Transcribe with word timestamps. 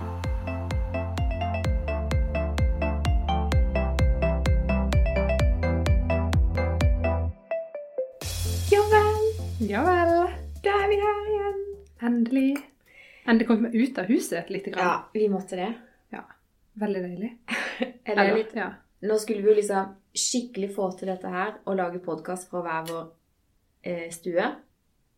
Ja 0.00 0.06
vel. 8.90 9.68
Ja 9.68 9.84
vel. 9.84 10.30
Da 10.64 10.70
er 10.70 10.88
vi 10.88 10.96
her 11.00 11.28
igjen. 11.28 11.60
Endelig. 12.00 12.56
Endelig 13.26 13.48
kom 13.48 13.64
vi 13.66 13.84
ut 13.84 13.98
av 13.98 14.08
huset 14.08 14.50
litt. 14.50 14.66
Ja, 14.72 15.10
vi 15.12 15.28
måtte 15.28 15.56
det. 15.56 15.72
Veldig 16.80 17.02
deilig. 17.02 17.38
Eller 18.04 18.36
litt 18.36 18.54
ja. 18.56 18.70
Nå 19.00 19.18
skulle 19.18 19.42
vi 19.42 19.50
jo 19.50 19.56
liksom 19.58 19.94
skikkelig 20.16 20.70
få 20.74 20.90
til 20.96 21.10
dette 21.12 21.28
her 21.28 21.58
og 21.64 21.76
lage 21.76 22.00
podkast 22.04 22.48
fra 22.50 22.62
hver 22.64 22.86
vår 22.88 23.06
eh, 23.82 24.06
stue. 24.12 24.46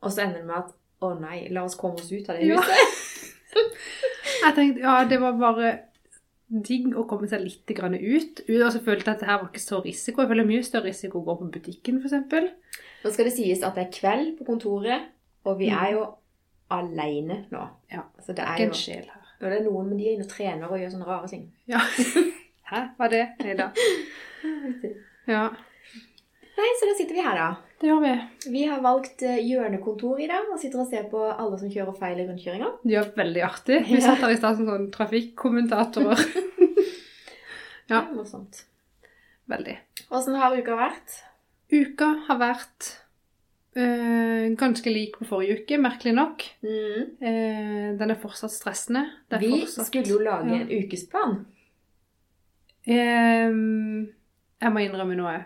Og 0.03 0.13
så 0.13 0.25
ender 0.25 0.41
det 0.41 0.49
med 0.49 0.59
at 0.59 0.75
å 1.03 1.15
nei, 1.19 1.45
la 1.55 1.65
oss 1.67 1.79
komme 1.79 2.03
oss 2.03 2.13
ut 2.13 2.31
av 2.31 2.39
det 2.39 2.51
Ja. 2.51 2.63
Jeg 4.43 4.55
tenkte, 4.57 4.83
ja, 4.83 4.95
det 5.09 5.19
var 5.23 5.37
bare 5.41 5.73
digg 6.53 6.91
å 6.99 7.05
komme 7.09 7.29
seg 7.31 7.41
litt 7.47 7.71
grann 7.77 7.95
ut. 7.97 8.43
Og 8.49 8.73
så 8.75 8.81
følte 8.85 9.07
jeg 9.09 9.15
at 9.15 9.21
det 9.23 9.29
her 9.31 9.39
var 9.41 9.49
ikke 9.53 9.63
så 9.63 9.79
risiko. 9.85 10.23
Jeg 10.25 10.33
føler 10.33 10.49
mye 10.49 10.65
større 10.67 10.91
risiko 10.91 11.23
å 11.23 11.27
gå 11.31 11.37
på 11.41 11.51
butikken, 11.55 12.01
eksempel. 12.03 12.51
Nå 13.05 13.13
skal 13.15 13.29
det 13.31 13.35
sies 13.37 13.63
at 13.65 13.79
det 13.79 13.87
er 13.87 13.95
kveld 13.95 14.35
på 14.39 14.47
kontoret, 14.51 15.09
og 15.49 15.59
vi 15.63 15.71
er 15.73 15.95
jo 15.97 16.05
aleine 16.73 17.45
nå. 17.53 17.63
Ja, 17.93 18.05
Så 18.25 18.33
det 18.37 18.45
er 18.45 18.61
jo 18.61 18.69
en 18.71 18.77
sjel 18.79 19.05
her. 19.09 19.23
og 19.43 19.49
det 19.51 19.59
er 19.59 19.65
noen, 19.67 19.89
men 19.91 19.99
de 19.99 20.07
er 20.09 20.15
inne 20.17 20.25
og 20.29 20.31
trener 20.31 20.71
og 20.71 20.79
gjør 20.81 20.93
sånne 20.95 21.09
rare 21.09 21.29
ting. 21.33 21.49
Ja. 21.69 21.81
Hæ, 22.73 22.83
hva 22.97 23.09
er 23.09 23.13
det? 23.17 23.25
Nei 23.45 23.57
da. 23.59 23.71
Ja, 25.31 25.45
Nei, 26.53 26.71
så 26.79 26.87
da 26.89 26.95
sitter 26.99 27.15
vi 27.17 27.23
her, 27.25 27.37
da. 27.39 27.72
Det 27.83 27.89
gjør 27.91 28.01
vi. 28.05 28.13
Vi 28.55 28.63
har 28.71 28.81
valgt 28.85 29.23
eh, 29.27 29.41
hjørnekontor 29.43 30.21
i 30.23 30.29
dag 30.31 30.47
og 30.55 30.61
sitter 30.63 30.85
og 30.85 30.89
ser 30.91 31.09
på 31.11 31.21
alle 31.33 31.59
som 31.59 31.71
kjører 31.73 31.97
feil 31.99 32.21
i 32.23 32.27
rundkjøringa. 32.29 32.69
Det 32.85 32.95
gjør 32.95 33.09
veldig 33.19 33.43
artig. 33.49 33.81
Vi 33.91 33.99
Ja. 33.99 34.05
satt 34.07 34.23
her 34.23 34.31
i 34.37 34.39
stad 34.39 34.57
som 34.61 34.71
sånn 34.71 34.89
trafikkommentatorer. 34.95 36.23
Ja. 37.91 37.99
Morsomt. 38.15 38.63
Veldig. 39.51 39.75
Åssen 40.15 40.37
har 40.39 40.55
uka 40.57 40.77
vært? 40.79 41.17
Uka 41.75 42.07
har 42.29 42.39
vært 42.41 42.87
øh, 43.77 44.55
ganske 44.57 44.89
lik 44.95 45.19
på 45.19 45.27
forrige 45.29 45.59
uke, 45.61 45.77
merkelig 45.83 46.15
nok. 46.17 46.45
Mm. 46.63 47.11
Eh, 47.21 47.89
den 47.99 48.15
er 48.15 48.21
fortsatt 48.23 48.55
stressende. 48.55 49.03
Er 49.35 49.43
Vi 49.43 49.51
fortsatt- 49.59 49.91
skulle 49.91 50.09
jo 50.15 50.23
lage 50.25 50.55
ja. 50.55 50.63
en 50.63 50.73
ukesplan. 50.79 51.35
Um, 52.87 54.09
jeg 54.63 54.73
må 54.75 54.81
innrømme 54.87 55.19
noe. 55.19 55.37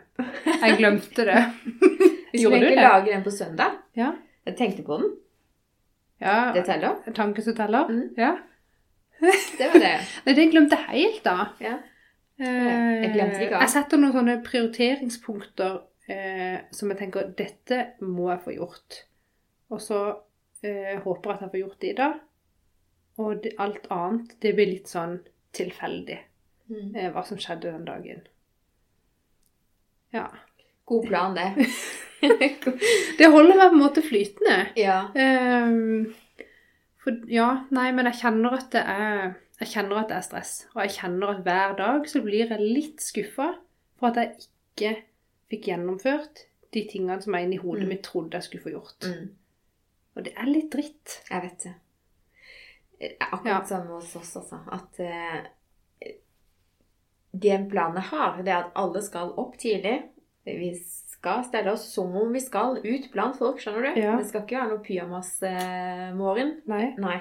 Jeg 0.62 0.79
glemte 0.79 1.27
det. 1.29 1.41
Vi 2.37 2.42
skulle 2.42 2.59
Gjorde 2.59 2.61
vi 2.61 2.67
egentlig 2.67 2.84
lager 2.84 2.98
lage 3.06 3.15
den 3.17 3.25
på 3.27 3.33
søndag. 3.34 3.79
Ja. 3.97 4.12
Jeg 4.47 4.56
tenkte 4.61 4.84
på 4.87 4.98
den. 5.01 5.11
ja. 6.20 6.37
Det 6.55 6.62
teller. 6.69 7.01
Tanken 7.17 7.45
som 7.45 7.56
teller. 7.59 7.89
Mm. 7.91 8.15
Ja. 8.20 8.34
Det 9.59 9.69
var 9.73 9.81
det. 9.81 9.95
Nei, 10.27 10.34
det 10.37 10.51
glemte 10.53 10.77
jeg 10.77 10.89
helt, 10.92 11.23
da. 11.25 11.48
Ja. 11.64 11.75
Eh, 12.37 13.03
Jeg 13.03 13.12
glemte 13.14 13.42
ikke. 13.47 13.61
Jeg 13.64 13.73
setter 13.73 14.01
noen 14.03 14.12
sånne 14.12 14.37
prioriteringspunkter 14.45 15.79
eh, 16.12 16.59
som 16.77 16.92
jeg 16.92 16.98
tenker 17.01 17.31
dette 17.39 17.79
må 18.05 18.29
jeg 18.34 18.42
få 18.45 18.55
gjort. 18.59 18.98
Og 19.73 19.81
så 19.83 20.01
eh, 20.62 20.98
håper 21.03 21.31
jeg 21.31 21.37
at 21.39 21.45
jeg 21.47 21.53
får 21.55 21.62
gjort 21.64 21.81
det 21.81 21.91
i 21.91 21.98
dag. 22.03 22.19
Og 23.25 23.42
det, 23.42 23.55
alt 23.64 23.87
annet, 23.91 24.37
det 24.45 24.53
blir 24.59 24.69
litt 24.75 24.92
sånn 24.92 25.17
tilfeldig. 25.57 26.19
Mm. 26.69 26.91
Eh, 26.92 27.09
hva 27.14 27.25
som 27.25 27.41
skjedde 27.41 27.73
den 27.73 27.87
dagen. 27.89 28.20
Ja. 30.12 30.29
God 30.84 31.09
plan, 31.09 31.34
det. 31.34 31.48
Det 32.20 33.28
holder 33.33 33.56
meg 33.59 33.69
på 33.70 33.75
en 33.77 33.83
måte 33.83 34.03
flytende. 34.05 34.56
ja. 34.77 35.00
Um, 35.14 36.14
for 37.05 37.12
ja, 37.31 37.48
nei, 37.70 37.91
men 37.95 38.08
jeg 38.11 38.19
kjenner 38.23 38.56
at 38.58 38.70
det 38.75 38.81
er 38.83 39.34
Jeg 39.61 39.69
kjenner 39.73 40.00
at 40.03 40.08
det 40.11 40.17
er 40.19 40.25
stress. 40.27 40.55
Og 40.75 40.83
jeg 40.83 40.91
kjenner 40.98 41.31
at 41.33 41.42
hver 41.47 41.77
dag 41.78 42.08
så 42.11 42.20
blir 42.25 42.50
jeg 42.50 42.61
litt 42.61 43.00
skuffa 43.00 43.47
for 43.97 44.08
at 44.11 44.17
jeg 44.20 44.34
ikke 44.42 44.91
fikk 45.52 45.68
gjennomført 45.70 46.42
de 46.74 46.83
tingene 46.91 47.17
som 47.23 47.33
jeg 47.39 47.46
inni 47.46 47.57
hodet 47.63 47.85
Mm. 47.86 47.89
mitt 47.89 48.02
trodde 48.05 48.35
jeg 48.36 48.42
skulle 48.45 48.62
få 48.67 48.73
gjort. 48.74 49.07
Mm. 49.07 49.30
Og 50.17 50.24
det 50.27 50.33
er 50.36 50.51
litt 50.51 50.68
dritt. 50.74 51.14
Jeg 51.30 51.42
vet 51.42 51.64
det. 51.64 51.74
Det 53.01 53.11
er 53.20 53.27
Akkurat 53.33 53.46
Ja. 53.62 53.64
samme 53.64 53.95
hos 54.01 54.17
oss, 54.17 54.36
altså. 54.36 54.58
At 54.73 55.01
eh, 55.01 56.12
den 57.33 57.68
planen 57.70 57.96
jeg 58.01 58.11
har, 58.11 58.36
det 58.42 58.52
er 58.52 58.64
at 58.64 58.73
alle 58.77 59.02
skal 59.02 59.33
opp 59.41 59.57
tidlig. 59.61 60.02
Vi 60.45 60.70
skal 61.27 61.45
stelle 61.45 61.73
oss 61.73 61.92
som 61.92 62.17
om 62.17 62.33
vi 62.33 62.41
skal 62.41 62.79
ut 62.85 63.11
blant 63.11 63.39
folk, 63.39 63.59
skjønner 63.59 63.89
du? 63.89 64.01
Ja. 64.01 64.14
Det 64.20 64.29
skal 64.29 64.45
ikke 64.45 64.61
være 64.61 64.70
noe 64.70 64.83
pyjamas-morgen. 64.85 66.53
Nei. 66.70 66.85
Nei. 67.03 67.17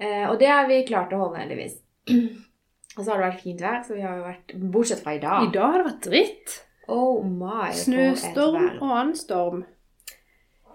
Eh, 0.00 0.24
og 0.26 0.40
det 0.40 0.48
har 0.50 0.66
vi 0.66 0.80
klart 0.88 1.14
å 1.14 1.20
holde, 1.20 1.38
heldigvis. 1.38 1.76
og 2.96 3.04
så 3.04 3.06
har 3.12 3.20
det 3.20 3.28
vært 3.28 3.44
fint 3.44 3.62
vær, 3.62 3.78
så 3.86 3.94
vi 3.94 4.02
har 4.02 4.18
jo 4.18 4.26
vært 4.26 4.54
Bortsett 4.74 5.04
fra 5.04 5.14
i 5.14 5.22
dag. 5.22 5.46
I 5.46 5.54
dag 5.54 5.76
har 5.76 5.78
det 5.78 5.88
vært 5.92 6.08
dritt. 6.08 6.56
Oh 6.90 7.22
my, 7.22 7.70
Snøstorm 7.76 8.66
og 8.80 8.88
annen 8.88 9.14
storm. 9.14 9.62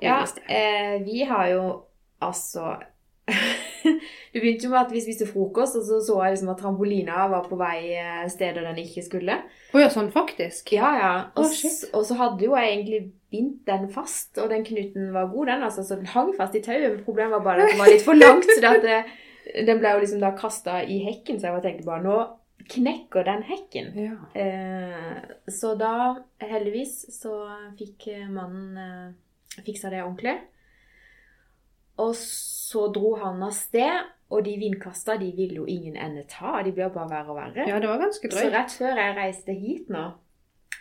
Ja, 0.03 0.21
eh, 0.47 1.01
vi 1.03 1.25
har 1.27 1.49
jo 1.51 1.63
altså 2.23 2.77
Det 4.35 4.41
begynte 4.43 4.67
jo 4.67 4.71
med 4.73 4.81
at 4.81 4.89
vi 4.91 4.99
spiste 4.99 5.25
frokost, 5.29 5.77
og 5.79 5.85
så 5.87 6.01
så 6.03 6.15
jeg 6.25 6.33
liksom 6.33 6.49
at 6.51 6.57
trampolina 6.59 7.27
var 7.31 7.45
på 7.47 7.55
vei 7.55 7.93
eh, 7.95 8.25
steder 8.27 8.65
den 8.67 8.81
ikke 8.81 9.05
skulle. 9.05 9.37
Å 9.71 9.79
ja, 9.79 9.87
sånn 9.93 10.09
faktisk. 10.11 10.73
Ja, 10.75 10.89
ja. 10.99 11.11
Og, 11.39 11.47
oh, 11.47 11.77
og 11.95 12.03
så 12.03 12.17
hadde 12.19 12.43
jo 12.43 12.57
jeg 12.59 12.73
egentlig 12.73 12.99
bindt 13.31 13.61
den 13.69 13.87
fast, 13.93 14.33
og 14.35 14.49
den 14.51 14.65
knuten 14.67 15.13
var 15.15 15.29
god, 15.31 15.53
den. 15.53 15.63
altså, 15.69 15.85
Så 15.87 15.95
den 16.01 16.11
hang 16.11 16.33
fast 16.35 16.57
i 16.59 16.63
tauet. 16.65 16.99
Problemet 17.07 17.37
var 17.37 17.45
bare 17.45 17.63
at 17.63 17.71
den 17.71 17.79
var 17.79 17.93
litt 17.93 18.03
for 18.03 18.19
langt, 18.19 18.49
så 18.51 18.59
det 18.65 18.73
at 18.73 18.83
det, 18.83 18.97
den 19.69 19.79
ble 19.79 19.93
jo 19.95 20.01
liksom 20.03 20.19
da 20.23 20.33
kasta 20.35 20.81
i 20.83 20.99
hekken, 21.05 21.39
så 21.39 21.47
jeg 21.47 21.55
bare 21.55 21.65
tenkte 21.69 21.87
bare 21.87 22.03
nå 22.03 22.17
knekker 22.75 23.23
den 23.27 23.45
hekken. 23.45 23.91
Ja. 23.99 24.17
Eh, 24.41 25.51
så 25.51 25.75
da, 25.79 25.93
heldigvis, 26.43 26.97
så 27.21 27.37
fikk 27.79 28.07
eh, 28.11 28.27
mannen 28.27 28.83
eh, 28.83 29.63
fiksa 29.63 29.91
det 29.93 30.03
ordentlig. 30.03 30.35
Og 32.01 32.15
så 32.19 32.89
dro 32.91 33.13
han 33.21 33.43
av 33.45 33.53
sted, 33.55 34.11
og 34.29 34.45
de 34.45 34.55
vindkasta 34.57 35.17
de 35.21 35.31
ville 35.37 35.59
jo 35.61 35.65
ingen 35.69 35.97
ende 35.97 36.23
ta. 36.29 36.57
De 36.65 36.73
ble 36.73 36.89
bare 36.89 37.09
verre 37.11 37.33
og 37.33 37.37
verre. 37.39 37.67
ja, 37.69 37.79
det 37.79 37.89
var 37.89 38.01
ganske 38.01 38.31
så 38.31 38.45
rett 38.53 38.73
før 38.73 39.01
jeg 39.01 39.17
reiste 39.17 39.53
hit 39.53 39.89
nå, 39.93 40.05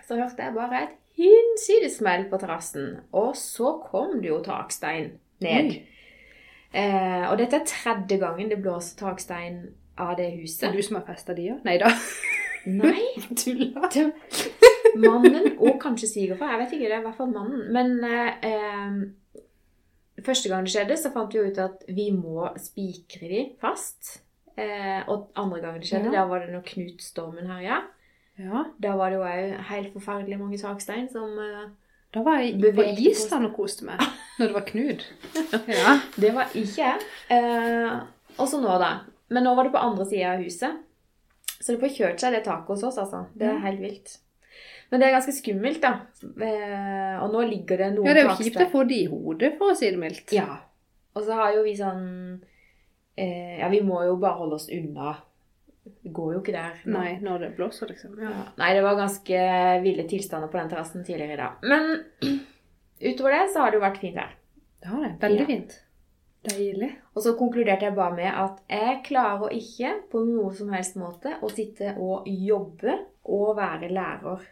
så 0.06 0.16
hørte 0.20 0.46
jeg 0.46 0.56
bare 0.56 0.82
et 0.86 0.94
hinsides 1.18 1.98
smell 2.00 2.28
på 2.30 2.40
terrassen. 2.42 3.00
Og 3.12 3.36
så 3.38 3.76
kom 3.84 4.20
det 4.22 4.30
jo 4.32 4.40
takstein 4.44 5.12
ned. 5.44 5.74
Eh, 6.74 7.24
og 7.30 7.38
dette 7.38 7.60
er 7.60 7.68
tredje 7.70 8.18
gangen 8.18 8.50
det 8.50 8.58
blåser 8.62 8.98
takstein 8.98 9.60
av 10.00 10.16
det 10.18 10.32
huset. 10.40 10.72
det 10.72 10.80
du 10.80 10.82
som 10.82 10.98
har 10.98 11.04
festa 11.06 11.36
de, 11.36 11.50
ja? 11.52 11.58
Nei 11.66 11.76
da. 11.78 11.92
Nei, 12.66 13.04
Tulla. 13.40 13.90
Mannen 14.98 15.52
og 15.58 15.76
kanskje 15.82 16.08
svigerfar. 16.10 16.54
Jeg 16.54 16.64
vet 16.64 16.74
ikke, 16.76 16.88
det 16.88 16.96
er 16.96 17.02
i 17.02 17.06
hvert 17.06 17.20
fall 17.20 17.30
mannen. 17.34 17.68
Men 17.74 17.94
eh, 18.08 18.48
eh, 18.48 18.96
første 20.26 20.48
gang 20.50 20.64
det 20.66 20.72
skjedde, 20.74 20.96
så 21.00 21.10
fant 21.14 21.32
vi 21.34 21.42
ut 21.46 21.58
at 21.62 21.84
vi 21.88 22.08
må 22.14 22.48
spikre 22.60 23.28
de 23.30 23.42
fast. 23.62 24.20
Eh, 24.56 25.02
og 25.10 25.30
andre 25.40 25.60
gang 25.60 25.78
det 25.80 25.88
skjedde, 25.88 26.12
Ja. 26.12 26.20
da 26.22 26.26
var 26.30 26.44
det 26.44 26.52
når 26.54 26.62
Knutstormen 26.68 27.48
herja. 27.50 27.80
Ja. 28.38 28.64
Da 28.82 28.96
var 28.98 29.10
det 29.10 29.18
jo 29.18 29.24
òg 29.26 29.56
helt 29.70 29.92
forferdelig 29.94 30.38
mange 30.40 30.58
takstein 30.58 31.08
som 31.10 31.38
eh, 31.38 31.68
Da 32.14 32.22
var 32.22 32.38
jeg 32.42 32.58
på 32.74 32.82
Island 32.98 33.46
og 33.48 33.56
koste 33.56 33.84
meg. 33.86 33.98
Når 34.38 34.46
det 34.50 34.54
var 34.54 34.66
Knud. 34.68 35.04
Ja. 35.80 35.96
Det 36.18 36.30
var 36.34 36.50
ikke 36.54 36.82
jeg. 36.82 37.00
Eh, 37.30 38.00
og 38.38 38.48
så 38.50 38.60
nå, 38.62 38.74
da. 38.82 38.92
Men 39.30 39.42
nå 39.46 39.54
var 39.54 39.64
det 39.66 39.72
på 39.74 39.82
andre 39.82 40.06
sida 40.06 40.34
av 40.34 40.42
huset. 40.42 40.80
Så 41.60 41.72
det 41.74 41.80
får 41.82 41.94
kjørt 41.96 42.20
seg 42.22 42.34
det 42.36 42.44
taket 42.44 42.68
hos 42.74 42.82
oss, 42.86 42.98
altså. 42.98 43.24
Det 43.34 43.46
er 43.48 43.58
helt 43.64 43.80
vilt. 43.82 44.16
Men 44.90 45.00
det 45.00 45.06
er 45.08 45.14
ganske 45.16 45.32
skummelt, 45.34 45.80
da. 45.82 45.92
Eh, 46.22 47.22
og 47.24 47.32
nå 47.34 47.44
ligger 47.48 47.78
det 47.80 47.90
noen 47.96 48.06
ja, 48.08 48.14
det 48.14 48.24
er 48.24 48.28
jo 48.30 48.36
kjipt 48.40 48.60
å 48.62 48.70
få 48.72 48.82
det 48.88 48.98
i 49.02 49.06
hodet, 49.10 49.54
for 49.58 49.72
å 49.72 49.76
si 49.78 49.90
det 49.90 49.98
mildt. 50.00 50.32
Ja. 50.36 50.58
Og 51.14 51.22
så 51.26 51.36
har 51.38 51.54
jo 51.56 51.62
vi 51.66 51.76
sånn 51.78 52.02
eh, 53.16 53.60
Ja, 53.60 53.68
vi 53.72 53.80
må 53.86 54.02
jo 54.06 54.16
bare 54.22 54.38
holde 54.42 54.58
oss 54.60 54.68
unna. 54.74 55.14
Det 55.84 56.12
går 56.16 56.34
jo 56.34 56.40
ikke 56.40 56.54
der. 56.56 56.76
nå. 56.84 56.96
Nei, 56.98 57.10
når 57.20 57.38
det 57.44 57.50
blåser, 57.58 57.90
liksom. 57.92 58.14
Ja. 58.20 58.30
Ja. 58.32 58.44
Nei, 58.60 58.70
det 58.76 58.82
var 58.86 58.96
ganske 58.98 59.40
ville 59.84 60.06
tilstander 60.08 60.48
på 60.52 60.58
den 60.60 60.70
terrassen 60.72 61.04
tidligere 61.04 61.36
i 61.36 61.40
dag. 61.42 61.66
Men 61.68 62.38
utover 63.10 63.36
det 63.36 63.42
så 63.52 63.64
har 63.64 63.70
det 63.74 63.80
jo 63.80 63.84
vært 63.84 64.00
fint 64.02 64.16
vær. 64.16 64.32
Det 64.80 64.92
har 64.92 65.02
det. 65.04 65.12
Veldig 65.24 65.40
Ja. 65.44 65.50
fint. 65.52 65.80
Deilig. 66.44 66.90
Og 67.16 67.22
så 67.24 67.32
konkluderte 67.38 67.86
jeg 67.86 67.94
bare 67.96 68.12
med 68.18 68.28
at 68.28 68.58
jeg 68.68 68.98
klarer 69.06 69.52
ikke 69.56 69.94
på 70.12 70.20
noe 70.26 70.50
som 70.56 70.68
helst 70.74 70.96
måte 71.00 71.30
å 71.40 71.48
sitte 71.48 71.94
og 71.96 72.26
jobbe 72.28 72.98
og 73.32 73.54
være 73.56 73.88
lærer. 73.88 74.42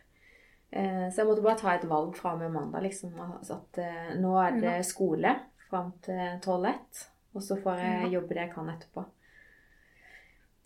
Eh, 0.72 1.08
Så 1.10 1.16
jeg 1.20 1.26
måtte 1.28 1.42
bare 1.44 1.58
ta 1.60 1.74
et 1.74 1.88
valg 1.88 2.14
fra 2.16 2.32
og 2.32 2.38
med 2.40 2.50
mandag. 2.52 2.82
liksom, 2.82 3.12
altså 3.20 3.54
At 3.60 3.78
eh, 3.78 4.14
nå 4.20 4.34
er 4.40 4.60
det 4.60 4.84
skole 4.88 5.34
fram 5.70 5.92
til 6.02 6.38
12-1, 6.40 7.02
og 7.34 7.42
så 7.42 7.56
får 7.62 7.78
jeg 7.80 8.12
jobbe 8.12 8.28
det 8.28 8.36
jeg 8.46 8.52
kan 8.54 8.68
etterpå. 8.68 9.04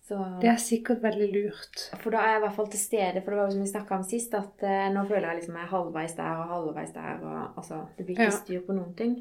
Så, 0.06 0.16
Det 0.40 0.48
er 0.48 0.56
sikkert 0.62 1.00
veldig 1.02 1.28
lurt. 1.34 1.80
For 1.98 2.10
da 2.14 2.18
er 2.22 2.28
jeg 2.36 2.38
i 2.38 2.44
hvert 2.44 2.54
fall 2.54 2.68
til 2.70 2.78
stede. 2.78 3.22
For 3.22 3.30
det 3.34 3.38
var 3.40 3.46
jo 3.48 3.54
som 3.56 3.60
vi 3.64 3.70
snakka 3.72 3.96
om 3.96 4.04
sist, 4.06 4.34
at 4.38 4.62
eh, 4.62 4.84
nå 4.94 5.02
føler 5.08 5.26
jeg 5.32 5.40
liksom 5.40 5.56
jeg 5.58 5.64
er 5.66 5.72
halvveis 5.72 6.14
der 6.14 6.36
og 6.42 6.52
halvveis 6.52 6.92
der. 6.94 7.24
og 7.26 7.56
altså, 7.58 7.80
Det 7.98 8.06
blir 8.06 8.14
ikke 8.14 8.22
Ja. 8.30 8.36
styr 8.36 8.60
på 8.66 8.72
noen 8.76 8.94
ting. 8.94 9.16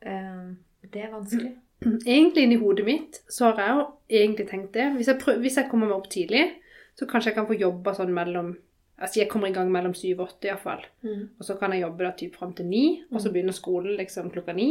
Det 0.00 1.02
er 1.04 1.10
vanskelig. 1.12 1.52
egentlig 2.06 2.42
inni 2.44 2.56
hodet 2.56 2.84
mitt 2.84 3.20
så 3.28 3.50
har 3.52 3.60
jeg 3.60 3.76
jo 3.76 3.84
egentlig 4.22 4.48
tenkt 4.48 4.72
det. 4.72 4.86
Hvis 4.96 5.06
jeg, 5.08 5.18
prøv, 5.20 5.38
hvis 5.40 5.56
jeg 5.56 5.68
kommer 5.70 5.86
meg 5.88 5.96
opp 5.96 6.08
tidlig, 6.12 6.46
så 6.96 7.06
kanskje 7.08 7.30
jeg 7.30 7.34
kan 7.36 7.46
få 7.48 7.56
jobba 7.60 7.92
sånn 7.96 8.12
mellom 8.16 8.54
Altså 9.00 9.22
jeg 9.22 9.30
kommer 9.32 9.48
i 9.48 9.54
gang 9.56 9.70
mellom 9.72 9.94
syv 9.96 10.20
og 10.20 10.34
åtte 10.34 10.50
iallfall. 10.50 10.82
Mm. 11.06 11.22
Og 11.38 11.46
så 11.46 11.56
kan 11.56 11.72
jeg 11.72 11.86
jobbe 11.86 12.04
da 12.04 12.12
typ 12.16 12.34
fram 12.36 12.52
til 12.56 12.68
ni, 12.68 12.84
og 13.08 13.22
så 13.22 13.32
begynner 13.32 13.56
skolen 13.56 13.96
liksom 13.96 14.28
klokka 14.34 14.52
ni. 14.56 14.70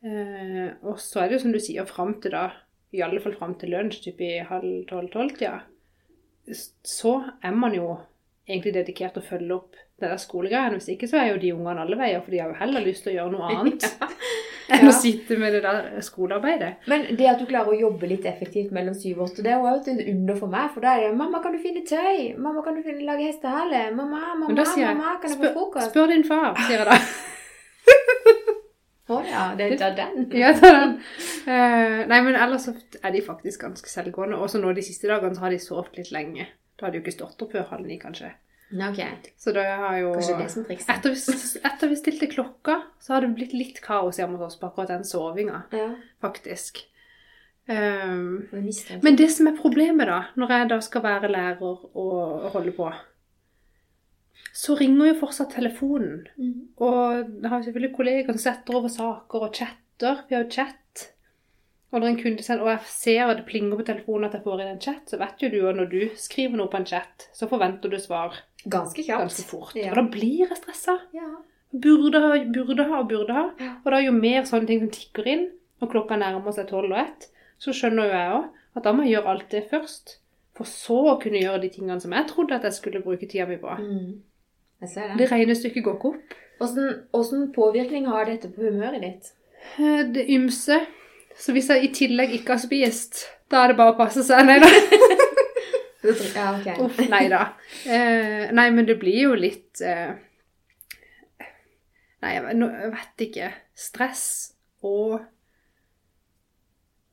Eh, 0.00 0.70
og 0.88 0.96
så 1.04 1.20
er 1.20 1.28
det 1.28 1.36
jo 1.36 1.42
som 1.44 1.52
du 1.52 1.60
sier, 1.60 1.88
fram 1.88 2.14
til 2.22 2.32
da, 2.32 2.46
i 2.96 3.02
alle 3.04 3.20
fall 3.22 3.36
fram 3.36 3.52
til 3.60 3.74
lunsj, 3.74 4.00
typ 4.06 4.22
i 4.24 4.38
halv 4.48 4.86
tolv-tolv-tida, 4.88 5.60
så 6.50 7.12
er 7.44 7.52
man 7.54 7.76
jo 7.76 7.92
egentlig 8.48 8.72
dedikert 8.74 9.14
til 9.14 9.22
å 9.22 9.28
følge 9.28 9.56
opp 9.60 9.76
det 10.00 10.08
der 10.08 10.20
skolegreiene. 10.20 10.80
Hvis 10.80 10.88
ikke 10.94 11.08
så 11.10 11.20
er 11.20 11.34
jo 11.34 11.42
de 11.42 11.52
ungene 11.54 11.84
alle 11.84 11.98
veier, 12.00 12.24
for 12.24 12.32
de 12.32 12.40
har 12.40 12.50
jo 12.50 12.58
heller 12.62 12.86
lyst 12.86 13.04
til 13.04 13.12
å 13.12 13.18
gjøre 13.18 13.34
noe 13.36 13.50
annet 13.52 13.84
enn 14.70 14.84
Ja. 14.86 14.90
å 14.90 14.96
sitte 14.96 15.38
med 15.38 15.52
det 15.52 15.62
der 15.62 16.00
skolearbeidet. 16.00 16.74
Men 16.86 17.16
det 17.16 17.26
at 17.28 17.38
du 17.38 17.46
klarer 17.46 17.72
å 17.72 17.80
jobbe 17.80 18.08
litt 18.08 18.24
effektivt 18.24 18.72
mellom 18.72 18.94
syv 18.94 19.18
og 19.20 19.28
åtte, 19.28 19.42
det 19.42 19.52
er 19.52 19.58
jo 19.58 19.70
også 19.70 19.94
et 19.98 20.08
under 20.14 20.36
for 20.36 20.46
meg. 20.46 20.70
For 20.74 20.80
da 20.80 20.96
er 20.96 21.08
det 21.08 21.16
'Mamma, 21.16 21.42
kan 21.42 21.52
du 21.52 21.58
finne 21.58 21.82
tøy?' 21.86 22.36
'Mamma, 22.38 22.62
kan 22.62 22.76
du 22.76 22.82
finne 22.82 23.04
lage 23.06 23.26
hestehale?' 23.30 23.90
'Mamma, 23.94 24.20
mamma, 24.20 24.48
mamma, 24.48 24.64
jeg, 24.76 24.96
mamma, 24.96 25.18
kan 25.20 25.30
jeg 25.30 25.38
få 25.38 25.52
frokost?' 25.54 25.90
spør 25.90 26.06
din 26.06 26.24
far, 26.24 26.54
sier 26.66 26.78
jeg 26.78 26.86
da. 26.86 26.98
Å 29.10 29.18
ja, 29.26 29.54
det 29.58 29.80
er 29.82 29.96
den. 29.96 30.28
Ja, 30.38 30.52
ta 30.54 30.70
den. 30.70 30.92
Uh, 31.46 32.06
nei, 32.06 32.20
men 32.22 32.36
ellers 32.38 32.68
er 33.02 33.10
de 33.10 33.22
faktisk 33.26 33.64
ganske 33.64 33.90
selvgående. 33.90 34.38
Også 34.38 34.60
nå 34.62 34.70
de 34.76 34.84
siste 34.86 35.08
dagene 35.10 35.34
så 35.34 35.40
har 35.40 35.50
de 35.50 35.58
sovet 35.58 35.98
litt 35.98 36.12
lenge. 36.14 36.46
Da 36.78 36.86
hadde 36.86 36.98
de 36.98 37.00
jo 37.00 37.06
ikke 37.06 37.16
stått 37.18 37.42
opp 37.42 37.56
før 37.56 37.66
halv 37.72 37.88
ni, 37.88 37.98
kanskje. 37.98 38.30
Nei, 38.72 38.90
ok. 38.92 39.30
Så 39.40 39.52
det 39.52 39.64
har 39.66 39.96
jo 39.98 40.12
Kanskje 40.14 40.36
det 40.38 40.50
som 40.52 40.64
trikset. 40.64 40.90
etter, 40.94 41.10
vi, 41.16 41.60
etter 41.72 41.88
vi 41.90 41.96
stilte 41.98 42.28
klokka, 42.30 42.76
så 43.02 43.14
har 43.16 43.24
det 43.26 43.32
blitt 43.34 43.52
litt 43.56 43.80
kaos 43.82 44.18
hjemme 44.20 44.38
hos 44.38 44.52
oss 44.54 44.60
på 44.60 44.68
akkurat 44.70 44.92
den 44.94 45.04
sovinga, 45.04 45.64
Ja. 45.74 45.88
faktisk. 46.22 46.84
Um, 47.70 48.48
Men 48.52 48.70
men 49.02 49.16
det 49.16 49.30
som 49.30 49.46
er 49.46 49.56
problemet, 49.56 50.06
da, 50.06 50.24
når 50.36 50.48
jeg 50.50 50.68
da 50.70 50.78
skal 50.80 51.02
være 51.02 51.28
lærer 51.30 51.62
og 51.94 52.50
holde 52.54 52.72
på, 52.74 52.88
så 54.54 54.74
ringer 54.78 55.12
jo 55.12 55.18
fortsatt 55.20 55.52
telefonen. 55.54 56.26
Mm. 56.36 56.68
Og 56.82 57.42
jeg 57.42 57.50
har 57.52 57.62
selvfølgelig 57.62 57.96
kollegaer 57.96 58.32
som 58.32 58.38
setter 58.42 58.74
over 58.80 58.88
saker 58.88 59.44
og 59.46 59.54
chatter. 59.54 60.24
Vi 60.28 60.34
har 60.34 60.44
jo 60.44 60.50
chat. 60.50 60.76
Og 61.92 62.00
når 62.00 62.08
en 62.08 62.18
kunde 62.22 62.42
sender, 62.42 62.62
og 62.64 62.70
jeg 62.70 62.80
ser 62.86 63.24
at 63.26 63.36
det 63.40 63.46
plinger 63.46 63.76
på 63.78 63.86
telefonen 63.86 64.28
at 64.28 64.34
jeg 64.34 64.44
får 64.44 64.60
inn 64.62 64.68
en 64.74 64.80
chat, 64.82 65.06
så 65.10 65.18
vet 65.18 65.42
jo 65.42 65.48
du 65.50 65.60
at 65.68 65.76
når 65.78 65.88
du 65.90 66.00
skriver 66.16 66.56
noe 66.58 66.70
på 66.70 66.78
en 66.78 66.86
chat, 66.86 67.28
så 67.34 67.48
forventer 67.50 67.90
du 67.90 67.98
svar 67.98 68.34
Ganske 68.68 69.02
kjapt. 69.02 69.20
ganske 69.24 69.46
fort. 69.48 69.74
Ja. 69.78 69.90
Og 69.90 69.96
da 69.96 70.02
blir 70.12 70.42
jeg 70.46 70.56
stressa. 70.58 70.98
Ja. 71.16 71.28
Burde 71.72 72.20
ha, 72.20 72.32
burde 72.52 72.84
ha 72.90 73.00
og 73.00 73.08
burde 73.08 73.32
ha. 73.36 73.44
Ja. 73.60 73.74
Og 73.84 73.92
da 73.94 74.00
jo 74.02 74.12
mer 74.12 74.42
sånne 74.48 74.66
ting 74.68 74.80
som 74.82 74.90
tikker 74.90 75.28
inn, 75.30 75.46
når 75.80 75.92
klokka 75.92 76.18
nærmer 76.20 76.52
seg 76.52 76.68
tolv 76.68 76.90
og 76.92 76.98
ett, 77.00 77.28
så 77.60 77.72
skjønner 77.76 78.08
jo 78.10 78.16
jeg 78.16 78.32
òg 78.36 78.76
at 78.76 78.84
da 78.84 78.92
må 78.92 79.04
jeg 79.06 79.16
gjøre 79.16 79.32
alt 79.34 79.48
det 79.54 79.64
først. 79.70 80.16
For 80.56 80.68
så 80.68 80.98
å 81.14 81.18
kunne 81.22 81.40
gjøre 81.40 81.62
de 81.62 81.70
tingene 81.72 82.00
som 82.02 82.12
jeg 82.12 82.26
trodde 82.28 82.56
at 82.58 82.66
jeg 82.68 82.76
skulle 82.76 83.00
bruke 83.04 83.26
tida 83.30 83.46
mi 83.48 83.56
på. 83.56 83.70
Mm. 83.80 84.20
Jeg 84.82 84.88
ser 84.92 85.08
det. 85.08 85.18
Det 85.22 85.30
regnestykket 85.32 85.84
går 85.86 85.96
ikke 85.96 86.10
opp. 86.14 86.34
Hvordan 86.60 87.46
påvirkning 87.56 88.06
har 88.12 88.26
dette 88.28 88.50
på 88.52 88.66
humøret 88.66 89.00
ditt? 89.00 89.30
Eh, 89.78 90.02
Det 90.12 90.26
ymse. 90.28 90.80
Så 91.40 91.52
hvis 91.56 91.70
jeg 91.70 91.84
i 91.86 91.92
tillegg 91.94 92.34
ikke 92.36 92.56
har 92.56 92.60
spist, 92.60 93.22
da 93.48 93.62
er 93.64 93.72
det 93.72 93.76
bare 93.78 93.94
å 93.94 93.96
passe 93.96 94.24
seg. 94.26 94.44
Nei 94.44 94.58
da. 94.60 94.68
Ja, 96.02 96.46
ok. 96.56 96.68
Uff, 96.86 96.98
nei 97.12 97.26
da. 97.32 97.42
Eh, 97.96 98.50
nei, 98.56 98.68
men 98.72 98.86
det 98.88 98.96
blir 99.02 99.18
jo 99.28 99.34
litt 99.36 99.80
eh, 99.84 100.14
Nei, 102.20 102.34
jeg, 102.36 102.44
vet- 102.92 103.24
ikke. 103.26 103.50
Stress 103.80 104.24
og 104.84 105.20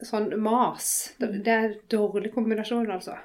sånn 0.04 0.30
mas. 0.44 0.90
Det, 1.20 1.30
det 1.46 1.54
er 1.54 1.66
en 1.70 1.78
dårlig 1.92 2.32
kombinasjon, 2.36 2.90
altså. 2.92 3.16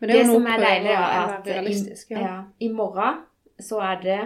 Men 0.00 0.10
Det, 0.10 0.16
jo 0.18 0.24
noe 0.28 0.40
som 0.40 0.48
er 0.52 0.64
deilig, 0.64 0.94
er 0.96 1.34
at 1.36 1.46
i. 1.52 1.76
Ja. 2.12 2.22
ja, 2.24 2.34
i 2.60 2.68
morgen 2.72 3.20
så 3.62 3.78
er 3.84 4.00
det, 4.02 4.18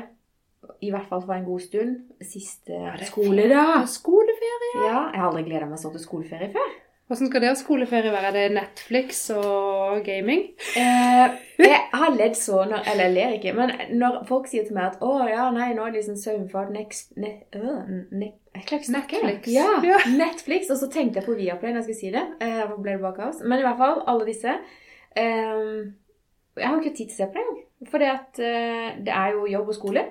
i 0.83 0.91
hvert 0.91 1.07
fall 1.11 1.23
for 1.27 1.35
en 1.37 1.45
god 1.47 1.63
stund, 1.63 1.99
siste 2.27 2.73
det 2.75 2.95
er 2.95 3.05
skoledag. 3.11 3.85
Skoleferie. 3.91 4.73
Ja, 4.81 4.97
jeg 5.13 5.21
har 5.21 5.29
aldri 5.29 5.45
gleda 5.47 5.69
meg 5.71 5.83
sånn 5.83 5.95
til 5.95 6.03
skoleferie 6.07 6.51
før. 6.55 6.73
Hvordan 7.11 7.27
skal 7.27 7.43
deres 7.43 7.59
skoleferie 7.65 8.13
være? 8.15 8.29
Er 8.29 8.35
det 8.37 8.53
Netflix 8.55 9.31
og 9.35 10.05
gaming? 10.07 10.45
Eh, 10.79 11.33
jeg 11.59 11.81
har 11.93 12.13
ledd 12.15 12.37
så 12.39 12.61
når 12.71 12.85
Eller 12.93 13.09
jeg 13.09 13.15
ler 13.17 13.33
ikke, 13.35 13.55
men 13.57 13.73
når 13.99 14.21
folk 14.29 14.47
sier 14.47 14.63
til 14.69 14.77
meg 14.77 14.93
at 14.93 15.01
'Å 15.03 15.27
ja, 15.27 15.49
nei, 15.51 15.73
nå 15.75 15.83
er 15.83 15.91
det 15.91 16.05
liksom 16.05 16.17
søvnfart 16.21 16.71
next, 16.71 17.17
ne, 17.17 17.33
øh, 17.57 17.89
ne, 18.13 18.29
Jeg 18.55 18.63
klarer 18.63 18.79
ikke 18.79 18.91
å 18.91 18.93
snakke. 18.93 19.23
Netflix. 19.27 19.55
Ja, 19.55 19.67
Ja. 19.89 19.99
Netflix. 20.07 20.71
Og 20.71 20.79
så 20.79 20.87
tenkte 20.91 21.19
jeg 21.19 21.27
på 21.27 21.35
Viaplay 21.35 21.73
når 21.73 21.83
jeg 21.83 21.89
skulle 21.89 22.01
si 22.01 22.11
det. 22.15 22.23
Eh, 22.47 22.77
ble 22.79 22.93
det 22.93 23.01
bare 23.01 23.17
kaos. 23.19 23.41
Men 23.43 23.59
i 23.59 23.63
hvert 23.63 23.79
fall, 23.79 24.03
alle 24.07 24.27
disse. 24.27 24.55
Eh, 25.17 25.91
jeg 26.57 26.69
har 26.69 26.79
ikke 26.79 26.97
tid 26.97 27.09
til 27.11 27.17
å 27.17 27.17
se 27.17 27.27
på 27.27 27.33
det 27.35 27.43
engang. 27.43 27.65
For 27.91 27.99
eh, 28.07 28.91
det 29.05 29.13
er 29.15 29.33
jo 29.33 29.47
jobb 29.47 29.69
og 29.69 29.75
skole. 29.75 30.05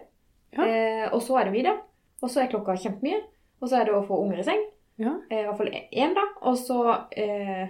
Ja. 0.57 0.63
Eh, 0.67 1.07
og 1.13 1.21
så 1.21 1.39
er 1.39 1.43
det 1.47 1.53
middag. 1.53 1.79
Og 2.21 2.29
så 2.29 2.41
er 2.43 2.51
klokka 2.51 2.75
kjempemye. 2.75 3.21
Og 3.61 3.69
så 3.69 3.79
er 3.79 3.85
det 3.85 3.93
å 3.95 4.03
få 4.07 4.19
unger 4.19 4.39
i 4.39 4.43
seng. 4.43 4.63
Ja, 4.99 5.15
Eh, 5.29 5.41
I 5.41 5.45
hvert 5.47 5.57
fall 5.61 5.73
én, 5.73 6.15
da. 6.17 6.25
Og 6.49 6.57
så 6.59 6.79
eh, 7.15 7.69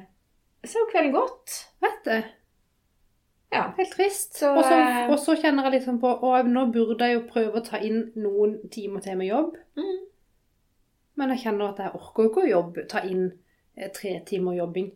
så 0.63 0.75
er 0.75 0.83
jo 0.83 0.91
kvelden 0.91 1.15
gått. 1.15 1.55
vet 1.79 2.03
du. 2.03 2.35
Ja. 3.49 3.63
Helt 3.77 3.93
trist. 3.95 4.35
Så, 4.37 4.51
og, 4.53 4.63
så, 4.65 4.75
eh, 4.75 5.09
og 5.09 5.17
så 5.21 5.35
kjenner 5.39 5.65
jeg 5.65 5.79
liksom 5.79 5.97
på 6.01 6.11
Å, 6.11 6.33
nå 6.45 6.67
burde 6.73 7.07
jeg 7.07 7.17
jo 7.17 7.27
prøve 7.31 7.61
å 7.61 7.65
ta 7.65 7.79
inn 7.81 8.11
noen 8.19 8.59
timer 8.71 9.01
til 9.05 9.17
med 9.17 9.31
jobb. 9.31 9.55
Mm. 9.79 9.95
Men 11.19 11.33
jeg 11.33 11.43
kjenner 11.45 11.71
at 11.71 11.81
jeg 11.83 11.95
orker 11.97 12.25
jo 12.25 12.31
ikke 12.31 12.43
å 12.43 12.51
jobbe, 12.51 12.85
ta 12.91 13.01
inn 13.07 13.25
eh, 13.75 13.89
tre 13.95 14.19
timer 14.27 14.59
jobbing 14.59 14.91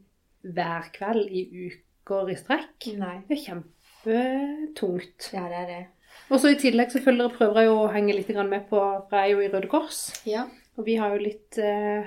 hver 0.54 0.92
kveld 0.94 1.32
i 1.32 1.48
uker 1.72 2.30
i 2.30 2.38
strekk. 2.38 2.90
Nei. 3.00 3.18
Det 3.30 3.38
er 3.40 3.44
kjempetungt. 3.48 5.30
Ja, 5.34 5.48
det 5.50 5.62
er 5.64 5.70
det. 5.72 5.82
Og 6.30 6.38
så 6.40 6.52
i 6.54 6.60
tillegg 6.60 6.94
jeg, 6.94 7.04
prøver 7.34 7.64
jeg 7.64 7.72
å 7.72 7.88
henge 7.90 8.14
litt 8.14 8.30
med 8.46 8.68
på 8.70 8.78
For 8.78 9.16
jeg 9.18 9.24
er 9.24 9.32
jo 9.32 9.42
i 9.42 9.50
Røde 9.50 9.72
Kors. 9.72 10.04
Ja. 10.30 10.44
Og 10.78 10.86
vi 10.86 11.00
har 11.00 11.16
jo 11.16 11.24
litt 11.24 11.58
eh, 11.58 12.06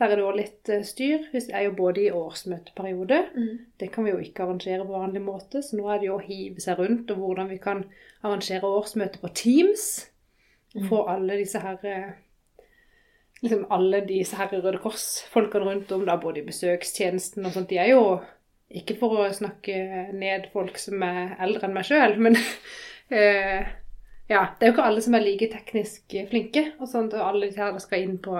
Der 0.00 0.08
er 0.08 0.18
det 0.18 0.24
òg 0.24 0.38
litt 0.38 0.62
styr. 0.64 0.84
styr. 0.88 1.26
det 1.32 1.54
er 1.54 1.66
jo 1.66 1.74
både 1.76 2.06
i 2.06 2.12
årsmøteperiode. 2.16 3.18
Mm. 3.36 3.58
Det 3.80 3.90
kan 3.92 4.04
vi 4.04 4.14
jo 4.14 4.22
ikke 4.22 4.46
arrangere 4.46 4.86
på 4.86 4.96
vanlig 4.96 5.22
måte, 5.22 5.62
så 5.62 5.76
nå 5.76 5.88
er 5.88 6.00
det 6.00 6.08
jo 6.08 6.16
å 6.16 6.24
hive 6.24 6.64
seg 6.64 6.80
rundt 6.80 7.10
og 7.12 7.20
hvordan 7.20 7.50
vi 7.52 7.58
kan 7.62 7.84
arrangere 8.22 8.70
årsmøte 8.80 9.20
på 9.22 9.30
Teams. 9.36 9.88
Og 10.72 10.86
få 10.88 11.02
alle 11.12 11.36
disse 11.36 11.60
her 11.60 11.82
eh, 11.84 12.12
Liksom 13.42 13.64
alle 13.74 14.04
disse 14.06 14.38
her 14.38 14.52
Røde 14.54 14.78
Kors-folkene 14.78 15.66
rundt 15.66 15.90
om, 15.92 16.04
da, 16.06 16.14
både 16.16 16.40
i 16.40 16.46
besøkstjenesten 16.46 17.48
og 17.48 17.56
sånt. 17.56 17.72
De 17.72 17.80
er 17.82 17.88
jo 17.90 18.20
ikke 18.70 18.94
for 19.00 19.18
å 19.18 19.32
snakke 19.34 19.74
ned 20.14 20.46
folk 20.52 20.78
som 20.78 21.02
er 21.02 21.34
eldre 21.42 21.66
enn 21.66 21.74
meg 21.74 21.88
sjøl, 21.88 22.14
men 22.22 22.38
eh, 23.18 23.66
ja, 24.30 24.44
det 24.46 24.62
er 24.62 24.70
jo 24.70 24.76
ikke 24.76 24.86
alle 24.86 25.02
som 25.02 25.16
er 25.18 25.26
like 25.26 25.50
teknisk 25.50 26.14
flinke. 26.30 26.68
Og 26.78 26.88
sånt, 26.88 27.16
og 27.18 27.26
alle 27.26 27.48
disse 27.48 27.64
her 27.64 27.82
skal 27.82 28.06
inn 28.06 28.20
på, 28.22 28.38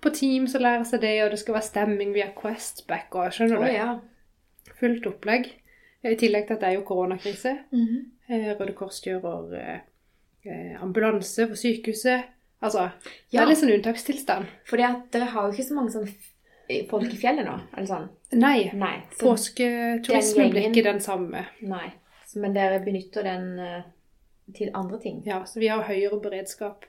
på 0.00 0.10
Teams 0.14 0.54
og 0.54 0.62
lære 0.62 0.84
seg 0.86 1.02
det, 1.02 1.14
og 1.24 1.32
det 1.32 1.38
skal 1.42 1.56
være 1.56 1.68
stemming 1.68 2.12
via 2.14 2.28
Questback 2.36 3.14
og 3.18 3.32
skjønner 3.34 3.58
oh, 3.58 3.66
du? 3.66 3.72
ja. 3.72 4.74
Fullt 4.78 5.06
opplegg. 5.10 5.48
I 6.06 6.14
tillegg 6.14 6.46
til 6.46 6.54
at 6.54 6.62
det 6.62 6.68
er 6.68 6.76
jo 6.76 6.84
koronakrise. 6.86 7.56
Mm 7.72 7.86
-hmm. 7.86 8.58
Røde 8.60 8.72
Kors 8.72 9.00
kjører 9.00 9.54
eh, 9.58 9.78
eh, 10.46 10.82
ambulanse 10.82 11.46
på 11.46 11.56
sykehuset. 11.56 12.22
Altså, 12.62 12.90
det 13.04 13.10
Ja. 13.32 13.42
er 13.42 13.46
litt 13.46 13.58
sånn 13.58 13.72
unntakstilstand. 13.74 14.46
Fordi 14.66 14.82
at 14.82 15.12
dere 15.12 15.24
har 15.24 15.46
jo 15.46 15.52
ikke 15.52 15.68
så 15.68 15.74
mange 15.74 15.90
sånn 15.90 16.08
folk 16.90 17.12
i 17.12 17.16
fjellet 17.16 17.46
nå, 17.46 17.58
eller 17.76 17.86
sånn. 17.86 18.08
Nei, 18.32 18.70
Nei. 18.74 19.02
Så, 19.16 19.26
påsketurismen 19.26 20.50
blir 20.50 20.68
ikke 20.68 20.82
den 20.82 21.00
samme. 21.00 21.46
nei. 21.60 21.92
Men 22.36 22.52
dere 22.54 22.84
benytter 22.84 23.22
den 23.22 23.58
eh, 23.58 23.82
til 24.54 24.70
andre 24.74 24.98
ting. 25.00 25.22
Ja, 25.26 25.44
så 25.44 25.60
vi 25.60 25.66
har 25.68 25.82
høyere 25.82 26.20
beredskap 26.20 26.84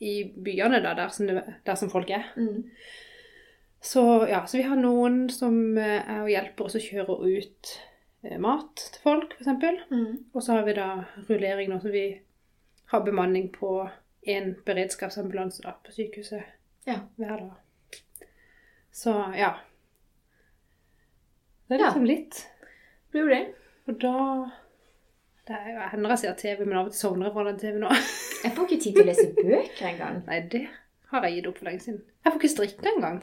i 0.00 0.24
byene 0.44 0.80
da, 0.82 0.94
der 0.98 1.08
som, 1.14 1.26
der 1.28 1.74
som 1.78 1.90
folk 1.90 2.10
er. 2.10 2.24
Mm. 2.36 2.64
Så 3.84 4.26
ja, 4.30 4.46
så 4.46 4.56
vi 4.58 4.62
har 4.66 4.76
noen 4.80 5.26
som 5.30 5.76
eh, 5.78 6.00
er 6.00 6.22
og 6.24 6.30
hjelper 6.32 6.64
oss 6.66 6.76
å 6.78 6.82
kjøre 6.82 7.18
ut 7.20 7.72
eh, 8.24 8.38
mat 8.40 8.74
til 8.94 9.02
folk, 9.04 9.34
eksempel. 9.38 9.76
Mm. 9.90 10.24
Og 10.32 10.42
så 10.42 10.56
har 10.56 10.64
vi 10.64 10.74
da 10.78 10.88
rullering 11.28 11.70
nå, 11.70 11.80
så 11.82 11.92
vi 11.92 12.06
har 12.92 13.04
bemanning 13.04 13.50
på 13.52 13.74
en 14.26 14.54
beredskapsambulanse 14.64 15.62
da, 15.66 15.76
på 15.84 15.92
sykehuset 15.92 16.42
Ja. 16.88 16.98
hver 17.20 17.36
dag. 17.44 18.00
Så 18.94 19.12
ja. 19.36 19.54
Det 21.68 21.74
er 21.76 21.80
Ja. 21.80 21.86
liksom 21.86 22.04
litt. 22.08 22.46
Blir 23.12 23.22
jo 23.22 23.28
det. 23.28 23.54
Og 23.88 23.98
da 24.00 24.50
det 25.48 25.56
er 25.58 25.70
jo, 25.70 25.88
hender 25.92 26.14
jeg 26.14 26.20
ser 26.22 26.36
TV, 26.40 26.64
men 26.64 26.78
av 26.80 26.86
og 26.88 26.94
til 26.94 27.00
sovner 27.04 27.28
jeg 27.28 27.36
foran 27.36 27.58
TV 27.60 27.80
nå. 27.82 27.90
Jeg 28.44 28.52
får 28.56 28.68
ikke 28.68 28.82
tid 28.84 28.96
til 28.96 29.02
å 29.02 29.08
lese 29.10 29.26
bøker 29.36 29.88
engang. 29.90 30.20
Nei, 30.28 30.38
det 30.52 30.62
har 31.10 31.26
jeg 31.26 31.36
gitt 31.38 31.48
opp 31.50 31.58
for 31.60 31.68
lenge 31.68 31.84
siden. 31.84 32.00
Jeg 32.24 32.32
får 32.32 32.40
ikke 32.40 32.54
strikke 32.54 32.94
engang. 32.94 33.18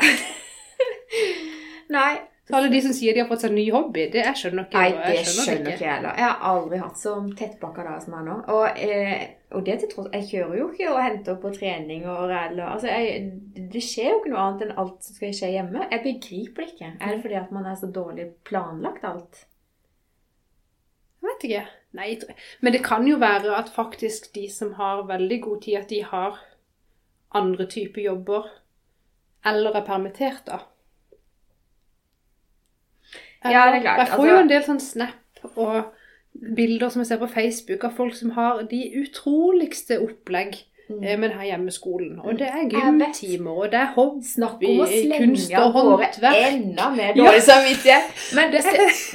Nei. 1.97 2.11
Så 2.47 2.55
alle 2.57 2.71
de 2.73 2.79
som 2.83 2.93
sier 2.95 3.13
de 3.13 3.21
har 3.21 3.29
fått 3.29 3.43
seg 3.45 3.53
ny 3.53 3.67
hobby, 3.71 4.07
det 4.11 4.23
jeg 4.25 4.37
skjønner 4.39 4.65
ikke. 4.65 4.79
Nei, 4.81 4.93
det 4.95 5.11
jeg 5.15 5.25
det 5.27 5.33
skjønner 5.35 5.75
ikke 5.75 5.85
jeg 5.85 5.93
heller. 5.93 6.17
Jeg 6.17 6.27
har 6.27 6.47
aldri 6.51 6.79
hatt 6.81 6.97
så 6.99 7.13
tettpakka 7.41 7.85
dager 7.85 8.01
som 8.03 8.15
jeg 8.15 8.19
har 8.19 8.27
nå. 8.27 8.37
Og 8.55 8.81
eh, 8.87 9.27
og 9.51 9.65
det 9.67 9.77
til 9.81 9.89
tross 9.91 10.13
Jeg 10.15 10.27
kjører 10.29 10.57
jo 10.61 10.67
ikke 10.71 10.91
og 10.93 11.01
henter 11.03 11.37
på 11.41 11.51
trening 11.55 12.05
og 12.07 12.31
eller 12.31 12.63
Altså, 12.69 12.87
jeg, 12.87 13.31
det 13.73 13.83
skjer 13.83 14.09
jo 14.13 14.21
ikke 14.21 14.31
noe 14.33 14.45
annet 14.45 14.65
enn 14.67 14.73
alt 14.83 15.05
som 15.05 15.17
skal 15.17 15.35
skje 15.35 15.51
hjemme. 15.57 15.85
Jeg 15.91 16.03
begriper 16.05 16.63
det 16.63 16.73
ikke. 16.73 16.91
Er 16.99 17.13
det 17.15 17.21
fordi 17.25 17.39
at 17.41 17.53
man 17.55 17.67
er 17.67 17.77
så 17.79 17.91
dårlig 17.91 18.27
planlagt 18.47 19.07
alt? 19.07 19.45
Jeg 21.21 21.29
vet 21.29 21.47
ikke. 21.49 21.65
Nei, 21.93 22.15
men 22.62 22.74
det 22.74 22.83
kan 22.86 23.07
jo 23.07 23.17
være 23.19 23.51
at 23.57 23.69
faktisk 23.75 24.29
de 24.36 24.45
som 24.50 24.74
har 24.77 25.03
veldig 25.10 25.41
god 25.43 25.62
tid, 25.62 25.75
at 25.75 25.89
de 25.89 26.03
har 26.07 26.39
andre 27.36 27.65
typer 27.67 28.01
jobber. 28.01 28.48
Eller 29.45 29.75
er 29.75 29.86
permittert, 29.86 30.45
da. 30.48 30.60
Ja, 33.43 33.65
det 33.71 33.79
er 33.79 33.81
klart, 33.81 33.98
Jeg 34.00 34.07
får 34.07 34.13
altså- 34.13 34.27
jo 34.29 34.38
en 34.38 34.50
del 34.50 34.63
sånn 34.63 34.79
snap 34.79 35.57
og 35.57 35.93
bilder 36.55 36.89
som 36.89 37.01
jeg 37.01 37.07
ser 37.07 37.17
på 37.17 37.29
Facebook 37.33 37.83
av 37.83 37.95
folk 37.95 38.13
som 38.15 38.29
har 38.31 38.62
de 38.63 38.81
utroligste 39.01 40.00
opplegg 40.00 40.63
eh, 41.03 41.17
med 41.19 41.29
denne 41.31 41.45
hjemmeskolen. 41.48 42.19
Og 42.24 42.38
det 42.39 42.48
er 42.48 42.62
Mm. 42.62 43.00
Gymtimer, 43.00 43.51
og 43.63 43.71
det 43.71 43.79
er 43.79 43.91
hobby, 43.95 44.21
Snakk 44.24 44.53
om 44.63 44.79
å 44.83 44.86
kunst 44.86 45.48
slenge 45.48 45.63
og 45.65 45.74
håndverk. 45.74 46.36
enda 46.51 46.89
mer 46.95 47.13
dårlig 47.13 47.41
samvittighet. 47.41 48.36
Men 48.36 48.51
det, 48.51 48.62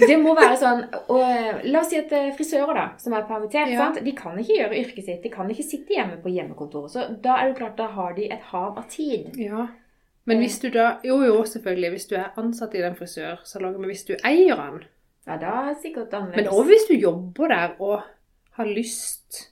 det 0.09 0.19
må 0.23 0.35
være 0.35 0.57
sånn 0.57 0.85
og, 1.09 1.21
eh, 1.21 1.61
La 1.65 1.81
oss 1.81 1.89
si 1.91 1.97
at 1.99 2.13
eh, 2.13 2.33
frisører 2.37 2.75
da, 2.75 2.87
som 2.99 3.13
er 3.13 3.23
permittert, 3.29 3.69
Ja. 3.73 3.91
de 3.93 4.13
kan 4.13 4.37
ikke 4.39 4.57
gjøre 4.61 4.81
yrket 4.85 5.05
sitt. 5.05 5.23
De 5.23 5.29
kan 5.31 5.49
ikke 5.51 5.65
sitte 5.65 5.95
hjemme 5.95 6.19
på 6.23 6.29
hjemmekontoret. 6.33 6.91
Så 6.91 7.07
da 7.23 7.37
er 7.43 7.49
det 7.53 7.57
klart, 7.59 7.77
da 7.77 7.87
har 7.87 8.13
de 8.15 8.25
et 8.33 8.41
hav 8.53 8.77
av 8.79 8.89
tid. 8.89 9.33
Ja. 9.37 9.69
Men 10.27 10.39
hvis 10.43 10.59
du 10.61 10.71
da 10.71 10.97
Jo, 11.05 11.21
jo, 11.23 11.43
selvfølgelig. 11.45 11.91
Hvis 11.91 12.09
du 12.09 12.15
er 12.17 12.33
ansatt 12.37 12.75
i 12.75 12.79
den 12.83 12.97
frisørsalongen, 12.97 13.79
men 13.81 13.91
hvis 13.91 14.05
du 14.07 14.15
eier 14.25 14.57
den 14.57 14.85
Ja, 15.27 15.37
da 15.37 15.47
er 15.47 15.75
det 15.75 15.83
sikkert 15.83 16.13
annerledes. 16.15 16.37
Men 16.37 16.47
òg 16.53 16.65
hvis 16.67 16.87
du 16.89 16.95
jobber 16.95 17.49
der 17.49 17.71
og 17.81 18.03
har 18.57 18.65
lyst 18.67 19.49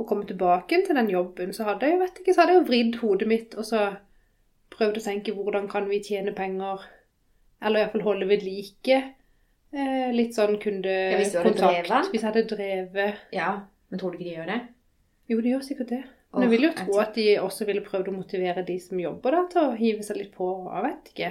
å 0.00 0.06
komme 0.08 0.26
tilbake 0.28 0.80
til 0.86 0.96
den 0.96 1.10
jobben, 1.12 1.52
så 1.56 1.66
hadde 1.68 1.86
jeg 1.88 1.96
jo 1.96 2.02
vet 2.04 2.20
ikke, 2.22 2.34
så 2.34 2.42
hadde 2.42 2.54
jeg 2.54 2.60
jo 2.62 2.68
vridd 2.70 2.98
hodet 3.02 3.28
mitt 3.30 3.56
og 3.60 3.66
så 3.68 3.82
prøvd 4.74 5.00
å 5.00 5.04
tenke 5.04 5.34
hvordan 5.36 5.68
kan 5.70 5.88
vi 5.90 5.98
tjene 6.06 6.32
penger, 6.36 6.84
eller 7.60 7.82
iallfall 7.84 8.06
holde 8.06 8.28
ved 8.30 8.44
like 8.46 8.96
eh, 9.00 10.08
litt 10.16 10.36
sånn 10.38 10.56
Ja, 10.56 11.18
hvis 11.18 11.34
du 11.34 11.38
hadde 11.40 11.52
kundekontakt. 11.52 11.90
drevet. 11.90 12.10
Hvis 12.14 12.22
jeg 12.22 12.28
hadde 12.30 12.46
drevet 12.54 13.34
Ja, 13.36 13.50
men 13.90 14.00
tror 14.00 14.14
du 14.14 14.18
ikke 14.18 14.30
de 14.30 14.36
gjør 14.38 14.50
det? 14.54 14.60
Jo, 15.30 15.40
de 15.44 15.52
gjør 15.54 15.66
sikkert 15.66 15.92
det. 15.92 16.02
Men 16.32 16.44
jeg 16.46 16.50
vil 16.54 16.64
jo 16.68 16.72
tro 16.78 16.98
at 17.02 17.14
de 17.18 17.26
også 17.42 17.66
ville 17.66 17.82
prøvd 17.82 18.08
å 18.10 18.14
motivere 18.14 18.62
de 18.66 18.76
som 18.82 18.98
jobber 19.02 19.34
da, 19.34 19.40
til 19.50 19.62
å 19.66 19.76
hive 19.78 20.04
seg 20.06 20.16
litt 20.20 20.32
på. 20.36 20.48
Jeg 20.70 20.84
vet 20.86 21.10
ikke. 21.12 21.30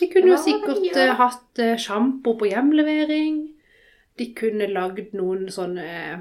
De 0.00 0.08
kunne 0.12 0.28
jo 0.30 0.36
de 0.36 0.42
sikkert 0.44 0.82
gjør? 0.86 1.00
eh, 1.06 1.14
hatt 1.20 1.60
eh, 1.64 1.76
sjampo 1.80 2.34
på 2.40 2.48
hjemlevering. 2.50 3.38
De 4.20 4.26
kunne 4.36 4.68
lagd 4.68 5.14
noen 5.16 5.48
sånne 5.52 5.86
eh, 5.88 6.20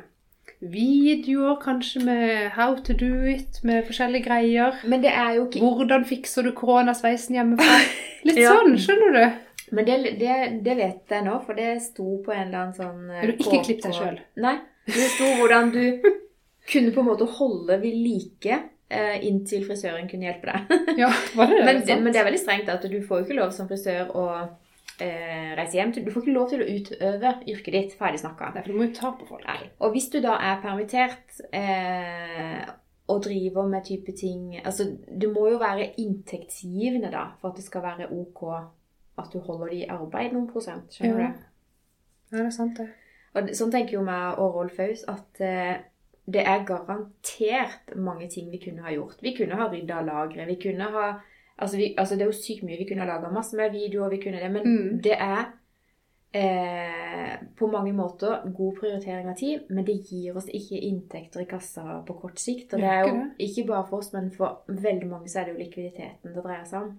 videoer, 0.62 1.56
kanskje 1.62 2.04
med 2.06 2.50
how 2.56 2.76
to 2.86 2.94
do 2.94 3.12
it, 3.26 3.60
med 3.66 3.86
forskjellige 3.88 4.26
greier. 4.28 4.78
Men 4.88 5.02
det 5.04 5.10
er 5.14 5.36
jo 5.40 5.48
ikke 5.48 5.62
Hvordan 5.66 6.06
fikser 6.06 6.46
du 6.46 6.52
koronasveisen 6.58 7.36
hjemmefra? 7.40 7.80
Litt 8.28 8.38
Ja. 8.38 8.54
sånn, 8.56 8.78
skjønner 8.78 9.16
du? 9.18 9.24
Men 9.72 9.86
det, 9.88 9.96
det, 10.20 10.36
det 10.66 10.76
vet 10.78 11.14
jeg 11.16 11.24
nå, 11.26 11.38
for 11.46 11.58
det 11.58 11.70
sto 11.82 12.18
på 12.26 12.34
en 12.36 12.48
eller 12.50 12.60
annen 12.66 12.76
sånn 12.76 13.08
Har 13.10 13.24
Men 13.24 13.32
du 13.32 13.40
ikke 13.46 13.62
klippet 13.66 13.88
deg 13.88 13.96
selv? 13.96 14.20
Nei. 14.44 14.58
Det 14.86 15.08
sto 15.16 15.30
hvordan 15.40 15.72
du 15.72 15.84
kunne 16.72 16.92
på 16.94 17.02
en 17.02 17.08
måte 17.08 17.26
holde 17.40 17.78
ved 17.82 17.96
like 18.04 18.58
eh, 18.92 19.16
inntil 19.28 19.64
frisøren 19.66 20.10
kunne 20.12 20.28
hjelpe 20.28 20.52
deg. 20.52 20.98
Ja, 21.00 21.10
var 21.38 21.48
det 21.50 21.62
det? 21.62 21.66
Men, 21.88 22.04
men 22.04 22.12
det 22.14 22.20
er 22.22 22.28
veldig 22.28 22.42
strengt 22.44 22.70
at 22.74 22.84
du 22.92 22.98
får 23.08 23.22
jo 23.22 23.26
ikke 23.30 23.40
lov 23.40 23.54
som 23.56 23.70
frisør 23.72 24.12
å 24.14 24.26
eh, 25.00 25.56
reise 25.58 25.74
hjem. 25.78 25.94
til- 25.94 26.06
Du 26.06 26.12
får 26.12 26.22
ikke 26.22 26.34
lov 26.34 26.50
til 26.50 26.62
å 26.62 26.68
utøve 26.68 27.32
yrket 27.48 27.72
ditt 27.74 27.94
ferdig 27.98 28.20
snakka. 28.20 28.54
Nei, 28.54 28.62
for 28.64 28.72
du 28.72 28.78
må 28.78 28.88
jo 28.88 28.94
ta 28.94 29.12
på 29.12 29.28
folk. 29.28 29.46
Nei. 29.48 29.70
Og 29.80 29.92
hvis 29.94 30.10
du 30.12 30.20
da 30.22 30.36
er 30.38 30.62
permittert 30.62 31.42
eh, 31.54 32.66
og 33.08 33.24
driver 33.24 33.68
med 33.68 33.84
type 33.86 34.12
ting 34.16 34.62
Altså, 34.66 34.98
du 35.18 35.28
må 35.34 35.50
jo 35.52 35.58
være 35.60 35.94
inntektsgivende 35.98 37.12
da, 37.12 37.26
for 37.42 37.50
at 37.50 37.56
det 37.56 37.64
skal 37.66 37.82
være 37.84 38.12
ok 38.12 38.44
at 39.18 39.30
du 39.34 39.40
holder 39.40 39.68
de 39.70 39.76
i 39.84 39.88
arbeid 39.90 40.32
noen 40.34 40.48
prosent. 40.48 40.90
Skjønner 40.94 41.20
Ja. 41.20 41.28
du? 41.28 41.34
Ja, 42.32 42.38
det 42.38 42.46
er 42.46 42.50
sant, 42.52 42.78
det. 42.78 42.90
Og 43.36 43.50
sånn 43.50 43.72
tenker 43.72 43.92
jo 43.94 44.02
meg 44.04 44.40
og 44.40 44.56
Rolf 44.56 44.78
Haus 44.78 45.04
at 45.08 45.42
eh, 45.42 45.78
det 46.32 46.46
er 46.48 46.64
garantert 46.66 47.96
mange 47.96 48.30
ting 48.30 48.50
vi 48.52 48.58
kunne 48.60 48.82
ha 48.84 48.92
gjort. 48.94 49.22
Vi 49.22 49.34
kunne 49.36 49.56
ha 49.56 49.68
rydda 49.68 50.02
lageret. 50.06 50.48
Vi 50.48 50.56
kunne 50.70 50.90
ha 50.92 51.20
altså, 51.62 51.78
vi, 51.78 51.94
altså 51.98 52.16
Det 52.16 52.26
er 52.26 52.32
jo 52.32 52.38
sykt 52.42 52.64
mye 52.68 52.78
vi 52.82 52.86
kunne 52.90 53.06
ha 53.06 53.08
laga. 53.14 53.32
Masse 53.34 53.56
mer 53.58 53.70
videoer. 53.74 54.10
vi 54.10 54.22
kunne 54.24 54.42
det, 54.42 54.52
Men 54.52 54.64
Mm. 54.68 55.02
det 55.04 55.16
er 55.18 55.46
eh, 56.34 57.38
på 57.60 57.68
mange 57.68 57.94
måter 57.94 58.46
god 58.56 58.76
prioritering 58.80 59.30
av 59.30 59.36
tid, 59.36 59.66
men 59.70 59.86
det 59.86 59.98
gir 60.10 60.36
oss 60.38 60.48
ikke 60.48 60.80
inntekter 60.80 61.42
i 61.44 61.46
kassa 61.50 62.02
på 62.08 62.14
kort 62.22 62.40
sikt. 62.40 62.74
Og 62.74 62.80
det 62.80 62.88
er 62.90 63.08
jo 63.08 63.16
ikke 63.40 63.66
bare 63.68 63.88
for 63.90 63.98
oss, 63.98 64.14
men 64.14 64.32
for 64.32 64.62
veldig 64.68 65.10
mange 65.10 65.30
så 65.30 65.40
er 65.42 65.50
det 65.50 65.56
jo 65.58 65.64
likviditeten 65.64 66.34
det 66.36 66.44
dreier 66.44 66.64
seg 66.66 66.86
om. 66.86 66.94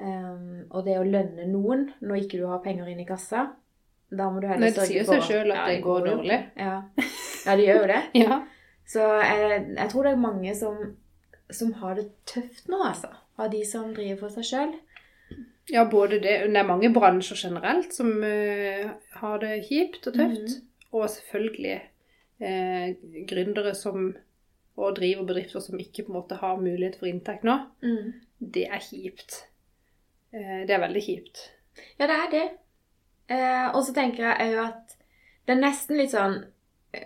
Um, 0.00 0.62
og 0.70 0.84
det 0.86 0.94
å 0.96 1.04
lønne 1.04 1.44
noen 1.50 1.90
når 2.00 2.22
ikke 2.22 2.38
du 2.40 2.46
har 2.48 2.62
penger 2.64 2.86
inn 2.88 3.02
i 3.02 3.08
kassa, 3.08 3.50
da 4.10 4.30
må 4.32 4.40
du 4.40 4.46
heller 4.48 4.64
Nei, 4.64 4.70
det 4.72 4.78
sørge 4.78 4.88
sier 4.94 5.04
for 5.04 5.20
seg 5.20 5.26
sjøl 5.28 5.52
at 5.52 5.66
det 5.68 5.82
går 5.84 6.06
dårlig. 6.06 6.38
Ja. 6.56 6.76
ja, 7.44 7.56
det 7.58 7.66
gjør 7.66 7.82
jo 7.82 7.90
det. 7.92 8.00
Ja. 8.24 8.40
Så 8.90 9.04
jeg, 9.22 9.58
jeg 9.76 9.90
tror 9.92 10.06
det 10.06 10.12
er 10.12 10.22
mange 10.22 10.54
som, 10.58 10.78
som 11.50 11.68
har 11.82 11.94
det 11.98 12.08
tøft 12.26 12.66
nå, 12.72 12.80
altså. 12.82 13.10
Av 13.40 13.50
de 13.52 13.60
som 13.64 13.92
driver 13.96 14.18
for 14.20 14.36
seg 14.36 14.48
sjøl. 14.50 14.72
Ja, 15.70 15.84
både 15.88 16.18
det 16.18 16.34
Det 16.50 16.56
er 16.56 16.66
mange 16.66 16.90
bransjer 16.92 17.38
generelt 17.48 17.94
som 17.94 18.10
uh, 18.22 18.90
har 19.20 19.38
det 19.38 19.64
kjipt 19.68 20.06
og 20.06 20.14
tøft. 20.14 20.56
Mhm. 20.56 20.66
Og 20.92 21.10
selvfølgelig 21.10 21.76
uh, 22.42 22.88
gründere 23.30 23.74
som 23.74 24.12
og 24.80 24.96
driver 24.96 25.26
bedrifter 25.28 25.60
som 25.60 25.78
ikke 25.78 26.06
på 26.06 26.12
en 26.12 26.16
måte 26.16 26.38
har 26.40 26.56
mulighet 26.56 26.96
for 26.96 27.06
inntekt 27.06 27.42
nå. 27.44 27.58
Mm. 27.82 28.14
Det 28.40 28.62
er 28.64 28.80
kjipt. 28.80 29.42
Uh, 30.32 30.62
det 30.66 30.74
er 30.74 30.80
veldig 30.80 31.02
kjipt. 31.04 31.42
Ja, 31.98 32.06
det 32.06 32.16
er 32.16 32.30
det. 32.32 32.48
Og 33.74 33.84
så 33.86 33.92
tenker 33.94 34.24
jeg 34.24 34.56
òg 34.56 34.64
at 34.64 34.96
det 35.46 35.52
er 35.54 35.60
nesten 35.60 36.00
litt 36.00 36.10
sånn 36.10 36.40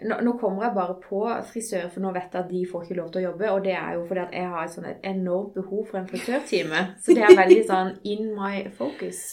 nå, 0.05 0.17
nå 0.25 0.33
kommer 0.41 0.65
jeg 0.67 0.75
bare 0.79 0.95
på 1.03 1.21
frisør, 1.51 1.89
for 1.93 2.01
nå 2.01 2.13
vet 2.15 2.33
jeg 2.33 2.45
at 2.45 2.51
de 2.51 2.63
får 2.71 2.85
ikke 2.87 2.97
lov 3.01 3.11
til 3.13 3.21
å 3.23 3.25
jobbe. 3.31 3.51
Og 3.53 3.65
det 3.67 3.75
er 3.77 3.95
jo 3.99 4.05
fordi 4.09 4.23
at 4.25 4.33
jeg 4.39 4.49
har 4.55 4.65
et 4.65 4.75
sånn 4.75 4.87
et 4.91 5.09
enormt 5.11 5.55
behov 5.59 5.87
for 5.91 6.01
en 6.01 6.09
frisørtime. 6.09 6.85
Så 7.05 7.15
det 7.17 7.25
er 7.27 7.37
veldig 7.37 7.65
sånn 7.73 7.93
in 8.15 8.31
my 8.37 8.65
focus. 8.79 9.25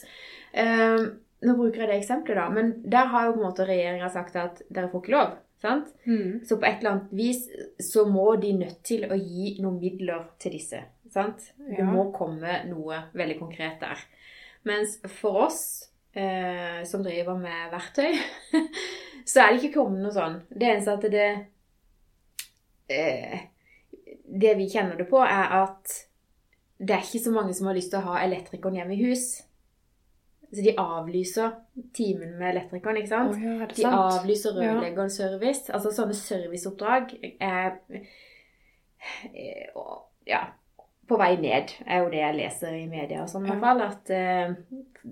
Um, 0.52 1.06
nå 1.42 1.56
bruker 1.58 1.86
jeg 1.86 1.90
det 1.94 2.00
eksempelet, 2.02 2.38
da. 2.38 2.50
Men 2.54 2.74
der 2.84 3.08
har 3.14 3.26
jo 3.30 3.38
på 3.38 3.42
en 3.42 3.48
måte 3.48 3.66
regjeringa 3.70 4.10
sagt 4.14 4.36
at 4.38 4.60
dere 4.70 4.92
får 4.92 5.02
ikke 5.06 5.16
lov. 5.16 5.38
sant? 5.62 5.88
Så 6.46 6.58
på 6.58 6.66
et 6.68 6.80
eller 6.82 6.92
annet 6.96 7.14
vis 7.14 7.44
så 7.92 8.04
må 8.10 8.32
de 8.42 8.52
nødt 8.58 8.80
til 8.86 9.06
å 9.08 9.16
gi 9.18 9.56
noen 9.62 9.80
midler 9.82 10.28
til 10.42 10.56
disse. 10.58 10.80
Sant? 11.14 11.48
Det 11.58 11.80
Ja. 11.80 11.86
må 11.86 12.10
komme 12.16 12.60
noe 12.70 13.00
veldig 13.14 13.40
konkret 13.40 13.80
der. 13.82 13.98
Mens 14.66 15.00
for 15.20 15.46
oss 15.48 15.62
eh, 16.14 16.84
som 16.86 17.02
driver 17.04 17.38
med 17.38 17.72
verktøy, 17.74 18.14
så 19.32 19.44
er 19.46 19.54
det 19.54 19.62
ikke 19.62 19.78
kommet 19.80 20.04
noe 20.04 20.12
sånn. 20.16 20.40
Det 20.52 20.68
eneste 20.68 20.96
at 20.98 21.06
det 21.14 21.28
eh, 22.92 23.38
Det 24.42 24.56
vi 24.60 24.68
kjenner 24.72 24.98
det 25.00 25.08
på, 25.12 25.22
er 25.24 25.54
at 25.62 25.94
det 26.82 26.96
er 26.96 27.06
ikke 27.06 27.22
så 27.28 27.32
mange 27.36 27.54
som 27.54 27.68
har 27.70 27.78
lyst 27.78 27.92
til 27.94 28.02
å 28.02 28.08
ha 28.10 28.22
elektrikeren 28.26 28.80
hjemme 28.80 28.96
i 28.98 29.04
hus. 29.06 29.26
Så 30.52 30.64
de 30.66 30.74
avlyser 30.82 31.54
timen 31.96 32.34
med 32.40 32.50
elektrikeren, 32.56 32.98
ikke 33.00 33.12
sant? 33.12 33.36
Oh, 33.38 33.44
ja, 33.44 33.68
De 33.70 33.84
sant? 33.86 34.00
avlyser 34.18 34.58
Ja. 34.58 34.74
rørleggerservice. 34.74 35.70
Altså 35.72 35.94
sånne 35.96 36.18
serviceoppdrag 36.18 37.14
er 37.40 37.78
eh, 39.32 39.70
ja, 40.28 40.42
på 41.08 41.20
vei 41.22 41.36
ned, 41.40 41.72
er 41.88 42.04
jo 42.04 42.10
det 42.12 42.20
jeg 42.22 42.38
leser 42.40 42.76
i 42.82 42.88
media 42.92 43.24
og 43.24 43.30
sånn 43.32 43.46
i 43.48 43.52
hvert 43.54 43.64
fall. 43.64 43.82
At 43.86 44.12
eh, 44.16 44.54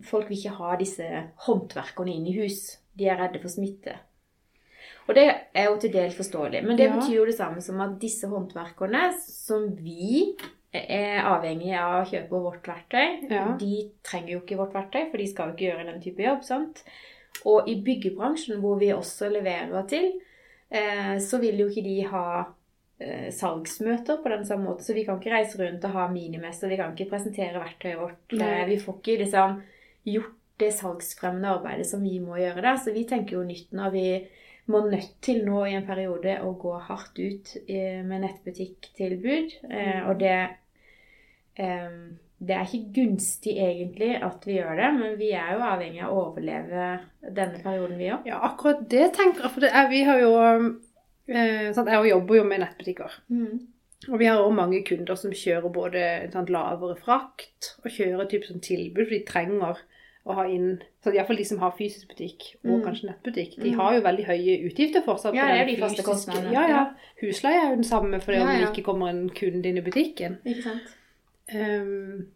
folk 0.09 0.27
vil 0.29 0.41
ikke 0.41 0.57
ha 0.59 0.75
disse 0.79 1.07
håndverkerne 1.47 2.13
inn 2.17 2.27
i 2.27 2.35
hus. 2.41 2.77
De 2.99 3.07
er 3.07 3.19
redde 3.21 3.39
for 3.43 3.51
smitte. 3.53 3.95
Og 5.09 5.15
det 5.17 5.25
er 5.57 5.65
jo 5.71 5.77
til 5.81 5.91
dels 5.93 6.15
forståelig. 6.15 6.61
Men 6.63 6.77
det 6.77 6.85
Ja. 6.87 6.95
betyr 6.95 7.15
jo 7.15 7.25
det 7.25 7.35
samme 7.35 7.61
som 7.65 7.81
at 7.81 7.99
disse 7.99 8.27
håndverkerne, 8.29 9.13
som 9.19 9.75
vi 9.75 10.35
er 10.71 11.23
avhengig 11.25 11.73
av 11.73 12.03
å 12.03 12.09
kjøpe 12.09 12.29
vårt 12.29 12.61
verktøy, 12.69 13.29
Ja. 13.31 13.57
de 13.57 13.89
trenger 14.03 14.29
jo 14.33 14.39
ikke 14.41 14.57
vårt 14.57 14.73
verktøy, 14.73 15.09
for 15.09 15.17
de 15.17 15.25
skal 15.27 15.47
jo 15.49 15.55
ikke 15.55 15.71
gjøre 15.73 15.85
den 15.91 16.01
type 16.01 16.19
jobb. 16.23 16.43
sant? 16.43 16.83
Og 17.45 17.67
i 17.67 17.81
byggebransjen, 17.81 18.59
hvor 18.59 18.77
vi 18.79 18.87
også 18.93 19.31
leverer 19.31 19.87
til, 19.87 20.13
eh, 20.71 21.17
så 21.17 21.39
vil 21.39 21.57
jo 21.57 21.69
ikke 21.69 21.83
de 21.83 22.01
ha 22.03 22.45
eh, 23.01 23.31
salgsmøter 23.31 24.21
på 24.21 24.29
den 24.29 24.43
samme 24.45 24.65
måten. 24.65 24.83
Så 24.83 24.93
vi 24.93 25.05
kan 25.05 25.19
ikke 25.19 25.31
reise 25.31 25.57
rundt 25.57 25.85
og 25.85 25.91
ha 25.91 26.07
minimester, 26.09 26.67
vi 26.67 26.75
kan 26.75 26.93
ikke 26.93 27.09
presentere 27.09 27.53
verktøyet 27.63 27.97
vårt. 27.97 28.33
Nei. 28.33 28.65
Vi 28.65 28.75
får 28.77 28.95
ikke 28.99 29.19
liksom 29.23 29.61
gjort 30.05 30.33
det 30.59 30.73
salgsfremmende 30.73 31.47
arbeidet 31.47 31.85
som 31.85 32.03
vi 32.03 32.19
må 32.19 32.35
gjøre 32.35 32.61
der. 32.61 32.75
Så 32.75 32.93
vi 32.93 33.05
tenker 33.05 33.37
jo 33.37 33.43
nytt 33.43 33.71
når 33.71 33.91
vi 33.91 34.27
må 34.69 34.83
nødt 34.85 35.17
til 35.25 35.43
nå 35.47 35.63
i 35.67 35.75
en 35.77 35.85
periode 35.87 36.37
å 36.45 36.53
gå 36.61 36.73
hardt 36.87 37.19
ut 37.19 37.53
eh, 37.65 38.01
med 38.05 38.23
nettbutikktilbud. 38.25 39.55
Eh, 39.69 40.01
Og 40.09 40.19
det 40.21 40.35
eh, 41.59 42.01
det 42.39 42.55
er 42.55 42.69
ikke 42.69 42.93
gunstig 42.95 43.57
egentlig 43.59 44.13
at 44.23 44.45
vi 44.47 44.53
gjør 44.55 44.77
det, 44.79 44.91
men 44.95 45.17
vi 45.19 45.33
er 45.35 45.57
jo 45.57 45.63
avhengig 45.67 46.05
av 46.05 46.13
å 46.13 46.21
overleve 46.29 46.85
denne 47.35 47.59
perioden, 47.59 47.97
vi 47.99 48.13
òg. 48.15 48.29
Ja, 48.29 48.37
akkurat 48.47 48.85
det 48.93 49.09
tenker 49.17 49.43
jeg. 49.43 49.51
For 49.57 49.65
det 49.65 49.73
er, 49.75 49.89
vi 49.91 49.99
har 50.07 50.21
jo 50.23 50.29
sant? 51.75 51.91
Jeg 51.91 52.13
jobber 52.13 52.39
jo 52.39 52.45
med 52.47 52.63
nettbutikker. 52.63 53.17
Mm. 53.27 53.57
Og 54.07 54.15
vi 54.21 54.29
har 54.29 54.39
òg 54.39 54.55
mange 54.55 54.79
kunder 54.87 55.19
som 55.19 55.35
kjører 55.35 55.73
både 55.75 56.05
sant, 56.31 56.53
lavere 56.55 56.95
frakt 56.95 57.73
og 57.83 57.91
kjører 57.91 58.29
typ 58.31 58.47
sånn 58.47 58.63
tilbud, 58.63 59.03
for 59.03 59.17
de 59.17 59.21
trenger 59.27 59.83
å 60.29 60.35
ha 60.37 60.43
inn 60.47 60.81
så 61.03 61.11
Iallfall 61.13 61.37
de 61.39 61.45
som 61.49 61.59
har 61.63 61.71
fysisk 61.77 62.07
butikk 62.11 62.55
og 62.63 62.79
Mm. 62.79 62.83
kanskje 62.85 63.09
nettbutikk. 63.09 63.55
De 63.61 63.71
Mm. 63.71 63.77
har 63.79 63.93
jo 63.95 64.01
veldig 64.01 64.25
høye 64.25 64.57
utgifter 64.69 65.03
fortsatt. 65.05 65.33
Ja, 65.35 65.47
det 65.47 65.61
er 65.61 65.65
de 65.65 65.81
faste 65.81 66.03
kostnadene. 66.03 66.51
Ja, 66.53 66.67
ja. 66.67 66.85
Husleie 67.21 67.59
er 67.63 67.69
jo 67.69 67.75
den 67.75 67.83
samme 67.83 68.19
fordi 68.21 68.37
Ja, 68.37 68.43
om 68.43 68.47
det 68.61 68.69
ikke 68.73 68.83
kommer 68.85 69.09
en 69.09 69.29
kunde 69.29 69.65
inn 69.65 69.77
i 69.77 69.81
butikken. 69.81 70.37
Ikke 70.45 70.63
sant? 70.63 70.95
Um, 71.53 72.27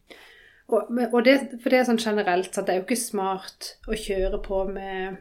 og, 0.70 0.90
og 1.14 1.24
det, 1.26 1.36
for 1.62 1.70
det 1.70 1.80
er 1.80 1.86
sånn 1.86 2.00
generelt, 2.02 2.54
så 2.56 2.64
det 2.66 2.70
er 2.74 2.80
jo 2.82 2.86
ikke 2.88 2.98
smart 2.98 3.76
å 3.88 3.94
kjøre 3.94 4.40
på 4.42 4.64
med, 4.74 5.18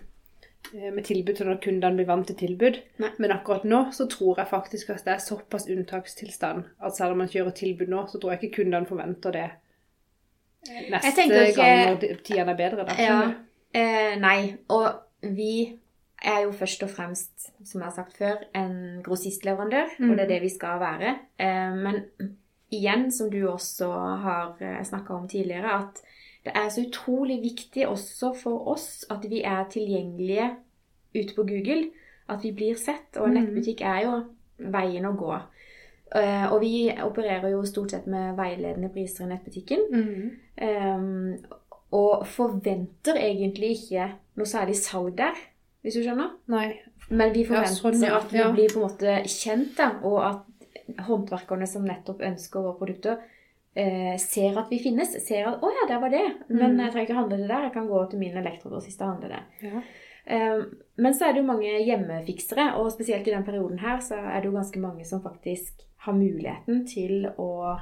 eh, 0.75 0.91
med 0.91 1.05
tilbud 1.05 1.37
til 1.37 1.47
når 1.47 1.61
kundene 1.61 1.97
blir 1.99 2.07
vant 2.09 2.27
til 2.31 2.37
tilbud. 2.37 2.79
Nei. 3.03 3.11
Men 3.19 3.31
akkurat 3.35 3.65
nå 3.69 3.83
så 3.93 4.07
tror 4.09 4.37
jeg 4.39 4.47
faktisk 4.49 4.91
at 4.95 5.05
det 5.05 5.15
er 5.17 5.19
såpass 5.27 5.69
unntakstilstand 5.69 6.65
at 6.81 6.97
selv 6.97 7.13
om 7.13 7.19
man 7.19 7.29
kjører 7.29 7.53
tilbud 7.59 7.89
nå, 7.93 8.07
så 8.09 8.19
tror 8.21 8.33
jeg 8.33 8.41
ikke 8.51 8.63
kundene 8.65 8.87
forventer 8.89 9.33
det 9.33 9.51
neste 10.69 11.23
ikke- 11.23 11.55
gang 11.57 12.01
når 12.01 12.23
tidene 12.25 12.51
er 12.53 12.57
bedre. 12.57 12.85
Da, 12.87 12.95
Ja. 12.99 13.33
Eh, 13.75 14.17
nei, 14.21 14.57
og 14.69 14.93
vi 15.23 15.79
er 16.25 16.43
jo 16.45 16.53
først 16.53 16.83
og 16.83 16.91
fremst, 16.91 17.51
som 17.65 17.81
jeg 17.81 17.85
har 17.87 17.95
sagt 17.95 18.17
før, 18.19 18.37
en 18.55 19.03
grossistleverandør, 19.03 19.89
Mm. 19.99 20.11
og 20.11 20.17
det 20.17 20.25
er 20.25 20.29
det 20.29 20.43
vi 20.43 20.49
skal 20.49 20.79
være. 20.81 21.19
Eh, 21.39 21.75
men 21.77 22.05
igjen, 22.73 23.11
som 23.11 23.31
du 23.31 23.49
også 23.49 23.89
har 24.23 24.57
snakka 24.85 25.11
om 25.15 25.29
tidligere, 25.29 25.73
at 25.83 26.03
det 26.45 26.53
er 26.55 26.69
så 26.69 26.87
utrolig 26.89 27.41
viktig 27.43 27.87
også 27.89 28.35
for 28.37 28.69
oss 28.69 29.05
at 29.11 29.31
vi 29.31 29.43
er 29.43 29.65
tilgjengelige 29.71 30.57
ute 31.15 31.35
på 31.35 31.47
Google. 31.47 31.91
At 32.29 32.43
vi 32.43 32.53
blir 32.53 32.75
sett. 32.77 33.17
Og 33.17 33.29
en 33.29 33.35
Mm. 33.35 33.41
nettbutikk 33.45 33.81
er 33.81 34.03
jo 34.05 34.25
veien 34.59 35.05
å 35.05 35.17
gå. 35.17 35.41
Eh, 36.15 36.53
og 36.53 36.61
vi 36.61 36.91
opererer 37.03 37.51
jo 37.55 37.63
stort 37.65 37.91
sett 37.91 38.07
med 38.07 38.37
veiledende 38.37 38.91
priser 38.93 39.25
i 39.25 39.29
nettbutikken. 39.29 39.87
Mhm. 39.91 40.31
Um, 40.63 41.37
og 41.93 42.27
forventer 42.27 43.17
egentlig 43.17 43.71
ikke 43.77 44.11
noe 44.37 44.47
særlig 44.49 44.77
salg 44.77 45.17
der, 45.17 45.35
hvis 45.83 45.95
du 45.95 46.03
skjønner. 46.03 46.31
Nei. 46.49 46.81
Men 47.11 47.33
vi 47.35 47.43
Ja, 47.43 47.49
forventer 47.49 47.81
sånn, 47.81 48.03
ja. 48.03 48.17
at 48.19 48.31
vi 48.33 48.39
Ja. 48.39 48.51
blir 48.53 48.69
på 48.69 48.81
en 48.81 48.89
måte 48.89 49.25
kjent, 49.29 49.77
da, 49.77 49.91
og 50.03 50.19
at 50.25 50.99
håndverkerne 51.07 51.67
som 51.69 51.85
nettopp 51.85 52.21
ønsker 52.21 52.63
våre 52.63 52.79
produkter, 52.79 53.19
eh, 53.77 54.17
ser 54.19 54.59
at 54.59 54.69
vi 54.71 54.79
finnes. 54.79 55.13
Ser 55.27 55.47
at 55.49 55.61
'Å 55.61 55.71
ja, 55.73 55.87
der 55.89 56.01
var 56.01 56.11
det'. 56.11 56.35
Men 56.49 56.77
Mm. 56.77 56.79
jeg 56.85 56.93
trenger 56.93 57.07
ikke 57.09 57.21
handle 57.21 57.37
det 57.39 57.49
der. 57.49 57.63
Jeg 57.63 57.73
kan 57.73 57.89
gå 57.89 58.11
til 58.11 58.19
min 58.19 58.37
elektrogrossist 58.37 59.01
og 59.03 59.09
handle 59.09 59.29
det. 59.29 59.43
Ja. 59.63 59.81
Ehm, 60.27 60.77
men 60.97 61.13
så 61.15 61.25
er 61.29 61.33
det 61.33 61.41
jo 61.43 61.47
mange 61.47 61.85
hjemmefiksere, 61.85 62.75
og 62.77 62.93
spesielt 62.93 63.27
i 63.27 63.31
den 63.31 63.45
perioden 63.45 63.79
her 63.81 63.99
så 63.99 64.15
er 64.15 64.41
det 64.41 64.45
jo 64.53 64.57
ganske 64.57 64.79
mange 64.79 65.05
som 65.05 65.21
faktisk 65.23 65.73
har 66.05 66.15
muligheten 66.15 66.85
til 66.87 67.27
å 67.39 67.79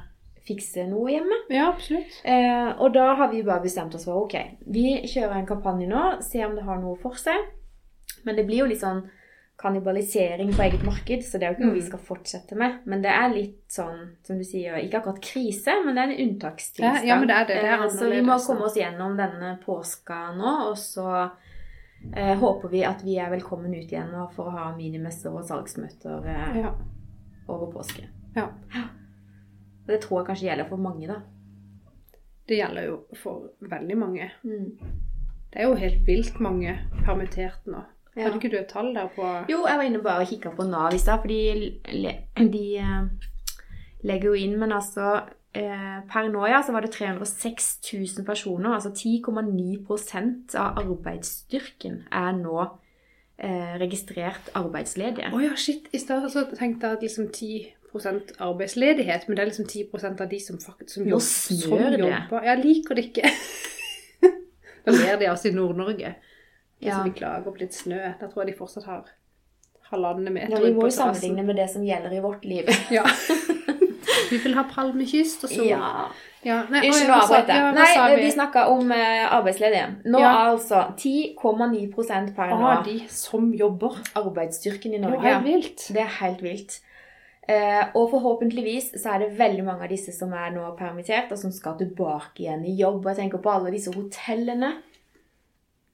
fikse 0.47 0.87
noe 0.89 1.11
hjemme. 1.13 1.37
ja, 1.53 1.69
absolutt. 1.73 2.21
Eh, 2.25 2.71
og 2.81 2.93
da 2.95 3.15
har 3.15 3.29
vi 3.33 3.43
bare 3.47 3.63
bestemt 3.63 3.95
oss 3.95 4.05
for 4.09 4.25
ok, 4.25 4.35
vi 4.67 5.03
kjører 5.07 5.37
en 5.43 5.47
kampanje 5.47 5.87
nå, 5.89 6.05
se 6.25 6.45
om 6.47 6.55
det 6.57 6.65
har 6.65 6.79
noe 6.81 6.97
for 7.01 7.15
seg. 7.21 7.37
Men 8.25 8.37
det 8.37 8.47
blir 8.49 8.65
jo 8.65 8.67
litt 8.71 8.81
sånn 8.83 9.03
kannibalisering 9.61 10.55
på 10.57 10.63
eget 10.65 10.83
marked, 10.87 11.23
så 11.25 11.37
det 11.39 11.47
er 11.47 11.53
jo 11.53 11.57
ikke 11.59 11.67
noe 11.69 11.75
vi 11.77 11.81
Mm. 11.83 11.87
skal 11.91 11.99
fortsette 12.01 12.57
med. 12.57 12.79
Men 12.87 13.03
det 13.03 13.11
er 13.13 13.29
litt 13.35 13.69
sånn, 13.69 14.17
som 14.25 14.39
du 14.39 14.45
sier, 14.45 14.77
ikke 14.81 15.01
akkurat 15.03 15.21
krise, 15.21 15.75
men 15.85 15.95
det 15.95 16.03
er 16.03 16.09
en 16.15 16.29
unntakstilstand. 16.29 17.05
Ja, 17.05 17.15
ja, 17.15 17.19
men 17.19 17.29
det 17.29 17.37
er 17.37 17.45
det. 17.47 17.57
Det 17.61 17.69
er 17.71 17.83
Eh, 17.85 17.89
så 17.89 18.09
vi 18.11 18.21
må 18.23 18.39
komme 18.47 18.65
oss 18.65 18.77
gjennom 18.77 19.17
denne 19.19 19.59
påska 19.65 20.35
nå, 20.37 20.71
og 20.71 20.77
så 20.77 21.31
eh, 22.17 22.37
håper 22.41 22.69
vi 22.71 22.85
at 22.85 23.03
vi 23.05 23.19
er 23.19 23.29
velkommen 23.31 23.75
ut 23.75 23.93
igjen 23.93 24.11
nå 24.11 24.31
for 24.33 24.47
å 24.49 24.51
ha 24.57 24.77
minimesser 24.77 25.31
og 25.37 25.45
salgsmøter 25.45 26.25
eh, 26.27 26.61
Ja. 26.63 26.73
Over 27.51 27.73
påske. 27.75 28.09
ja. 28.37 28.49
Det 29.91 30.01
tror 30.05 30.21
jeg 30.21 30.27
kanskje 30.27 30.47
gjelder 30.47 30.69
for 30.69 30.77
mange, 30.77 31.07
da. 31.11 31.21
Det 32.49 32.59
gjelder 32.59 32.87
jo 32.87 32.99
for 33.19 33.49
veldig 33.63 33.97
mange. 33.99 34.29
Mm. 34.43 34.77
Det 35.51 35.63
er 35.63 35.67
jo 35.67 35.75
helt 35.79 36.07
vilt 36.07 36.41
mange 36.43 36.77
permitterte 37.05 37.73
nå. 37.73 37.83
Ja. 38.17 38.27
Hadde 38.27 38.41
ikke 38.41 38.51
du 38.51 38.59
et 38.59 38.71
tall 38.71 38.91
der 38.95 39.11
på 39.15 39.27
Jo, 39.51 39.65
jeg 39.69 39.79
var 39.79 39.87
inne 39.87 40.03
bare 40.03 40.25
og 40.25 40.31
kikka 40.31 40.51
på 40.57 40.67
Nav 40.67 40.95
i 40.95 40.99
stad, 40.99 41.23
for 41.23 41.31
de, 41.31 41.79
de 42.55 42.65
eh, 42.83 43.29
legger 44.03 44.33
jo 44.33 44.35
inn 44.35 44.57
Men 44.59 44.75
altså 44.75 45.13
eh, 45.55 46.01
Per 46.11 46.31
nå, 46.33 46.43
ja, 46.51 46.59
så 46.67 46.75
var 46.75 46.83
det 46.83 46.91
306 46.97 47.71
000 47.93 48.27
personer. 48.27 48.75
Altså 48.75 48.91
10,9% 48.91 50.57
av 50.59 50.83
arbeidsstyrken 50.83 52.03
er 52.11 52.33
nå 52.39 52.67
eh, 53.41 53.75
registrert 53.81 54.51
arbeidsledige. 54.59 55.31
Å 55.33 55.43
ja, 55.43 55.57
shit. 55.59 55.89
I 55.93 56.01
stad 56.03 56.27
så 56.33 56.45
tenkte 56.53 56.91
jeg 56.91 56.99
at 56.99 57.05
liksom 57.05 57.31
10% 57.33 58.35
arbeidsledighet, 58.39 59.27
men 59.29 59.39
det 59.39 59.45
er 59.45 59.53
liksom 59.53 59.69
10 59.71 60.11
av 60.21 60.29
de 60.31 60.41
som 60.41 60.59
faktisk 60.63 60.95
som 60.99 61.09
jobb- 61.09 61.25
som 61.27 61.79
det. 61.79 62.03
jobber. 62.03 62.45
Jeg 62.51 62.65
liker 62.65 62.99
det 62.99 63.07
ikke. 63.11 63.33
da 64.85 64.97
ler 64.97 65.17
de 65.23 65.31
altså 65.31 65.51
i 65.51 65.57
Nord-Norge. 65.57 66.15
Ja. 66.81 67.03
vi 67.05 67.13
klager 67.13 67.45
på 67.45 67.59
litt 67.61 67.75
snø. 67.77 68.01
Da 68.21 68.29
tror 68.29 68.45
jeg 68.45 68.55
de 68.55 68.59
fortsatt 68.59 68.87
har 68.89 69.09
halvannen 69.91 70.33
meter 70.33 70.55
Ja, 70.55 70.63
vi 70.65 70.73
må 70.73 70.87
jo 70.89 70.95
sammenligne 70.95 71.45
med 71.45 71.59
det 71.61 71.69
som 71.73 71.85
gjelder 71.85 72.15
i 72.17 72.23
vårt 72.25 72.47
liv. 72.49 72.71
Ja. 72.95 73.05
vi 74.31 74.39
vil 74.45 74.55
ha 74.55 74.63
palmekyst 74.71 75.45
og 75.45 75.51
sol. 75.51 75.67
Ja. 75.67 76.09
Ja, 76.43 76.63
nei, 76.73 76.87
Unnskyld, 76.89 77.03
oi, 77.05 77.09
nå 77.11 77.13
hva 77.13 77.21
sa- 77.21 77.35
avbrøt 77.37 77.49
jeg. 77.49 77.57
ja, 77.61 77.73
Nei, 77.77 78.17
vi 78.17 78.31
snakka 78.33 78.63
om 78.73 78.93
eh, 78.97 79.27
arbeidsledige. 79.37 79.89
Nå 80.07 80.21
Ja. 80.23 80.31
altså 80.55 80.79
10,9 80.97 82.35
per 82.37 82.47
nå 82.55 82.67
Ah, 82.67 82.83
de 82.83 83.01
som 83.09 83.53
jobber. 83.53 83.99
arbeidsstyrken 84.17 84.95
i 84.95 84.99
Det 84.99 85.05
er 85.05 85.11
Norge. 85.11 85.43
vilt. 85.45 85.89
Det 85.93 86.01
er 86.01 86.15
helt 86.25 86.41
vilt. 86.43 86.81
Eh, 87.49 87.85
og 87.95 88.11
forhåpentligvis 88.13 88.93
så 89.03 89.15
er 89.15 89.19
det 89.19 89.39
veldig 89.39 89.65
mange 89.65 89.83
av 89.83 89.89
disse 89.89 90.13
som 90.17 90.33
er 90.33 90.51
nå 90.55 90.77
permittert, 90.79 91.31
og 91.33 91.39
som 91.39 91.51
skal 91.53 91.77
tilbake 91.79 92.39
igjen 92.45 92.65
i 92.65 92.77
jobb. 92.81 93.05
Jeg 93.07 93.17
tenker 93.17 93.39
på 93.43 93.51
alle 93.53 93.71
disse 93.73 93.93
hotellene. 93.93 94.75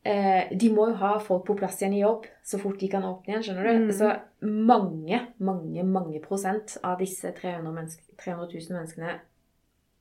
Eh, 0.07 0.51
de 0.55 0.69
må 0.71 0.85
jo 0.91 0.97
ha 1.01 1.15
folk 1.19 1.47
på 1.49 1.55
plass 1.59 1.81
igjen 1.81 1.95
i 1.97 2.03
jobb 2.03 2.27
så 2.47 2.59
fort 2.63 2.79
de 2.79 2.89
kan 2.93 3.03
åpne 3.09 3.33
igjen, 3.33 3.43
skjønner 3.47 3.67
du. 3.67 3.87
Mm. 3.87 3.93
Så 3.97 4.11
mange, 4.47 5.21
mange, 5.43 5.83
mange 5.89 6.21
prosent 6.23 6.77
av 6.87 7.01
disse 7.01 7.33
300, 7.35 7.73
menneske, 7.75 8.05
300 8.21 8.47
000 8.53 8.77
menneskene 8.77 9.15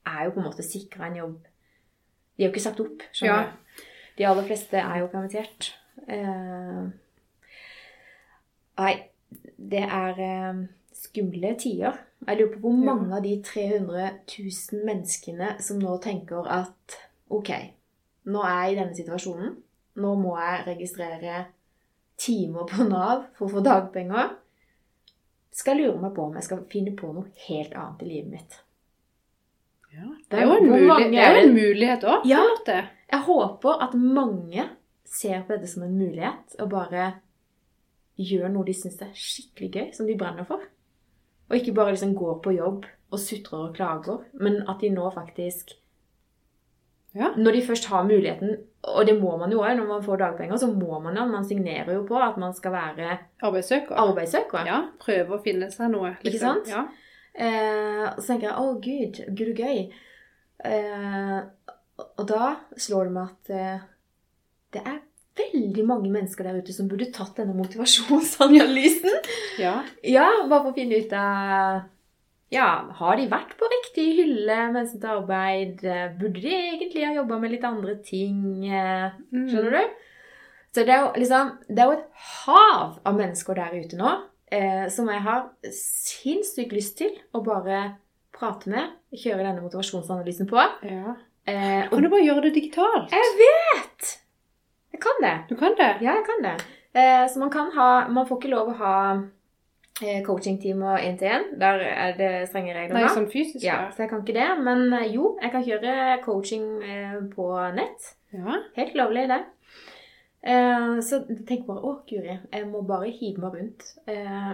er 0.06 0.20
jo 0.28 0.36
på 0.36 0.42
en 0.44 0.46
måte 0.50 0.66
sikra 0.68 1.08
en 1.08 1.18
jobb. 1.24 1.40
De 2.36 2.44
er 2.44 2.50
jo 2.50 2.54
ikke 2.54 2.66
sagt 2.68 2.84
opp, 2.84 3.02
skjønner 3.16 3.48
Ja. 3.48 3.50
du. 3.50 3.84
De 4.20 4.28
aller 4.30 4.46
fleste 4.48 4.78
er 4.80 5.00
jo 5.02 5.08
permittert. 5.12 5.72
Eh, 6.08 6.84
nei, 8.78 8.94
det 9.58 9.82
er 9.88 10.22
eh, 10.28 10.62
skumle 10.96 11.56
tider. 11.60 11.98
Jeg 12.28 12.38
lurer 12.40 12.54
på 12.54 12.60
hvor 12.62 12.78
Ja. 12.86 12.94
mange 12.94 13.16
av 13.18 13.24
de 13.24 13.42
300 13.42 14.12
000 14.28 14.86
menneskene 14.86 15.56
som 15.62 15.80
nå 15.80 15.98
tenker 16.04 16.48
at 16.48 17.00
OK, 17.30 17.50
nå 18.26 18.42
er 18.44 18.62
jeg 18.68 18.72
i 18.76 18.80
denne 18.84 18.96
situasjonen. 18.96 19.56
Nå 20.02 20.16
må 20.20 20.36
jeg 20.40 20.66
registrere 20.66 21.46
timer 22.20 22.68
på 22.70 22.88
Nav 22.88 23.30
for 23.38 23.48
å 23.48 23.58
få 23.58 23.64
dagpenger. 23.66 24.36
Skal 25.56 25.80
jeg 25.80 25.88
lure 25.88 26.04
meg 26.04 26.16
på 26.16 26.26
om 26.28 26.36
jeg 26.36 26.48
skal 26.48 26.64
finne 26.72 26.96
på 27.00 27.12
noe 27.16 27.32
helt 27.48 27.76
annet 27.80 28.04
i 28.04 28.10
livet 28.10 28.32
mitt. 28.34 28.58
Ja, 29.96 30.10
det 30.28 30.40
er 30.42 30.50
jo 30.50 30.56
en, 30.58 30.66
mulighet, 30.68 31.12
det 31.14 31.22
er 31.24 31.38
en 31.40 31.54
mulighet 31.56 32.04
òg. 32.12 32.26
Ja. 32.28 32.42
Jeg 32.68 33.22
håper 33.30 33.84
at 33.86 33.94
mange 33.96 34.66
ser 35.08 35.46
på 35.46 35.56
dette 35.56 35.70
som 35.72 35.86
en 35.86 35.96
mulighet, 35.96 36.58
og 36.60 36.74
bare 36.74 37.14
gjør 38.20 38.52
noe 38.52 38.68
de 38.68 38.76
syns 38.76 39.00
er 39.04 39.14
skikkelig 39.16 39.70
gøy, 39.72 39.88
som 39.96 40.10
de 40.10 40.18
brenner 40.20 40.48
for. 40.48 40.64
Og 41.48 41.56
ikke 41.56 41.76
bare 41.78 41.94
liksom 41.94 42.16
går 42.18 42.40
på 42.44 42.56
jobb 42.58 42.88
og 43.14 43.22
sutrer 43.22 43.70
og 43.70 43.76
klager, 43.78 44.26
men 44.42 44.64
at 44.68 44.82
de 44.84 44.92
nå 44.92 45.08
faktisk 45.16 45.76
Ja. 47.16 47.30
Når 47.40 47.56
de 47.56 47.62
først 47.64 47.86
har 47.88 48.04
muligheten, 48.04 48.58
og 48.92 49.06
det 49.08 49.16
må 49.22 49.38
man 49.40 49.52
jo 49.54 49.62
òg 49.64 49.78
når 49.80 49.88
man 49.88 50.04
får 50.04 50.18
dagpenger, 50.20 50.58
så 50.60 50.68
må 50.68 51.00
man 51.00 51.16
jo, 51.16 51.24
man 51.32 51.46
signerer 51.48 51.94
jo 51.96 52.04
på 52.10 52.20
at 52.22 52.36
man 52.42 52.54
skal 52.54 52.74
være 52.76 53.18
Arbeidssøker. 53.42 53.96
arbeidssøker. 54.04 54.68
Ja, 54.68 54.82
prøve 55.00 55.38
å 55.38 55.44
finne 55.44 55.72
seg 55.72 55.94
noe. 55.94 56.12
liksom. 56.22 56.28
Ikke 56.28 56.44
sant? 56.44 56.68
Ja. 56.70 56.84
Eh, 57.36 58.04
og 58.14 58.20
så 58.22 58.28
tenker 58.34 58.48
jeg 58.50 58.56
'Å, 58.56 58.82
gud, 58.84 59.36
gud 59.36 59.50
og 59.54 59.58
gøy'. 59.64 59.92
Eh, 60.66 61.42
og 62.20 62.28
da 62.28 62.56
slår 62.78 63.04
det 63.10 63.12
meg 63.16 63.28
at 63.30 63.50
eh, 63.56 63.80
det 64.76 64.82
er 64.86 65.00
veldig 65.36 65.84
mange 65.88 66.12
mennesker 66.12 66.44
der 66.48 66.60
ute 66.62 66.74
som 66.74 66.88
burde 66.92 67.12
tatt 67.12 67.36
denne 67.38 67.56
motivasjonsanalysen. 67.56 69.18
ja. 69.60 69.84
Ja, 70.04 70.30
bare 70.50 70.64
for 70.64 70.72
å 70.72 70.76
finne 70.78 71.00
ut 71.04 71.14
av 71.14 71.82
Ja, 72.54 72.86
har 73.00 73.16
de 73.18 73.26
vært 73.32 73.56
på 73.58 73.68
riktig 73.72 74.06
hylle 74.20 74.58
mens 74.72 74.92
de 74.94 75.00
tar 75.02 75.18
arbeid? 75.22 75.82
Eh, 75.84 76.12
Burde 76.20 76.42
de 76.44 76.52
egentlig 76.54 77.06
ha 77.08 77.14
jobba 77.18 77.40
med 77.42 77.52
litt 77.56 77.64
andre 77.68 77.96
ting? 78.06 78.66
Eh, 78.70 79.12
Mm. 79.34 79.48
Skjønner 79.50 79.72
du? 79.72 79.96
Så 80.76 80.84
det 80.86 80.90
er 80.94 81.02
jo 81.06 81.12
liksom 81.16 81.52
Det 81.70 81.80
er 81.80 81.86
jo 81.86 81.98
et 81.98 82.10
hav 82.46 83.00
av 83.06 83.16
mennesker 83.16 83.56
der 83.56 83.74
ute 83.80 83.98
nå 83.98 84.12
eh, 84.52 84.88
som 84.90 85.08
jeg 85.10 85.22
har 85.26 85.50
sinnssykt 85.72 86.72
lyst 86.76 86.98
til 87.00 87.16
å 87.34 87.42
bare 87.44 87.96
prate 88.36 88.70
med. 88.70 88.92
Kjøre 89.16 89.44
denne 89.46 89.64
motivasjonsanalysen 89.64 90.48
på. 90.50 90.60
ja. 90.84 91.16
Eh, 91.48 91.88
Kan 91.90 92.02
du 92.02 92.10
bare 92.10 92.26
gjøre 92.26 92.42
det 92.48 92.54
digitalt? 92.56 93.12
jeg 93.12 93.36
vet! 93.40 94.18
Jeg 94.94 95.02
kan 95.02 95.20
det. 95.22 95.34
Du 95.50 95.56
kan 95.56 95.76
det? 95.78 95.92
Ja, 96.02 96.16
jeg 96.18 96.26
kan 96.26 96.42
det. 96.42 96.56
Eh, 96.96 97.26
så 97.28 97.38
man 97.40 97.50
kan 97.52 97.72
ha 97.76 98.08
Man 98.08 98.26
får 98.26 98.40
ikke 98.40 98.50
lov 98.54 98.70
å 98.70 98.78
ha 98.80 98.96
coachingtimer 100.00 100.98
én 101.00 101.18
til 101.18 101.32
én. 101.32 101.46
Der 101.60 101.80
er 101.88 102.16
det 102.18 102.32
strenge 102.50 102.74
regler 102.76 103.00
Nei, 103.00 103.10
sånn 103.16 103.30
fysisk, 103.32 103.64
Ja, 103.64 103.86
så 103.96 104.04
jeg 104.04 104.12
kan 104.12 104.24
ikke 104.26 104.36
det. 104.36 104.50
Men 104.64 104.94
eh, 104.94 105.14
jo, 105.16 105.38
jeg 105.42 105.52
kan 105.54 105.64
kjøre 105.64 106.22
coaching 106.26 106.66
eh, 106.84 107.20
på 107.32 107.50
nett. 107.78 108.16
ja. 108.36 108.62
Helt 108.76 108.96
lovlig, 109.00 109.28
det. 109.32 109.42
Eh, 110.46 111.00
så 111.02 111.24
tenk 111.48 111.66
bare 111.66 111.82
Å, 111.82 111.94
Guri, 112.10 112.36
jeg 112.38 112.68
må 112.70 112.84
bare 112.86 113.10
hive 113.10 113.42
meg 113.42 113.56
rundt. 113.60 113.88
Eh, 114.12 114.52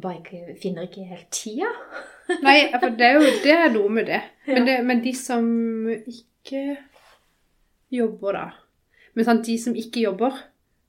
bare 0.00 0.20
ikke, 0.20 0.56
finner 0.62 0.86
ikke 0.86 1.08
helt 1.10 1.28
tida. 1.34 1.72
Nei, 2.46 2.58
for 2.78 2.94
det 2.94 3.06
er 3.06 3.18
jo 3.18 3.34
det 3.42 3.54
er 3.54 3.70
noe 3.74 3.92
med 3.98 4.10
det. 4.12 4.22
Men, 4.46 4.66
det. 4.68 4.80
men 4.86 5.02
de 5.04 5.12
som 5.16 5.46
ikke 5.90 6.78
jobber, 7.90 8.32
da 8.32 8.46
Men 9.16 9.24
sant, 9.24 9.46
de 9.46 9.54
som 9.58 9.74
ikke 9.78 10.02
jobber 10.02 10.34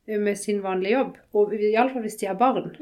eh, 0.08 0.20
med 0.20 0.36
sin 0.38 0.62
vanlige 0.64 0.98
jobb, 0.98 1.14
og 1.34 1.54
iallfall 1.56 2.04
hvis 2.04 2.20
de 2.22 2.28
har 2.28 2.38
barn, 2.40 2.74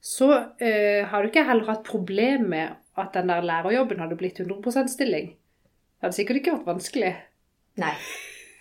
så 0.00 0.28
eh, 0.62 1.04
har 1.10 1.22
du 1.22 1.28
ikke 1.30 1.44
heller 1.48 1.66
hatt 1.72 1.84
problem 1.86 2.48
med 2.52 2.76
at 2.98 3.12
den 3.14 3.30
der 3.30 3.42
lærerjobben 3.46 4.00
hadde 4.02 4.16
blitt 4.18 4.38
100 4.40 4.88
stilling. 4.92 5.32
Det 5.98 6.06
hadde 6.06 6.16
sikkert 6.18 6.40
ikke 6.40 6.56
vært 6.58 6.68
vanskelig. 6.74 7.12
Nei. 7.82 7.94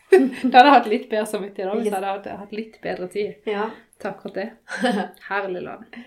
Da 0.08 0.18
hadde 0.24 0.62
jeg 0.64 0.72
hatt 0.74 0.86
litt 0.88 1.10
bedre 1.12 1.26
samvittighet 1.28 1.74
hvis 1.76 1.90
jeg 1.90 1.94
hadde 1.98 2.12
hatt- 2.14 2.30
hatt 2.40 2.54
litt 2.56 2.78
bedre 2.82 3.10
tid 3.12 3.50
Ja. 3.50 3.66
til 4.00 4.08
akkurat 4.10 4.38
det. 4.40 4.46
Herlig 5.28 5.64
land. 5.66 5.98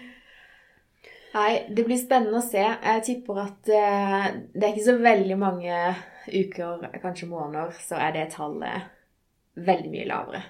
Nei, 1.34 1.50
det 1.70 1.84
blir 1.86 1.98
spennende 2.00 2.40
å 2.40 2.46
se. 2.46 2.62
Jeg 2.64 3.02
tipper 3.06 3.42
at 3.44 3.68
eh, 3.70 4.24
det 4.54 4.64
er 4.64 4.72
ikke 4.72 4.86
så 4.88 4.96
veldig 5.04 5.36
mange 5.38 5.76
uker, 6.32 6.88
kanskje 7.04 7.28
måneder, 7.30 7.76
så 7.84 8.00
er 8.02 8.16
det 8.16 8.24
tallet 8.34 8.88
veldig 9.68 9.92
mye 9.92 10.08
lavere. 10.08 10.40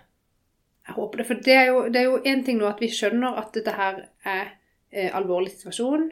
Jeg 0.87 0.97
håper 0.97 1.21
det, 1.21 1.27
for 1.29 1.43
det 1.45 1.57
er 1.59 2.07
jo, 2.07 2.14
en 2.33 2.45
ting 2.47 2.59
nå 2.62 2.71
at 2.71 2.81
vi 2.83 2.88
skjønner 2.95 3.37
at 3.43 3.53
dette 3.59 3.75
her 3.77 4.01
er 4.27 4.55
eh, 4.92 5.11
alvorlig 5.16 5.55
situasjon. 5.55 6.11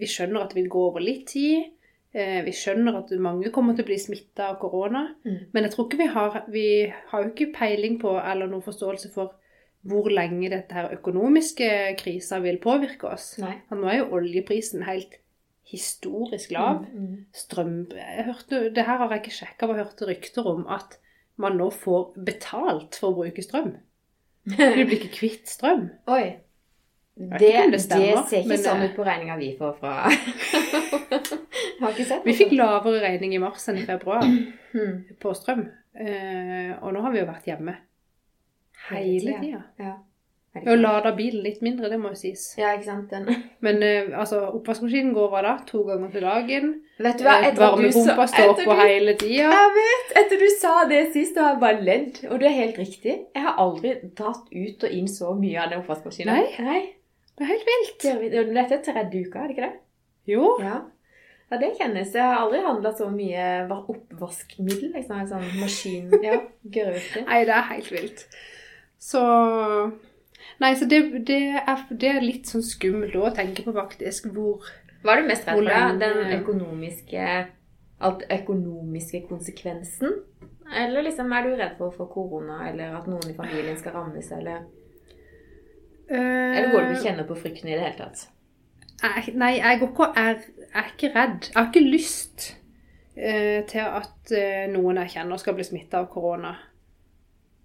Vi 0.00 0.08
skjønner 0.08 0.44
at 0.44 0.54
det 0.54 0.62
vil 0.62 0.72
gå 0.72 0.86
over 0.90 1.04
litt 1.04 1.26
tid. 1.32 1.70
Eh, 2.10 2.40
vi 2.46 2.54
skjønner 2.54 3.00
at 3.00 3.12
mange 3.22 3.52
kommer 3.54 3.76
til 3.76 3.86
å 3.86 3.90
bli 3.90 3.98
smitta 4.02 4.50
av 4.50 4.58
korona. 4.62 5.06
Mm. 5.26 5.38
Men 5.52 5.66
jeg 5.66 5.74
tror 5.74 5.86
ikke 5.86 6.00
vi 6.00 6.08
har 6.14 6.40
Vi 6.50 6.68
har 7.12 7.22
jo 7.22 7.30
ikke 7.30 7.52
peiling 7.54 8.00
på 8.02 8.16
eller 8.18 8.50
noen 8.50 8.66
forståelse 8.66 9.12
for 9.14 9.36
hvor 9.88 10.10
lenge 10.12 10.50
dette 10.52 10.76
her 10.76 10.90
økonomiske 10.92 11.96
krisa 12.00 12.40
vil 12.44 12.58
påvirke 12.60 13.08
oss. 13.14 13.32
Nei. 13.40 13.54
Nå 13.72 13.88
er 13.88 14.02
jo 14.02 14.10
oljeprisen 14.18 14.84
helt 14.84 15.16
historisk 15.70 16.50
lav. 16.52 16.82
Mm, 16.82 17.06
mm. 17.06 17.14
Strøm 17.32 17.76
jeg 17.94 18.26
hørte, 18.26 18.74
Det 18.74 18.84
her 18.84 18.98
har 18.98 19.14
jeg 19.14 19.22
ikke 19.22 19.38
sjekka, 19.38 19.66
men 19.66 19.80
hørte 19.80 20.08
rykter 20.08 20.50
om 20.50 20.66
at 20.68 20.98
man 21.40 21.56
nå 21.56 21.70
får 21.72 22.12
betalt 22.26 22.98
for 23.00 23.12
å 23.12 23.22
bruke 23.22 23.44
strøm. 23.44 23.76
Du 24.50 24.82
blir 24.84 24.98
ikke 24.98 25.14
kvitt 25.14 25.48
strøm. 25.48 25.88
Oi. 26.10 26.40
Vet 27.20 27.38
Det, 27.40 27.80
stemmer, 27.80 28.06
det 28.06 28.14
det, 28.16 28.24
ser 28.30 28.38
ikke 28.40 28.48
men, 28.48 28.62
sånn 28.64 28.80
eh, 28.82 28.88
ut 28.90 28.96
på 28.96 29.04
regninga 29.06 29.36
vi 29.40 29.50
får 29.58 29.72
fra 29.80 29.94
har 31.80 31.90
ikke 31.94 32.06
sett 32.08 32.26
Vi 32.26 32.34
fikk 32.38 32.52
lavere 32.58 33.00
regning 33.04 33.34
i 33.36 33.40
mars 33.42 33.66
enn 33.70 33.80
i 33.82 33.86
februar 33.88 34.24
Hmm. 34.70 35.00
på 35.18 35.32
strøm. 35.34 35.64
Eh, 35.98 36.76
og 36.78 36.92
nå 36.94 37.00
har 37.02 37.10
vi 37.10 37.18
jo 37.18 37.26
vært 37.26 37.48
hjemme 37.50 37.72
hele 38.90 39.32
tida. 39.40 39.62
Ja. 39.82 39.96
Det 40.54 40.62
sant? 40.62 40.80
lada 40.82 41.10
bilen 41.14 41.42
litt 41.42 41.58
mindre, 41.62 41.88
det 41.90 41.98
må 41.98 42.12
jo 42.12 42.18
sies. 42.20 42.44
Ja, 42.58 42.70
ikke 42.76 42.86
sant. 42.86 43.10
Den. 43.10 43.26
Men 43.66 43.82
eh, 43.82 44.12
altså, 44.18 44.44
oppvaskmaskinen 44.60 45.10
går 45.14 45.28
hva 45.32 45.42
da? 45.46 45.56
To 45.66 45.82
ganger 45.88 46.10
til 46.14 46.22
dagen. 46.26 46.70
Vet 47.02 47.18
du 47.18 47.26
hva? 47.26 47.34
Eh, 47.40 47.48
Etter 47.50 47.58
du 47.58 47.58
sa- 47.58 47.72
Varmepumpa 47.74 48.28
står 48.30 48.54
på 48.62 48.78
du- 48.78 48.84
hele 48.84 49.16
tida. 49.18 49.50
Jeg 49.50 49.74
vet! 49.80 50.14
Etter 50.22 50.42
du 50.44 50.48
sa 50.60 50.72
det 50.90 51.02
sist, 51.18 51.34
da 51.34 51.48
har 51.48 51.52
jeg 51.56 51.62
bare 51.66 51.84
ledd. 51.90 52.22
Og 52.30 52.38
det 52.42 52.46
er 52.52 52.56
helt 52.60 52.78
riktig. 52.84 53.16
Jeg 53.34 53.42
har 53.48 53.58
aldri 53.66 53.96
dratt 54.22 54.46
ut 54.54 54.86
og 54.86 54.96
inn 55.00 55.10
så 55.10 55.34
mye 55.38 55.58
av 55.66 55.74
den 55.74 55.82
oppvaskmaskinen. 55.82 56.30
Nei. 56.34 56.66
Nei. 56.70 56.82
Det 57.40 57.46
er 57.46 57.52
helt 57.54 57.68
vilt. 57.70 58.02
Det 58.04 58.36
er 58.36 58.48
Dette 58.52 58.76
er 58.76 58.82
tredje 58.84 59.20
uka, 59.26 59.40
er 59.40 59.48
det 59.48 59.54
ikke 59.56 59.68
det? 59.68 59.78
Jo. 60.28 60.50
Ja. 60.60 60.74
Ja, 61.50 61.58
det 61.58 61.70
kjennes. 61.80 62.12
Jeg 62.14 62.22
har 62.22 62.44
aldri 62.44 62.60
handla 62.62 62.92
så 62.94 63.08
mye 63.10 63.46
var- 63.70 63.88
oppvaskmiddel. 63.90 64.92
Liksom. 64.94 65.22
En 65.24 65.30
sånn 65.32 65.46
maskin. 65.58 66.12
Ja, 66.26 66.36
grøte. 66.76 67.24
Nei, 67.26 67.40
det 67.48 67.56
er 67.56 67.66
helt 67.72 67.90
vilt. 67.96 68.26
Så 69.00 69.22
Nei, 70.60 70.74
så 70.76 70.84
det, 70.88 71.00
det, 71.28 71.38
er, 71.64 71.82
det 71.90 72.08
er 72.10 72.20
litt 72.24 72.48
sånn 72.48 72.62
skummelt 72.64 73.16
å 73.16 73.30
tenke 73.36 73.64
på, 73.64 73.72
faktisk, 73.76 74.28
hvor 74.34 74.60
Hva 75.02 75.14
er 75.16 75.22
du 75.22 75.28
mest 75.30 75.48
redd 75.48 75.56
for? 75.56 75.98
Den 76.00 76.34
økonomiske 76.40 77.24
Alt 78.04 78.22
økonomiske 78.32 79.22
konsekvensen? 79.28 80.18
Eller 80.76 81.02
liksom 81.08 81.32
er 81.36 81.48
du 81.48 81.56
redd 81.58 81.74
for 81.78 81.88
å 81.90 81.96
få 81.96 82.06
korona, 82.12 82.60
eller 82.70 82.94
at 83.00 83.08
noen 83.10 83.32
i 83.32 83.34
familien 83.36 83.76
skal 83.80 83.96
rammes, 83.96 84.28
eller 84.36 84.62
Eller 86.18 86.70
går 86.72 86.80
du 86.86 86.92
ikke 86.94 87.00
å 87.00 87.04
kjenner 87.08 87.28
på 87.28 87.36
frykten 87.38 87.68
i 87.70 87.76
det 87.76 87.84
hele 87.84 87.98
tatt? 87.98 88.24
Jeg, 89.00 89.34
nei, 89.40 89.54
jeg 89.56 89.78
går 89.80 89.92
ikke 89.92 90.08
og 90.08 90.18
er, 90.20 90.40
er 90.74 90.88
ikke 90.90 91.12
redd. 91.14 91.46
Jeg 91.48 91.56
har 91.56 91.68
ikke 91.70 91.84
lyst 91.86 92.48
eh, 93.16 93.60
til 93.70 93.86
at 93.86 94.32
eh, 94.36 94.66
noen 94.72 95.00
jeg 95.04 95.14
kjenner 95.14 95.40
skal 95.40 95.56
bli 95.56 95.64
smitta 95.64 96.02
av 96.02 96.10
korona. 96.12 96.56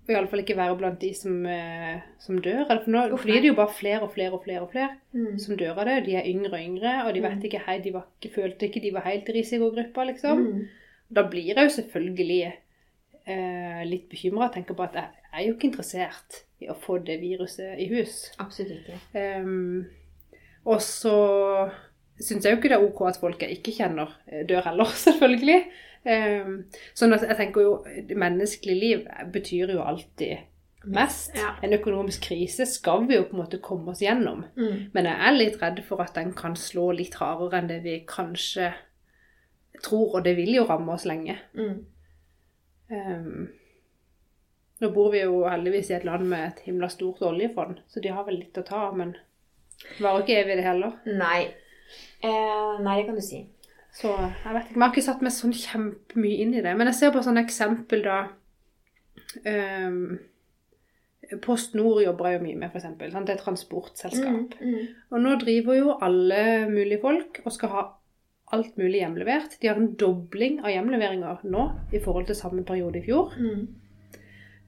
Og 0.06 0.14
iallfall 0.14 0.44
ikke 0.44 0.56
være 0.60 0.78
blant 0.78 1.00
de 1.02 1.10
som, 1.18 1.40
eh, 1.50 1.98
som 2.22 2.38
dør. 2.46 2.68
For 2.70 2.92
nå 2.94 3.08
Uff, 3.16 3.24
blir 3.26 3.42
det 3.42 3.50
jo 3.50 3.58
bare 3.58 3.74
flere 3.74 4.04
og 4.06 4.12
flere 4.14 4.38
og 4.38 4.44
flere 4.46 4.62
og 4.62 4.72
flere 4.72 4.92
Mm. 5.16 5.40
som 5.40 5.58
dør 5.58 5.80
av 5.80 5.86
det. 5.90 6.06
De 6.06 6.16
er 6.16 6.28
yngre 6.30 6.54
og 6.54 6.60
yngre, 6.62 6.94
og 7.08 7.14
de 7.16 7.22
vet 7.24 7.38
Mm. 7.40 7.46
ikke 7.50 7.64
hei, 7.66 7.80
de, 7.82 7.94
var, 7.94 8.06
følte 8.36 8.68
ikke 8.70 8.82
de 8.84 8.92
var 8.94 9.02
helt 9.10 9.30
i 9.30 9.34
risikogruppa, 9.40 10.04
liksom. 10.06 10.38
Mm. 10.38 10.68
Da 11.16 11.24
blir 11.30 11.46
jeg 11.56 11.58
jo 11.58 11.70
selvfølgelig 11.82 12.46
eh, 12.46 12.52
litt 13.26 14.06
bekymra. 14.12 14.52
Tenker 14.54 14.78
på 14.78 14.84
at 14.86 14.98
jeg 15.00 15.08
er 15.34 15.48
jo 15.48 15.56
ikke 15.56 15.70
interessert 15.72 16.44
i 16.62 16.70
å 16.72 16.78
få 16.80 17.00
det 17.06 17.18
viruset 17.24 17.80
i 17.82 17.88
hus. 17.92 18.30
Absolutt 18.42 18.76
ikke. 18.78 19.00
Um, 19.42 19.86
og 20.66 20.82
så 20.84 21.16
syns 22.16 22.46
jeg 22.46 22.56
jo 22.56 22.60
ikke 22.60 22.72
det 22.72 22.80
er 22.80 22.88
ok 22.88 23.02
at 23.10 23.20
folk 23.20 23.44
jeg 23.44 23.58
ikke 23.58 23.76
kjenner, 23.76 24.16
eh, 24.30 24.46
dør 24.48 24.70
heller, 24.70 24.92
selvfølgelig. 25.06 25.60
Um, 26.06 26.58
sånn 26.98 27.16
at 27.16 27.24
jeg 27.26 27.34
tenker 27.40 27.64
jo 27.66 27.70
Menneskelig 28.14 28.76
liv 28.78 29.08
betyr 29.34 29.72
jo 29.74 29.82
alltid 29.82 30.46
mest. 30.86 31.34
Ja. 31.34 31.56
En 31.66 31.74
økonomisk 31.74 32.28
krise 32.28 32.68
skal 32.70 33.08
vi 33.10 33.18
jo 33.18 33.26
på 33.26 33.34
en 33.34 33.42
måte 33.42 33.62
komme 33.64 33.94
oss 33.94 34.04
gjennom. 34.06 34.44
Mm. 34.54 34.92
Men 34.94 35.10
jeg 35.10 35.18
er 35.28 35.38
litt 35.40 35.58
redd 35.64 35.82
for 35.88 36.04
at 36.06 36.14
den 36.18 36.36
kan 36.38 36.54
slå 36.60 36.92
litt 36.94 37.18
hardere 37.18 37.58
enn 37.58 37.72
det 37.72 37.82
vi 37.86 37.98
kanskje 38.08 38.70
tror, 39.84 40.14
og 40.16 40.22
det 40.28 40.36
vil 40.38 40.54
jo 40.60 40.68
ramme 40.70 40.94
oss 40.94 41.08
lenge. 41.10 41.40
Mm. 41.58 41.82
Um, 42.92 43.48
nå 44.84 44.92
bor 44.94 45.12
vi 45.14 45.24
jo 45.24 45.46
heldigvis 45.48 45.90
i 45.92 45.98
et 45.98 46.06
land 46.08 46.28
med 46.30 46.50
et 46.50 46.64
himla 46.68 46.90
stort 46.92 47.24
oljefond, 47.26 47.80
så 47.88 48.04
de 48.04 48.12
har 48.12 48.26
vel 48.28 48.42
litt 48.42 48.60
å 48.60 48.66
ta 48.68 48.88
av, 48.90 48.98
men 49.00 49.16
varer 50.04 50.24
ikke 50.24 50.40
evig 50.42 50.60
det 50.60 50.68
heller. 50.68 50.98
Nei. 51.08 51.42
Eh, 52.26 52.82
nei, 52.84 52.98
det 53.00 53.08
kan 53.08 53.18
du 53.18 53.24
si. 53.24 53.46
Så 53.96 54.12
jeg 54.12 54.52
vet 54.52 54.66
ikke, 54.66 54.76
Vi 54.76 54.84
har 54.84 54.92
ikke 54.92 55.06
satt 55.06 55.22
meg 55.24 55.32
sånn 55.32 55.56
kjempemye 55.56 56.40
inn 56.44 56.56
i 56.58 56.64
det. 56.64 56.74
Men 56.76 56.92
jeg 56.92 57.00
ser 57.00 57.14
på 57.16 57.24
sånne 57.24 57.46
eksempel 57.46 58.04
da 58.04 58.18
um, 59.48 60.18
Post 61.42 61.78
Nord 61.80 62.02
jobber 62.04 62.36
jo 62.36 62.42
mye 62.44 62.58
med, 62.60 62.74
f.eks. 62.74 62.90
Det 63.00 63.08
er 63.08 63.32
et 63.38 63.44
transportselskap. 63.46 64.58
Mm. 64.60 64.74
Mm. 64.74 64.90
Og 65.12 65.24
nå 65.24 65.38
driver 65.42 65.80
jo 65.80 65.96
alle 66.04 66.42
mulige 66.68 67.00
folk 67.06 67.40
og 67.46 67.56
skal 67.56 67.72
ha 67.72 67.86
alt 68.54 68.76
mulig 68.78 69.02
hjemlevert. 69.02 69.58
De 69.62 69.70
har 69.70 69.80
en 69.80 69.94
dobling 69.98 70.60
av 70.64 70.74
hjemleveringer 70.74 71.46
nå 71.50 71.66
i 71.94 72.02
forhold 72.04 72.28
til 72.30 72.38
samme 72.38 72.66
periode 72.68 73.02
i 73.02 73.06
fjor. 73.06 73.34
Mm. 73.40 73.64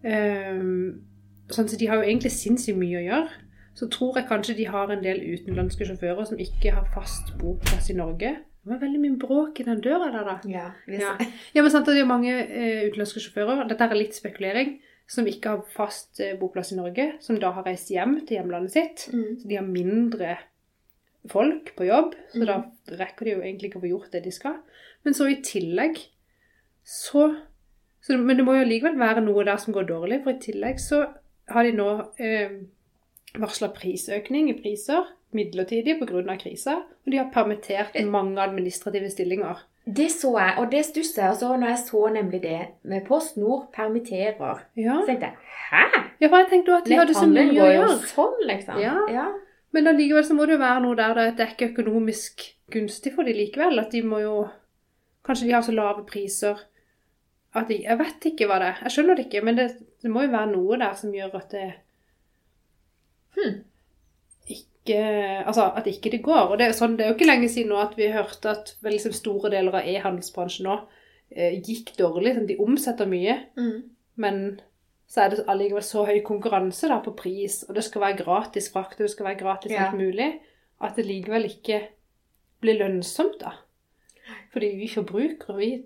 Um, 0.08 1.04
sånn, 1.52 1.70
så 1.70 1.78
de 1.80 1.90
har 1.90 2.00
jo 2.00 2.08
egentlig 2.08 2.34
sinnssykt 2.34 2.80
mye 2.80 3.02
å 3.02 3.06
gjøre. 3.06 3.44
Så 3.78 3.90
tror 3.94 4.18
jeg 4.18 4.30
kanskje 4.30 4.58
de 4.58 4.66
har 4.74 4.90
en 4.90 5.04
del 5.04 5.22
utenlandske 5.36 5.86
sjåfører 5.86 6.26
som 6.26 6.40
ikke 6.42 6.74
har 6.74 6.88
fast 6.96 7.36
boplass 7.38 7.92
i 7.94 7.98
Norge. 7.98 8.34
Det 8.68 8.74
var 8.74 8.82
veldig 8.82 9.00
mye 9.04 9.18
bråk 9.22 9.62
i 9.62 9.66
den 9.68 9.84
døra 9.86 10.10
der, 10.12 10.26
da. 10.26 10.38
Ja, 10.50 10.72
Ja. 10.92 11.14
Ja, 11.54 11.62
men 11.62 11.72
sant, 11.72 11.86
Det 11.86 12.02
er 12.02 12.10
mange 12.10 12.34
eh, 12.34 12.88
utenlandske 12.90 13.22
sjåfører, 13.22 13.68
dette 13.70 13.86
er 13.86 13.96
litt 13.96 14.18
spekulering, 14.18 14.80
som 15.08 15.30
ikke 15.30 15.54
har 15.54 15.62
fast 15.72 16.20
eh, 16.20 16.36
boplass 16.40 16.74
i 16.74 16.80
Norge, 16.82 17.14
som 17.22 17.38
da 17.40 17.54
har 17.56 17.64
reist 17.64 17.94
hjem 17.94 18.26
til 18.26 18.40
hjemlandet 18.40 18.74
sitt. 18.74 19.08
Mm. 19.14 19.38
Så 19.40 19.48
de 19.48 19.56
har 19.56 19.70
mindre 19.70 20.36
folk 21.32 21.74
på 21.78 21.88
jobb, 21.88 22.16
så 22.34 22.48
da 22.48 22.58
rekker 23.00 23.28
de 23.28 23.36
jo 23.36 23.44
egentlig 23.44 23.72
ikke 23.72 23.82
å 23.82 23.86
få 23.86 23.92
gjort 23.92 24.16
det 24.16 24.24
de 24.26 24.34
skal. 24.36 24.58
Men 25.06 25.18
så 25.18 25.28
i 25.32 25.40
tillegg 25.46 26.00
så, 26.88 27.28
så 28.00 28.16
Men 28.16 28.40
det 28.40 28.46
må 28.48 28.56
jo 28.56 28.68
likevel 28.68 28.96
være 29.00 29.26
noe 29.26 29.44
der 29.44 29.60
som 29.60 29.76
går 29.76 29.90
dårlig, 29.90 30.22
for 30.24 30.36
i 30.36 30.42
tillegg 30.44 30.80
så 30.80 31.04
har 31.52 31.68
de 31.68 31.74
nå 31.76 31.90
eh, 32.24 32.60
varsla 33.38 33.72
prisøkning 33.76 34.50
i 34.52 34.58
priser 34.60 35.10
midlertidig 35.36 36.00
pga. 36.00 36.38
krisa, 36.40 36.76
og 37.06 37.12
de 37.12 37.18
har 37.18 37.32
permittert 37.34 37.96
mange 38.06 38.42
administrative 38.42 39.10
stillinger. 39.10 39.66
Det 39.86 40.12
så 40.12 40.34
jeg, 40.38 40.54
og 40.58 40.72
det 40.72 40.86
stusser 40.86 41.22
jeg 41.22 41.30
Altså, 41.32 41.58
når 41.58 41.68
jeg 41.68 41.78
så 41.88 42.10
nemlig 42.14 42.42
det 42.44 42.60
med 42.84 43.06
Post 43.08 43.38
Nord 43.38 43.70
permitterer. 43.74 44.64
Ja, 44.76 45.00
Så 45.00 45.06
tenkte 45.06 45.26
jeg 45.26 45.36
hæ? 45.72 45.84
ja 46.22 46.28
for 46.28 46.38
jeg 46.38 46.48
tenkte 46.50 46.72
jo 46.72 46.78
at 46.78 46.86
de 46.86 46.98
hadde 46.98 47.14
så 47.14 47.28
mye 47.28 47.62
å 47.62 47.70
gjøre. 47.72 48.00
sånn, 48.08 48.42
liksom. 48.48 48.80
Ja. 48.82 48.96
ja. 49.12 49.26
Men 49.76 49.88
allikevel 49.92 50.24
så 50.26 50.34
må 50.38 50.46
det 50.48 50.56
jo 50.58 50.64
være 50.64 50.84
noe 50.86 50.96
der 50.96 51.14
det 51.36 51.44
er 51.44 51.52
ikke 51.54 51.72
økonomisk 51.74 52.46
gunstig 52.72 53.14
for 53.16 53.28
de 53.28 53.34
likevel. 53.36 53.80
At 53.80 53.92
de 53.92 54.02
må 54.04 54.20
jo 54.24 54.38
Kanskje 55.28 55.48
de 55.50 55.52
har 55.58 55.64
så 55.66 55.74
lave 55.76 56.06
priser 56.08 56.60
at 57.58 57.68
de 57.68 57.82
Jeg 57.84 57.98
vet 58.00 58.26
ikke 58.30 58.48
hva 58.48 58.60
det 58.62 58.68
er. 58.72 58.78
Jeg 58.86 58.94
skjønner 58.96 59.18
det 59.18 59.26
ikke, 59.26 59.42
men 59.44 59.58
det, 59.58 59.66
det 60.02 60.12
må 60.12 60.24
jo 60.24 60.32
være 60.32 60.52
noe 60.54 60.78
der 60.80 60.94
som 60.96 61.12
gjør 61.16 61.36
at 61.42 61.52
det 61.52 61.66
Hmm. 63.38 63.58
altså, 65.46 65.72
at 65.76 65.86
ikke 65.88 66.10
det 66.12 66.24
går. 66.24 66.48
Og 66.52 66.58
det 66.60 66.72
sånn, 66.76 66.96
det 66.98 67.06
er 67.06 67.10
jo 67.12 67.16
ikke 67.18 67.28
lenge 67.28 67.50
siden 67.52 67.70
nå 67.74 67.82
at 67.82 67.98
vi 67.98 68.08
hørte 68.14 68.50
at 68.50 68.72
liksom, 68.82 69.14
store 69.14 69.52
deler 69.54 69.76
av 69.76 69.86
e-handelsbransjen 69.86 70.66
nå 70.66 70.78
eh, 71.36 71.58
gikk 71.62 71.92
dårlig. 72.00 72.34
Sånn, 72.38 72.48
de 72.50 72.58
omsetter 72.64 73.10
mye, 73.10 73.36
Mm. 73.58 73.84
men 74.16 74.62
så 75.08 75.22
er 75.24 75.30
det 75.30 75.46
allikevel 75.48 75.84
så 75.84 76.04
høy 76.06 76.20
konkurranse 76.26 76.88
da, 76.92 76.98
på 77.00 77.14
pris, 77.16 77.62
og 77.70 77.76
det 77.76 77.84
skal 77.84 78.02
være 78.02 78.18
gratis 78.24 78.72
frakt, 78.74 78.98
og 79.00 79.06
det 79.08 79.12
skal 79.12 79.26
være 79.26 79.40
gratis 79.40 79.72
Ja. 79.72 79.86
alt 79.88 79.98
mulig, 79.98 80.34
at 80.84 80.96
det 80.96 81.06
likevel 81.06 81.46
ikke 81.46 81.82
blir 82.62 82.78
lønnsomt, 82.82 83.40
da. 83.42 83.52
Fordi 84.52 84.74
vi 84.76 84.88
forbrukere, 84.92 85.56
vi 85.58 85.84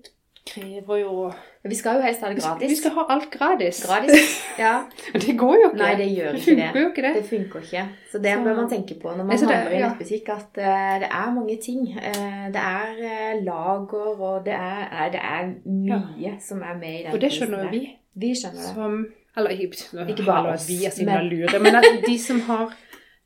krever 0.48 0.98
jo 0.98 1.32
Vi 1.64 1.76
skal 1.78 1.96
jo 2.00 2.02
helst 2.02 2.22
ha 2.26 2.30
det 2.32 2.40
gratis. 2.42 2.70
vi 2.72 2.76
skal 2.76 2.92
ha 2.96 3.04
alt 3.14 3.28
gratis. 3.32 3.84
Gratis. 3.86 4.32
Ja. 4.58 4.80
Og 5.14 5.22
det 5.22 5.36
går 5.38 5.54
jo 5.56 5.68
ikke. 5.70 5.78
Nei, 5.78 5.92
det 6.00 6.08
gjør 6.18 6.32
det 6.32 6.40
ikke 6.42 6.56
det. 6.56 6.66
funker 6.72 6.82
jo 6.82 6.88
ikke 6.90 7.02
det. 7.06 7.14
Det 7.16 7.26
funker 7.30 7.60
ikke. 7.68 7.84
Så 8.12 8.18
det 8.24 8.34
Så- 8.34 8.44
bør 8.44 8.56
man 8.56 8.70
tenke 8.70 8.96
på 9.02 9.08
når 9.14 9.18
man 9.18 9.28
Nei, 9.28 9.38
det- 9.38 9.48
handler 9.56 9.72
i 9.72 9.80
ja. 9.80 9.90
nettbutikk, 9.90 10.30
at 10.30 10.58
uh, 10.58 11.00
det 11.04 11.10
er 11.12 11.32
mange 11.36 11.58
ting. 11.62 11.82
Uh, 11.94 12.48
det 12.56 12.62
er 12.66 12.90
uh, 12.98 13.44
lager, 13.46 14.22
og 14.22 14.46
det 14.46 14.54
er, 14.54 15.10
det 15.14 15.22
er 15.22 15.54
mye 15.66 16.38
som 16.42 16.62
er 16.62 16.74
med 16.82 17.00
i 17.00 17.04
den 17.04 17.14
Og 17.14 17.22
det 17.22 17.32
skjønner 17.32 17.64
jo 17.64 17.70
vi. 17.70 17.84
Vi 18.16 18.34
skjønner 18.36 18.62
det. 18.62 18.74
Som 18.76 19.14
Eller 19.38 19.50
ikke, 19.56 20.26
bare 20.26 20.54
oss, 20.54 20.68
vi 20.68 20.84
er 20.86 20.92
så 20.92 21.06
men- 21.06 21.30
lure, 21.30 21.60
men 21.64 21.76
at 21.76 21.86
de 22.06 22.18
som 22.20 22.40
har 22.42 22.74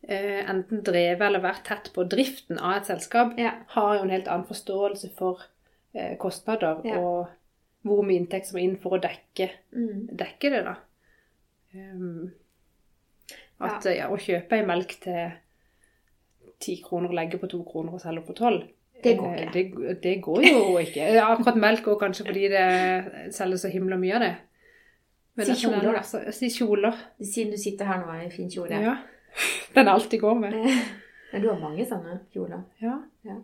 eh, 0.08 0.43
enten 0.50 0.84
drevet 0.86 1.21
eller 1.26 1.41
vært 1.41 1.63
tett 1.65 1.88
på 1.95 2.04
driften 2.08 2.60
av 2.60 2.78
et 2.78 2.86
selskap, 2.86 3.34
Ja. 3.39 3.52
har 3.74 3.95
jo 3.98 4.04
en 4.04 4.10
helt 4.13 4.28
annen 4.28 4.45
forståelse 4.45 5.10
for 5.17 5.41
eh, 5.95 6.15
kostnader 6.17 6.82
Ja. 6.86 7.00
og 7.00 7.28
hvor 7.84 8.04
mye 8.06 8.19
inntekt 8.19 8.48
som 8.48 8.58
er 8.60 8.63
inn 8.63 8.78
for 8.78 8.98
å 8.98 9.02
dekke, 9.02 9.50
Mm. 9.74 10.08
dekke 10.15 10.50
det, 10.52 10.63
da. 10.65 10.76
Um, 11.76 12.32
at 13.60 13.84
ja, 13.86 14.08
å 14.10 14.17
kjøpe 14.17 14.54
ei 14.54 14.65
melk 14.65 15.00
til 15.02 15.32
ti 16.60 16.78
kroner 16.86 17.10
og 17.10 17.15
legge 17.15 17.38
på 17.41 17.50
to 17.50 17.63
kroner 17.63 17.93
og 17.93 18.02
selge 18.02 18.24
på 18.28 18.36
tolv 18.38 18.63
Det 19.04 19.17
går 19.17 19.34
eh, 19.36 19.41
ikke. 19.45 19.54
Det, 19.54 20.02
det 20.04 20.21
går 20.24 20.45
jo 20.48 20.78
ikke. 20.78 21.10
Akkurat 21.21 21.58
melk 21.60 21.84
går 21.84 22.00
kanskje 22.00 22.26
fordi 22.26 22.48
det 22.50 23.34
selger 23.36 23.58
så 23.58 23.69
himla 23.74 23.98
mye 23.98 24.15
av 24.15 24.21
det. 24.21 24.36
Si 25.36 25.52
er 25.52 25.58
kjoler, 25.60 25.98
da. 25.98 26.32
Si 26.32 26.50
kjoler. 26.54 27.00
Siden 27.19 27.52
du 27.52 27.60
sitter 27.60 27.89
her 27.89 28.04
nå 28.06 28.13
i 28.24 28.30
fin 28.32 28.48
kjole. 28.52 28.78
Ja. 28.80 28.95
Den 29.76 29.89
alltid 29.91 30.21
går 30.21 30.38
med. 30.39 30.54
Men 31.34 31.41
du 31.43 31.50
har 31.50 31.58
mange 31.60 31.88
sånne 31.88 32.21
kjoler. 32.32 32.62
Ja. 32.80 32.95
ja. 33.28 33.36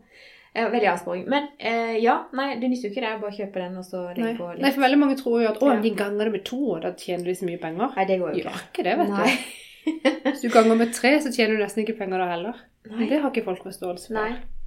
veldig 0.56 0.88
avsporing. 0.94 1.26
Men 1.32 1.50
eh, 1.60 1.98
ja, 2.00 2.22
nei, 2.38 2.54
det 2.62 2.70
nytter 2.72 2.88
jo 2.88 2.94
ikke 2.94 3.04
det. 3.04 3.12
Bare 3.26 3.36
kjøpe 3.36 3.64
den 3.66 3.76
og 3.82 3.88
så 3.88 4.06
legge 4.14 4.38
på 4.40 4.54
litt. 4.54 4.64
Nei, 4.64 4.72
for 4.72 4.86
veldig 4.86 5.02
mange 5.04 5.18
tror 5.20 5.42
jo 5.44 5.50
at 5.52 5.60
å, 5.60 5.74
de 5.84 5.92
ganger 6.00 6.30
det 6.32 6.36
med 6.38 6.46
to, 6.48 6.62
og 6.78 6.86
da 6.86 6.94
tjener 6.96 7.28
de 7.28 7.36
så 7.42 7.50
mye 7.50 7.60
penger. 7.66 7.92
Nei, 7.98 8.08
det 8.08 8.20
går 8.24 8.32
jo 8.32 8.46
Gjør 8.46 8.56
ikke. 8.56 8.72
ikke 8.72 8.88
det, 8.88 8.96
vet 9.02 9.14
Nei. 9.18 9.36
du. 9.36 9.60
Hvis 10.30 10.46
du 10.46 10.50
ganger 10.54 10.80
med 10.80 10.96
tre, 10.96 11.14
så 11.20 11.34
tjener 11.34 11.58
du 11.58 11.66
nesten 11.66 11.84
ikke 11.84 12.00
penger 12.00 12.24
da 12.24 12.32
heller. 12.32 12.66
Nei. 12.88 13.06
det 13.10 13.20
har 13.20 13.30
ikke 13.34 13.48
folk 13.52 13.68
forståelse 13.68 14.14
for. 14.14 14.18
Nei. 14.22 14.62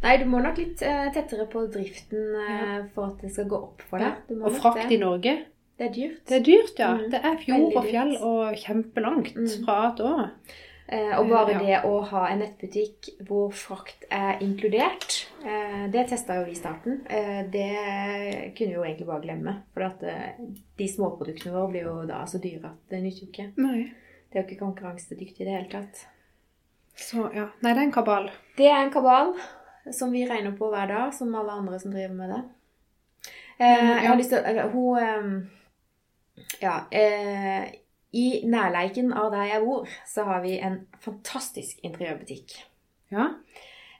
Nei, 0.00 0.14
du 0.16 0.24
må 0.32 0.40
nok 0.40 0.56
litt 0.56 0.80
uh, 0.80 1.10
tettere 1.12 1.44
på 1.50 1.66
driften 1.68 2.30
uh, 2.32 2.46
Ja. 2.48 2.76
for 2.94 3.10
at 3.10 3.20
det 3.20 3.34
skal 3.34 3.50
gå 3.50 3.58
opp 3.66 3.82
for 3.90 4.00
deg. 4.00 4.30
Og 4.38 4.54
frakt 4.56 4.94
i 4.94 4.96
Norge, 5.00 5.34
Det 5.80 5.86
er 5.88 5.92
dyrt. 5.96 6.16
det 6.28 6.36
er 6.36 6.42
dyrt, 6.44 6.74
ja. 6.78 6.88
Mm. 6.98 7.06
Det 7.14 7.20
er 7.24 7.36
fjord 7.40 7.76
og 7.80 7.86
fjell 7.88 8.10
og 8.20 8.58
kjempelangt 8.60 9.30
Mm. 9.38 9.46
fra 9.64 9.76
A 9.86 9.94
til 9.96 10.04
Å. 10.10 10.26
Eh, 10.92 11.12
og 11.20 11.28
bare 11.30 11.52
Ja. 11.54 11.58
det 11.60 11.76
å 11.88 12.02
ha 12.04 12.26
en 12.28 12.40
nettbutikk 12.42 13.08
hvor 13.28 13.52
frakt 13.54 14.04
er 14.10 14.40
inkludert, 14.42 15.26
eh, 15.46 15.86
det 15.88 16.08
testa 16.10 16.34
jo 16.36 16.44
vi 16.44 16.50
i 16.50 16.58
starten. 16.58 17.00
Eh, 17.08 17.44
det 17.48 18.52
kunne 18.58 18.68
vi 18.68 18.74
jo 18.74 18.82
egentlig 18.84 19.06
bare 19.06 19.22
glemme. 19.22 19.54
For 19.72 19.82
at 19.86 20.00
de 20.76 20.88
småproduktene 20.88 21.52
våre 21.54 21.70
blir 21.70 21.82
jo 21.84 22.06
da 22.06 22.24
så 22.26 22.38
dyre 22.42 22.64
at 22.74 22.88
det 22.90 23.02
nytter 23.02 23.20
jo 23.22 23.30
ikke. 23.32 23.52
Nei. 23.56 23.92
Det 24.32 24.36
er 24.38 24.42
jo 24.42 24.48
ikke 24.48 24.64
konkurransedyktig 24.66 25.40
i 25.40 25.44
det 25.44 25.54
hele 25.56 25.70
tatt. 25.70 26.06
Så 26.96 27.32
ja. 27.34 27.48
Nei, 27.62 27.72
det 27.72 27.78
er 27.80 27.86
en 27.86 27.92
kabal. 27.92 28.30
Det 28.56 28.66
er 28.66 28.84
en 28.84 28.90
kabal 28.92 29.34
som 29.92 30.12
vi 30.12 30.26
regner 30.26 30.52
på 30.58 30.68
hver 30.70 30.88
dag, 30.88 31.14
som 31.14 31.34
alle 31.34 31.52
andre 31.52 31.78
som 31.80 31.90
driver 31.92 32.14
med 32.14 32.30
det. 32.30 32.44
Jeg 33.60 34.06
har 34.08 34.16
lyst 34.16 34.30
til 34.30 34.38
å 34.44 34.70
Hun 34.72 35.50
Ja. 36.60 36.84
Eh, 36.90 37.70
I 38.12 38.26
nærleiken 38.50 39.12
av 39.14 39.30
der 39.32 39.52
jeg 39.52 39.64
bor, 39.64 39.90
så 40.08 40.24
har 40.26 40.40
vi 40.42 40.56
en 40.58 40.80
fantastisk 41.04 41.78
interiørbutikk. 41.86 42.56
Ja. 43.14 43.28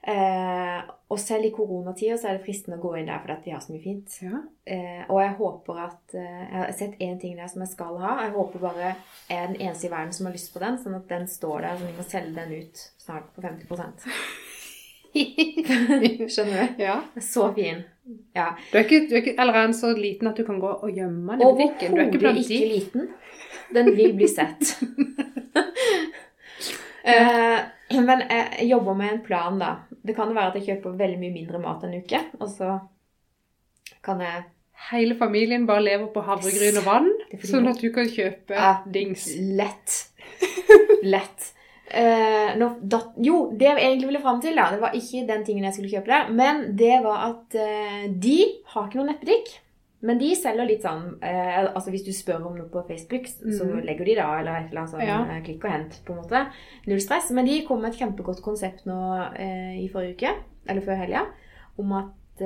Eh, 0.01 0.81
og 1.13 1.19
selv 1.21 1.45
i 1.45 1.51
koronatida 1.53 2.15
så 2.17 2.31
er 2.31 2.39
det 2.39 2.45
fristende 2.47 2.79
å 2.79 2.81
gå 2.81 2.95
inn 2.97 3.05
der 3.05 3.19
fordi 3.21 3.35
at 3.35 3.43
de 3.45 3.51
har 3.53 3.61
så 3.61 3.73
mye 3.73 3.83
fint. 3.83 4.15
ja. 4.23 4.39
Eh, 4.65 5.03
og 5.09 5.19
jeg 5.21 5.35
håper 5.37 5.81
at 5.83 6.15
eh, 6.15 6.41
Jeg 6.41 6.57
har 6.57 6.71
sett 6.77 7.01
én 7.01 7.19
ting 7.21 7.35
der 7.37 7.49
som 7.51 7.61
jeg 7.61 7.73
skal 7.73 7.99
ha. 8.01 8.15
Jeg 8.25 8.33
håper 8.35 8.63
bare 8.63 8.79
jeg 8.81 9.37
er 9.37 9.51
den 9.51 9.61
eneste 9.61 9.87
i 9.87 9.91
verden 9.93 10.13
som 10.13 10.25
har 10.25 10.33
lyst 10.33 10.53
på 10.53 10.63
den, 10.63 10.79
sånn 10.81 10.97
at 10.97 11.07
den 11.09 11.27
står 11.29 11.67
der, 11.67 11.77
så 11.77 11.85
vi 11.85 11.97
må 11.97 12.07
selge 12.07 12.33
den 12.39 12.55
ut 12.63 12.83
snart 13.01 13.29
på 13.35 13.45
50 13.45 13.67
Skjønner 16.31 16.55
du? 16.77 16.83
ja. 16.83 16.97
Så 17.21 17.49
fin. 17.55 17.83
Ja. 18.35 18.49
Du 18.71 18.77
er, 18.77 18.83
ikke, 18.85 19.01
du 19.09 19.15
er 19.15 19.21
ikke 19.21 19.35
eller 19.39 19.53
er 19.59 19.67
den 19.69 19.75
så 19.77 19.91
liten 19.97 20.27
at 20.31 20.37
du 20.39 20.43
kan 20.47 20.59
gå 20.59 20.71
og 20.71 20.89
gjemme 20.95 21.35
den 21.37 21.41
i 21.41 21.51
butikken? 21.51 21.97
Er 21.97 22.07
Overhodet 22.07 22.43
ikke 22.45 22.47
de? 22.47 22.71
liten. 22.75 23.09
Den 23.75 23.91
vil 23.95 24.13
bli 24.17 24.27
sett. 24.27 24.73
uh, 27.11 27.59
men 28.01 28.23
jeg 28.29 28.67
jobber 28.69 28.97
med 28.99 29.13
en 29.13 29.21
plan, 29.25 29.59
da. 29.61 29.71
Det 30.01 30.15
kan 30.17 30.33
være 30.35 30.51
at 30.51 30.57
jeg 30.59 30.65
kjøper 30.69 30.97
veldig 30.99 31.19
mye 31.21 31.35
mindre 31.35 31.61
mat 31.61 31.83
en 31.87 31.95
uke, 32.01 32.19
og 32.39 32.49
så 32.49 32.79
kan 34.03 34.23
jeg 34.25 34.43
Hele 34.89 35.13
familien 35.13 35.67
bare 35.69 35.83
lever 35.85 36.07
på 36.09 36.23
havregryn 36.25 36.79
og 36.79 36.85
vann, 36.87 37.09
sånn 37.45 37.67
at 37.69 37.77
du 37.83 37.91
kan 37.93 38.07
kjøpe 38.09 38.55
Ja. 38.57 38.71
dings. 38.89 39.27
Lett. 39.37 40.07
Lett. 41.13 41.51
Eh, 41.93 42.53
no, 42.57 42.69
dat, 42.81 43.09
jo, 43.19 43.51
det 43.57 43.67
jeg 43.67 43.77
egentlig 43.83 44.07
ville 44.07 44.21
fram 44.23 44.39
til, 44.41 44.55
da, 44.55 44.69
det 44.71 44.79
var 44.81 44.93
ikke 44.95 45.25
den 45.27 45.43
tingen 45.43 45.65
jeg 45.67 45.73
skulle 45.75 45.91
kjøpe 45.91 46.07
der, 46.07 46.29
men 46.31 46.61
det 46.79 47.01
var 47.03 47.25
at 47.29 47.57
uh, 47.59 48.05
de 48.23 48.37
har 48.71 48.87
ikke 48.87 48.99
noen 49.01 49.09
nettbutikk. 49.11 49.51
Men 50.01 50.17
de 50.17 50.31
selger 50.33 50.65
litt 50.65 50.81
sånn 50.81 51.03
uh, 51.21 51.57
Altså 51.75 51.91
Hvis 51.93 52.05
du 52.07 52.09
spør 52.15 52.39
om 52.47 52.55
noe 52.57 52.69
på 52.73 52.81
Facebook, 52.87 53.27
så 53.27 53.65
Mhm. 53.67 53.83
legger 53.85 54.05
de 54.05 54.15
da, 54.17 54.29
eller 54.39 54.55
et 54.61 54.69
eller 54.71 54.81
annet 54.81 54.93
sånn 54.95 55.03
Ja. 55.05 55.41
klikk 55.45 55.65
og 55.65 55.71
hent, 55.71 55.99
på 56.07 56.13
en 56.15 56.21
måte. 56.23 56.45
Null 56.87 57.01
stress. 57.03 57.29
Men 57.31 57.45
de 57.45 57.59
kom 57.67 57.81
med 57.81 57.91
et 57.93 57.99
kjempegodt 57.99 58.41
konsept 58.41 58.85
nå 58.89 58.97
i 59.77 59.87
forrige 59.93 60.15
uke, 60.17 60.33
eller 60.67 60.81
før 60.81 60.97
helga, 61.03 61.25
om 61.77 61.91
at 61.93 62.45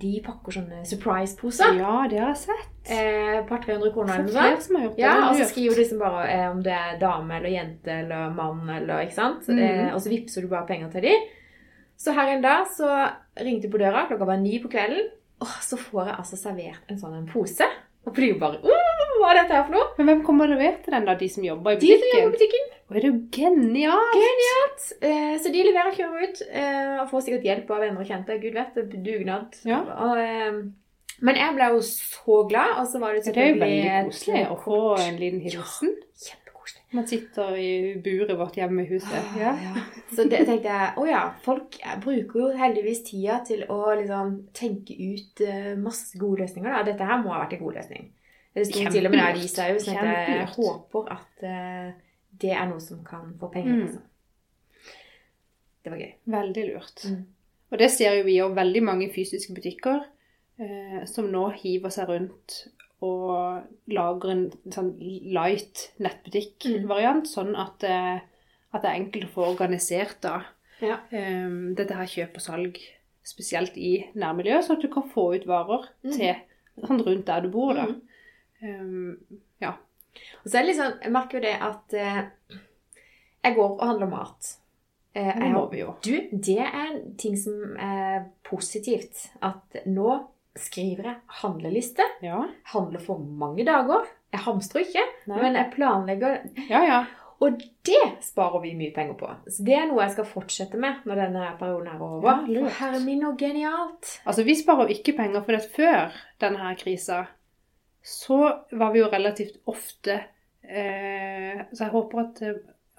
de 0.00 0.12
pakker 0.24 0.54
sånne 0.56 0.82
surprise-poser. 0.88 1.78
Ja, 1.80 1.94
det 2.10 2.20
har 2.20 2.32
jeg 2.34 2.42
sett. 2.44 2.72
Eh, 2.86 3.40
par 3.48 3.62
300 3.64 3.92
kroner 3.94 4.14
eller 4.14 4.28
noe 4.28 4.34
sånt. 4.34 4.44
flere 4.44 4.62
som 4.66 4.76
har 4.78 4.84
gjort 4.86 4.96
det. 4.96 5.02
Ja, 5.02 5.14
og 5.28 5.36
så 5.40 5.48
skriver 5.50 5.74
du 5.74 5.80
liksom 5.82 5.98
bare 6.02 6.26
eh, 6.30 6.46
om 6.50 6.62
det 6.62 6.74
er 6.76 6.98
dame 7.00 7.38
eller 7.38 7.54
jente 7.54 7.96
eller 8.04 8.34
mann 8.36 8.70
eller 8.76 9.06
ikke 9.06 9.18
sant. 9.18 9.48
Mm. 9.48 9.62
Eh, 9.64 9.88
og 9.94 10.00
så 10.04 10.12
vippser 10.12 10.46
du 10.46 10.50
bare 10.52 10.68
penger 10.68 10.92
til 10.94 11.08
de. 11.08 11.14
Så 11.96 12.12
her 12.12 12.34
en 12.34 12.44
dag 12.44 12.66
så 12.76 12.90
ringte 13.40 13.66
jeg 13.66 13.72
på 13.72 13.80
døra, 13.80 14.06
klokka 14.08 14.28
var 14.28 14.40
ni 14.42 14.58
på 14.62 14.70
kvelden. 14.72 15.08
Og 15.44 15.56
så 15.64 15.76
får 15.80 16.10
jeg 16.10 16.18
altså 16.22 16.36
servert 16.40 16.92
en 16.92 17.00
sånn 17.00 17.16
en 17.18 17.28
pose. 17.28 17.66
Og 18.06 18.14
blir 18.14 18.34
jo 18.34 18.38
bare 18.40 18.60
«Åh, 18.62 18.95
Hva 19.20 19.30
er 19.32 19.38
dette 19.42 19.54
her 19.56 19.64
for 19.66 19.74
noe? 19.76 19.88
Men 19.98 20.06
hvem 20.10 20.22
kommer 20.26 20.48
og 20.50 20.54
leverte 20.56 20.92
den, 20.94 21.04
da? 21.08 21.14
De 21.20 21.28
som 21.32 21.44
jobber 21.46 21.76
i 21.76 21.80
butikken? 21.80 22.00
De 22.02 22.10
som 22.10 22.20
jobber 22.20 22.32
i 22.32 22.38
butikken. 22.38 22.72
Det 22.86 23.00
er 23.02 23.06
jo 23.08 23.14
genialt! 23.34 24.88
Eh, 25.02 25.34
så 25.42 25.50
de 25.52 25.62
leverer, 25.66 25.94
kjører 25.96 26.26
ut, 26.28 26.42
eh, 26.50 26.96
og 27.02 27.08
får 27.10 27.24
sikkert 27.26 27.46
hjelp 27.48 27.70
av 27.74 27.80
venner 27.82 28.02
og 28.04 28.10
kjente. 28.10 28.36
Gud 28.42 28.54
vet, 28.54 28.74
det 28.76 28.84
er 28.86 29.04
dugnad. 29.08 29.60
Ja. 29.66 29.80
Og, 30.06 30.18
eh, 30.22 30.60
men 31.26 31.38
jeg 31.40 31.54
ble 31.56 31.70
jo 31.74 31.80
så 31.88 32.40
glad, 32.50 32.76
og 32.80 32.86
så 32.92 33.00
var 33.02 33.14
det 33.16 33.24
Det 33.26 33.36
er 33.36 33.54
jo 33.54 33.60
veldig 33.62 34.10
koselig 34.10 34.42
å 34.52 34.58
få 34.62 34.80
en 35.02 35.16
liten 35.20 35.40
hilsen. 35.40 35.94
Kjempekoselig. 36.26 36.82
Man 36.92 37.06
sitter 37.10 37.56
i 37.58 37.70
buret 38.04 38.36
vårt 38.38 38.58
hjemme 38.60 38.84
i 38.84 38.90
huset. 38.90 39.16
Ah, 39.18 39.38
Ja. 39.40 39.54
ja. 39.64 39.84
Så 40.14 40.28
det 40.30 40.44
tenkte 40.46 40.70
jeg 40.70 40.92
Å 40.96 41.06
ja, 41.08 41.22
folk 41.42 41.74
bruker 42.04 42.38
jo 42.44 42.50
heldigvis 42.56 43.02
tida 43.08 43.40
til 43.44 43.64
å 43.68 43.80
liksom 43.98 44.36
tenke 44.54 44.94
ut 44.94 45.40
eh, 45.42 45.72
masse 45.74 46.14
gode 46.20 46.44
løsninger. 46.44 46.70
Da. 46.70 46.84
Dette 46.92 47.04
her 47.08 47.18
må 47.24 47.32
ha 47.34 47.42
vært 47.42 47.56
en 47.58 47.64
god 47.64 47.80
løsning. 47.80 48.12
Det 48.56 48.64
sto 48.70 48.82
til 48.88 49.06
og 49.08 49.12
med 49.12 49.40
seg 49.52 49.74
jo, 49.74 49.80
så 49.84 49.92
jeg, 49.92 50.44
håper 50.56 51.10
at 51.12 51.42
eh, 51.44 51.88
det 52.40 52.52
er 52.56 52.68
noe 52.70 52.80
som 52.80 53.02
kan 53.04 53.34
få 53.40 53.50
penger. 53.52 53.74
Mm. 53.74 53.82
Altså. 53.86 54.94
Det 55.84 55.92
var 55.92 56.00
gøy. 56.00 56.12
Veldig 56.34 56.64
lurt. 56.70 57.04
Mm. 57.04 57.20
Og 57.70 57.82
det 57.82 57.90
ser 57.92 58.16
jo 58.16 58.24
vi 58.26 58.38
jo 58.38 58.48
veldig 58.56 58.82
mange 58.86 59.10
fysiske 59.12 59.54
butikker 59.54 60.00
eh, 60.62 61.02
som 61.10 61.28
nå 61.30 61.50
hiver 61.58 61.92
seg 61.92 62.08
rundt 62.10 62.56
og 63.04 63.92
lager 63.92 64.32
en 64.32 64.44
sånn 64.72 64.94
light 65.36 65.90
nettbutikk-variant, 66.00 67.28
sånn 67.28 67.52
at, 67.60 67.84
eh, 67.84 68.24
at 68.72 68.82
det 68.82 68.90
er 68.90 69.00
enkelt 69.02 69.28
å 69.28 69.34
få 69.34 69.48
organisert 69.52 70.22
da. 70.24 70.38
Ja. 70.80 70.98
Um, 71.12 71.74
dette 71.76 71.96
her 71.96 72.08
kjøp 72.08 72.40
og 72.40 72.44
salg, 72.44 72.80
spesielt 73.26 73.76
i 73.80 73.98
nærmiljøet, 74.16 74.64
sånn 74.66 74.78
at 74.78 74.84
du 74.84 74.90
kan 74.92 75.06
få 75.12 75.30
ut 75.36 75.46
varer 75.48 75.88
Mm. 76.04 76.12
til 76.12 76.34
sånn 76.86 77.04
rundt 77.04 77.26
der 77.26 77.40
du 77.44 77.48
bor 77.52 77.74
da. 77.74 77.86
Mm. 77.90 78.00
Eh, 78.66 79.40
ja. 79.64 79.72
Og 80.42 80.46
så 80.50 80.58
er 80.58 80.62
det 80.64 80.70
liksom, 80.72 80.94
jeg 81.04 81.12
merker 81.14 81.38
jo 81.38 81.44
det 81.46 81.56
at 81.70 81.96
eh, 82.00 82.22
jeg 83.46 83.56
går 83.58 83.74
og 83.76 83.84
handler 83.86 84.10
mat. 84.10 84.52
Eh, 85.16 85.32
Det 85.38 85.50
må 85.52 85.66
vi 85.72 85.82
jo. 85.84 85.92
Du, 86.04 86.14
det 86.32 86.58
er 86.64 86.80
en 86.86 87.02
ting 87.20 87.36
som 87.40 87.76
er 87.80 88.26
positivt. 88.44 89.28
At 89.44 89.78
nå 89.86 90.16
skriver 90.56 91.10
jeg 91.10 91.16
handleliste. 91.42 92.04
Ja. 92.24 92.42
Handler 92.72 93.02
for 93.04 93.20
mange 93.20 93.64
dager. 93.68 94.08
Jeg 94.32 94.42
hamstrer 94.44 94.82
ikke, 94.86 95.04
Nei. 95.30 95.38
men 95.42 95.54
jeg 95.56 95.72
planlegger. 95.76 96.42
ja, 96.68 96.82
ja. 96.84 97.04
Og 97.44 97.58
det 97.84 97.98
sparer 98.24 98.62
vi 98.62 98.70
mye 98.78 98.94
penger 98.96 99.16
på. 99.20 99.28
Så 99.52 99.60
det 99.66 99.74
er 99.76 99.84
noe 99.90 100.00
jeg 100.06 100.14
skal 100.14 100.24
fortsette 100.24 100.78
med 100.80 101.02
når 101.04 101.18
denne 101.20 101.48
perioden 101.60 101.90
er 101.92 102.00
over. 102.00 102.46
Ja. 102.48 102.70
Herre 102.78 103.00
min, 103.04 103.26
og 103.28 103.36
genialt. 103.38 104.14
Altså, 104.24 104.40
vi 104.48 104.54
sparer 104.56 104.88
ikke 104.94 105.12
penger, 105.18 105.42
for 105.44 105.52
det 105.52 105.66
før 105.76 106.16
denne 106.40 106.62
her 106.64 106.78
krisa, 106.80 107.18
så 108.06 108.40
var 108.70 108.92
vi 108.94 109.00
jo 109.02 109.10
relativt 109.10 109.56
ofte 109.66 110.14
eh, 110.62 111.62
Så 111.72 111.80
jeg 111.80 111.90
håper 111.90 112.20
at, 112.22 112.42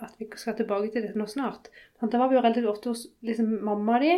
at 0.03 0.17
vi 0.19 0.27
skal 0.35 0.57
tilbake 0.57 0.91
til 0.91 1.05
det 1.05 1.13
nå 1.15 1.27
snart. 1.31 1.69
Men 2.01 2.11
da 2.11 2.19
var 2.19 2.31
vi 2.31 2.35
jo 2.35 2.41
relativt 2.43 2.71
ofte 2.73 2.91
hos 2.91 3.05
liksom, 3.23 3.53
mamma 3.63 4.01
di 4.03 4.17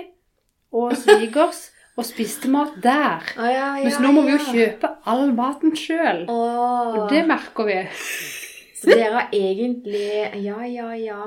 og 0.74 0.96
svigers 0.98 1.68
og 2.00 2.08
spiste 2.08 2.50
mat 2.52 2.78
der. 2.84 3.26
Å, 3.36 3.46
ja, 3.46 3.68
ja, 3.80 3.86
Mens 3.86 4.00
nå 4.02 4.14
må 4.16 4.24
vi 4.26 4.34
jo 4.34 4.42
kjøpe 4.50 4.92
all 5.10 5.34
maten 5.36 5.76
sjøl. 5.78 6.26
Oh. 6.32 6.96
Og 6.96 7.14
det 7.14 7.26
merker 7.28 7.70
vi. 7.70 7.78
Så 8.80 8.94
dere 8.94 9.14
har 9.18 9.34
egentlig 9.36 10.10
Ja, 10.40 10.64
ja, 10.66 10.94
ja. 10.96 11.22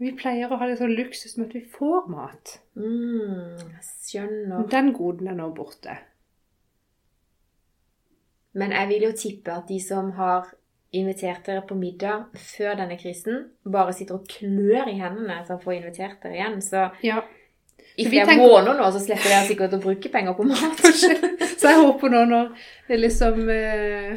Vi 0.00 0.14
pleier 0.16 0.50
å 0.50 0.56
ha 0.56 0.66
det 0.66 0.78
sånn 0.80 0.94
luksus 0.96 1.36
med 1.36 1.50
at 1.50 1.56
vi 1.58 1.64
får 1.76 2.08
mat. 2.10 2.54
Mm, 2.80 3.60
skjønner. 3.84 4.64
Den 4.72 4.94
goden 4.96 5.28
er 5.28 5.36
nå 5.36 5.50
borte. 5.54 5.98
Men 8.54 8.72
jeg 8.74 8.88
vil 8.88 9.02
jo 9.08 9.12
tippe 9.16 9.52
at 9.54 9.68
de 9.68 9.78
som 9.82 10.10
har 10.16 10.48
invitert 10.92 11.44
dere 11.46 11.62
på 11.62 11.76
middag 11.78 12.24
før 12.34 12.74
denne 12.80 12.96
krisen, 12.98 13.44
bare 13.70 13.92
sitter 13.94 14.16
og 14.18 14.24
klør 14.26 14.88
i 14.90 14.96
hendene 14.98 15.36
for 15.46 15.54
å 15.58 15.62
få 15.62 15.76
invitert 15.76 16.18
dere 16.24 16.34
igjen. 16.40 16.56
Så 16.62 16.88
Ja. 17.06 17.20
i 17.96 18.04
vi 18.04 18.10
flere 18.10 18.26
tenker- 18.26 18.48
måneder 18.50 18.78
nå, 18.80 18.88
så 18.90 18.98
slipper 19.04 19.28
dere 19.30 19.46
sikkert 19.46 19.76
å 19.78 19.82
bruke 19.82 20.10
penger 20.10 20.34
på 20.34 20.48
mat. 20.50 20.82
Så 21.60 21.68
jeg 21.68 21.76
håper 21.84 22.08
nå 22.08 22.24
når 22.26 22.52
det 22.88 22.98
liksom 23.00 23.48
eh, 23.52 24.16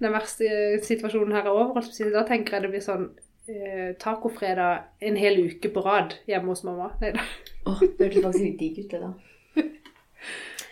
den 0.00 0.12
verste 0.14 0.46
situasjonen 0.86 1.32
her 1.34 1.42
er 1.48 1.50
over, 1.50 1.82
da 2.14 2.22
tenker 2.24 2.54
jeg 2.54 2.62
det 2.62 2.70
blir 2.70 2.84
sånn 2.84 3.08
eh, 3.50 3.94
tacofredag 3.98 4.84
en 5.02 5.16
hel 5.18 5.40
uke 5.48 5.72
på 5.74 5.82
rad 5.84 6.14
hjemme 6.30 6.52
hos 6.54 6.62
mamma. 6.64 6.92
Nei 7.02 7.10
da. 7.16 7.24
oh, 7.66 7.80
det 7.82 7.98
hørtes 8.06 8.22
faktisk 8.22 8.44
litt 8.44 8.58
digg 8.62 8.78
ut, 8.78 8.90
det 8.94 9.00
da. 9.02 9.12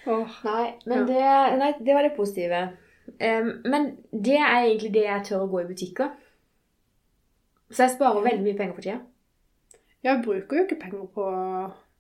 Oh, 0.07 0.29
Nei, 0.47 0.75
men 0.87 1.01
det, 1.09 1.23
nei, 1.59 1.73
det 1.83 1.95
var 1.97 2.05
det 2.07 2.13
positive. 2.15 2.61
Men 3.21 3.91
det 4.13 4.39
er 4.39 4.67
egentlig 4.67 4.93
det 4.95 5.05
jeg 5.07 5.27
tør 5.29 5.45
å 5.45 5.51
gå 5.51 5.63
i 5.63 5.69
butikker. 5.71 6.15
Så 7.71 7.87
jeg 7.87 7.97
sparer 7.97 8.23
veldig 8.23 8.45
mye 8.45 8.59
penger 8.59 8.77
for 8.77 8.87
tida. 8.87 9.01
Jeg 10.07 10.23
bruker 10.23 10.59
jo 10.59 10.65
ikke 10.67 10.79
penger 10.85 11.07
på 11.15 11.27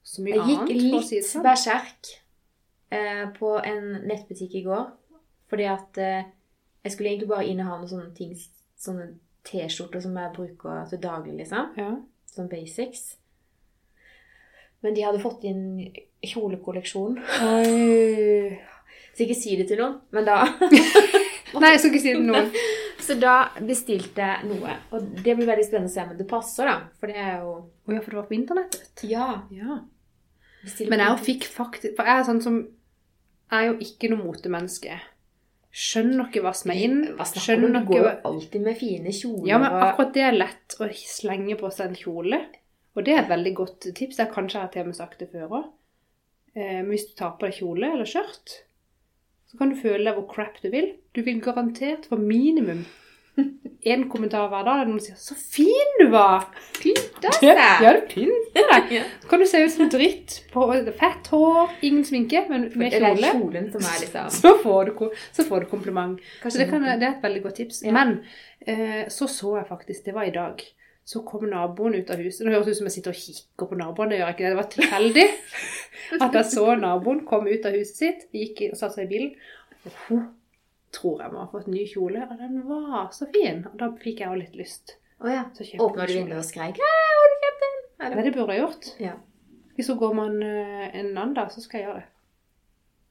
så 0.07 0.23
mye 0.23 0.37
Jeg 0.37 0.47
gikk 0.53 0.64
annet, 0.69 0.95
å 0.95 1.03
si 1.03 1.19
litt 1.19 1.27
sånn. 1.27 1.42
berserk 1.42 2.11
uh, 2.95 3.25
på 3.35 3.53
en 3.59 3.87
nettbutikk 4.07 4.61
i 4.61 4.64
går. 4.66 4.85
Fordi 5.51 5.66
at 5.71 5.99
uh, 5.99 6.29
jeg 6.87 6.95
skulle 6.95 7.12
egentlig 7.12 7.31
bare 7.33 7.49
inneha 7.51 7.79
noen 7.81 7.90
sånne 7.90 8.12
ting, 8.14 8.37
sånne 8.79 9.09
T-skjorter 9.47 10.03
som 10.03 10.14
jeg 10.19 10.35
bruker 10.37 10.87
til 10.90 11.03
daglig, 11.03 11.35
liksom. 11.40 11.75
Ja. 11.79 11.90
Sånn 12.31 12.51
basics. 12.51 13.16
Men 14.85 14.95
de 14.95 15.03
hadde 15.07 15.23
fått 15.23 15.47
inn 15.49 15.64
kjolekolleksjon. 16.27 17.19
Oi. 17.42 18.55
Så 19.16 19.24
ikke 19.24 19.38
si 19.38 19.57
det 19.57 19.64
til 19.70 19.81
noen, 19.81 19.96
men 20.12 20.26
da 20.29 20.42
Nei, 21.57 21.70
jeg 21.72 21.81
skal 21.81 21.92
ikke 21.92 22.02
si 22.02 22.12
det 22.12 22.18
til 22.18 22.29
noen. 22.29 22.50
Så 23.07 23.14
da 23.20 23.35
bestilte 23.62 24.24
jeg 24.24 24.48
noe. 24.50 24.72
Og 24.96 25.05
det 25.22 25.37
blir 25.38 25.46
veldig 25.46 25.64
spennende 25.64 25.88
å 25.88 25.94
se 25.94 26.02
om 26.02 26.16
det 26.18 26.26
passer, 26.29 26.68
da. 26.68 26.76
For 26.98 27.12
det 27.12 27.20
er 27.22 27.37
jo 27.44 27.52
Å 27.87 27.94
ja, 27.94 28.00
for 28.02 28.12
det 28.12 28.18
var 28.18 28.26
på 28.29 28.37
internettet? 28.37 29.05
Ja. 29.07 29.29
Ja. 29.55 29.79
Men 30.90 31.02
jeg 31.05 31.20
fikk 31.22 31.44
faktisk 31.46 31.94
For 31.94 32.09
jeg 32.09 32.18
er 32.18 32.26
sånn 32.26 32.40
som 32.42 32.57
Jeg 32.64 33.57
er 33.61 33.68
jo 33.68 33.76
ikke 33.87 34.11
noe 34.11 34.24
motemenneske. 34.24 34.98
Skjønner 35.76 36.26
ikke 36.26 36.42
hva 36.42 36.52
som 36.57 36.72
er 36.72 36.83
inn. 36.83 37.00
Hva 37.14 37.29
snakker 37.29 37.61
du 37.62 37.68
om? 37.68 37.76
Du 37.76 37.90
går 37.92 38.02
jo 38.02 38.12
alltid 38.33 38.64
med 38.64 38.79
fine 38.81 39.14
kjoler 39.14 39.50
Ja, 39.52 39.61
men 39.62 39.81
akkurat 39.87 40.14
det 40.16 40.24
er 40.26 40.38
lett 40.40 40.79
å 40.81 40.88
slenge 41.07 41.59
på 41.61 41.70
seg 41.72 41.92
en 41.92 41.98
kjole. 42.00 42.42
Og 42.96 43.05
det 43.05 43.12
er 43.12 43.22
et 43.22 43.33
veldig 43.33 43.52
godt 43.59 43.90
tips. 43.92 44.18
Jeg 44.22 44.33
kanskje 44.33 44.62
har 44.62 44.72
til 44.72 44.87
og 44.87 44.90
med 44.90 44.98
sagt 44.98 45.20
det 45.20 45.29
før 45.31 45.59
òg. 45.61 45.66
Eh, 46.57 46.81
hvis 46.88 47.11
du 47.11 47.12
tar 47.18 47.37
på 47.37 47.44
deg 47.44 47.59
kjole 47.59 47.92
eller 47.92 48.09
skjørt, 48.09 48.62
så 49.46 49.59
kan 49.59 49.70
du 49.70 49.76
føle 49.80 50.04
deg 50.04 50.14
hvor 50.18 50.28
crap 50.35 50.61
du 50.62 50.70
vil. 50.70 50.92
Du 51.14 51.22
vil 51.22 51.40
garantert 51.40 52.06
få 52.11 52.18
minimum 52.18 52.85
én 53.87 54.06
kommentar 54.09 54.48
hver 54.48 54.64
dag 54.64 54.78
der 54.80 54.88
noen 54.88 55.00
sier 55.00 55.16
'Så 55.20 55.35
fin 55.37 55.90
du 56.00 56.06
var!' 56.11 56.46
pynta 56.80 57.30
Ja, 57.42 57.54
seg. 57.78 58.00
du 58.00 58.06
pynter 58.14 58.70
deg. 58.72 59.02
Så 59.22 59.28
kan 59.28 59.40
du 59.40 59.46
se 59.46 59.64
ut 59.64 59.72
som 59.72 59.88
dritt 59.92 60.38
på 60.52 60.64
fett 60.98 61.26
hår, 61.30 61.70
ingen 61.82 62.04
sminke, 62.04 62.46
men 62.48 62.72
med 62.74 62.92
kjole. 62.92 63.70
som 63.72 63.82
er 63.82 64.00
liksom 64.00 64.30
Så 64.40 64.56
får 64.62 64.85
du, 64.85 65.11
så 65.32 65.44
får 65.44 65.61
du 65.61 65.66
kompliment. 65.66 66.18
Så 66.48 66.59
det, 66.59 66.68
kan, 66.70 66.82
det 66.82 67.02
er 67.02 67.16
et 67.16 67.22
veldig 67.22 67.42
godt 67.42 67.54
tips. 67.56 67.82
Ja. 67.85 67.92
Men 67.92 68.24
eh, 68.66 69.09
så 69.09 69.28
så 69.28 69.56
jeg 69.59 69.66
faktisk, 69.68 70.04
det 70.04 70.14
var 70.14 70.22
i 70.24 70.30
dag, 70.30 70.62
så 71.07 71.23
kom 71.23 71.45
naboen 71.47 71.95
ut 71.95 72.09
av 72.11 72.19
huset. 72.19 72.42
Det 72.42 72.55
høres 72.55 72.73
ut 72.73 72.81
som 72.81 72.88
jeg 72.88 72.97
sitter 72.97 73.14
og 73.14 73.21
kikker 73.21 73.69
på 73.71 73.79
naboen, 73.79 74.11
det 74.11 74.19
gjør 74.19 74.31
jeg 74.33 74.37
ikke. 74.37 74.45
Det 74.45 74.51
det 74.51 74.59
var 74.59 74.71
tilfeldig 74.73 75.27
at 76.27 76.38
jeg 76.40 76.49
så 76.51 76.64
naboen 76.81 77.23
komme 77.29 77.55
ut 77.55 77.69
av 77.69 77.77
huset 77.79 78.01
sitt, 78.01 78.27
gikk 78.35 78.64
og 78.73 78.81
satte 78.81 78.99
seg 78.99 79.07
i 79.07 79.12
bilen. 79.12 79.31
Og 79.87 80.01
hun 80.09 80.25
tror 80.97 81.23
jeg 81.23 81.35
må 81.35 81.45
ha 81.45 81.49
fått 81.53 81.71
ny 81.71 81.85
kjole, 81.87 82.25
og 82.27 82.40
den 82.42 82.59
var 82.66 83.12
så 83.14 83.29
fin. 83.31 83.62
Og 83.71 83.79
da 83.79 83.92
fikk 84.03 84.25
jeg 84.25 84.33
jo 84.33 84.40
litt 84.40 84.59
lyst. 84.59 84.97
Å 85.23 85.31
ja. 85.31 85.47
Så 85.57 85.64
kjøpte 85.64 85.87
Åpna 85.87 86.09
du 86.09 86.12
jeg 86.12 86.25
vinduet 86.25 86.42
og 86.42 86.49
skreik 86.49 86.83
har 86.83 87.31
du 87.31 87.38
kjøpt 87.45 87.64
den? 87.64 87.79
Nei, 88.03 88.27
det 88.27 88.35
burde 88.35 88.57
jeg 88.57 88.64
gjort. 88.64 88.90
Ja. 89.01 89.14
Hvis 89.77 89.92
hun 89.92 90.01
går 90.01 90.19
med 90.19 90.33
en, 90.33 90.42
eh, 90.42 90.90
en 91.01 91.11
annen 91.14 91.35
dag, 91.37 91.53
så 91.53 91.62
skal 91.62 91.81
jeg 91.81 91.88
gjøre 91.88 92.03
det. 92.03 92.09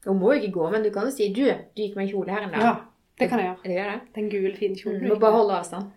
Hun 0.06 0.20
må 0.20 0.34
jo 0.34 0.42
ikke 0.42 0.54
gå, 0.54 0.68
men 0.70 0.84
du 0.84 0.90
kan 0.94 1.08
jo 1.08 1.10
si 1.10 1.32
'Du, 1.32 1.42
du 1.42 1.82
gikk 1.82 1.96
med 1.96 2.06
en 2.06 2.12
kjole 2.12 2.30
her 2.30 2.44
en 2.44 2.52
dag'. 2.52 2.62
Ja, 2.62 2.74
det 3.18 3.28
kan 3.28 3.40
jeg 3.40 3.48
gjøre. 3.48 3.62
Det 3.64 3.76
gjør 3.78 3.90
det? 3.90 4.00
Den 4.14 4.30
gule, 4.30 4.56
fine 4.56 4.76
kjolen. 4.76 5.00
Du 5.02 5.14
må 5.14 5.18
bare 5.18 5.32
holde 5.32 5.58
avstand. 5.58 5.90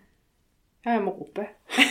Ja, 0.86 0.92
jeg 0.96 1.02
må 1.04 1.16
rope. 1.20 1.46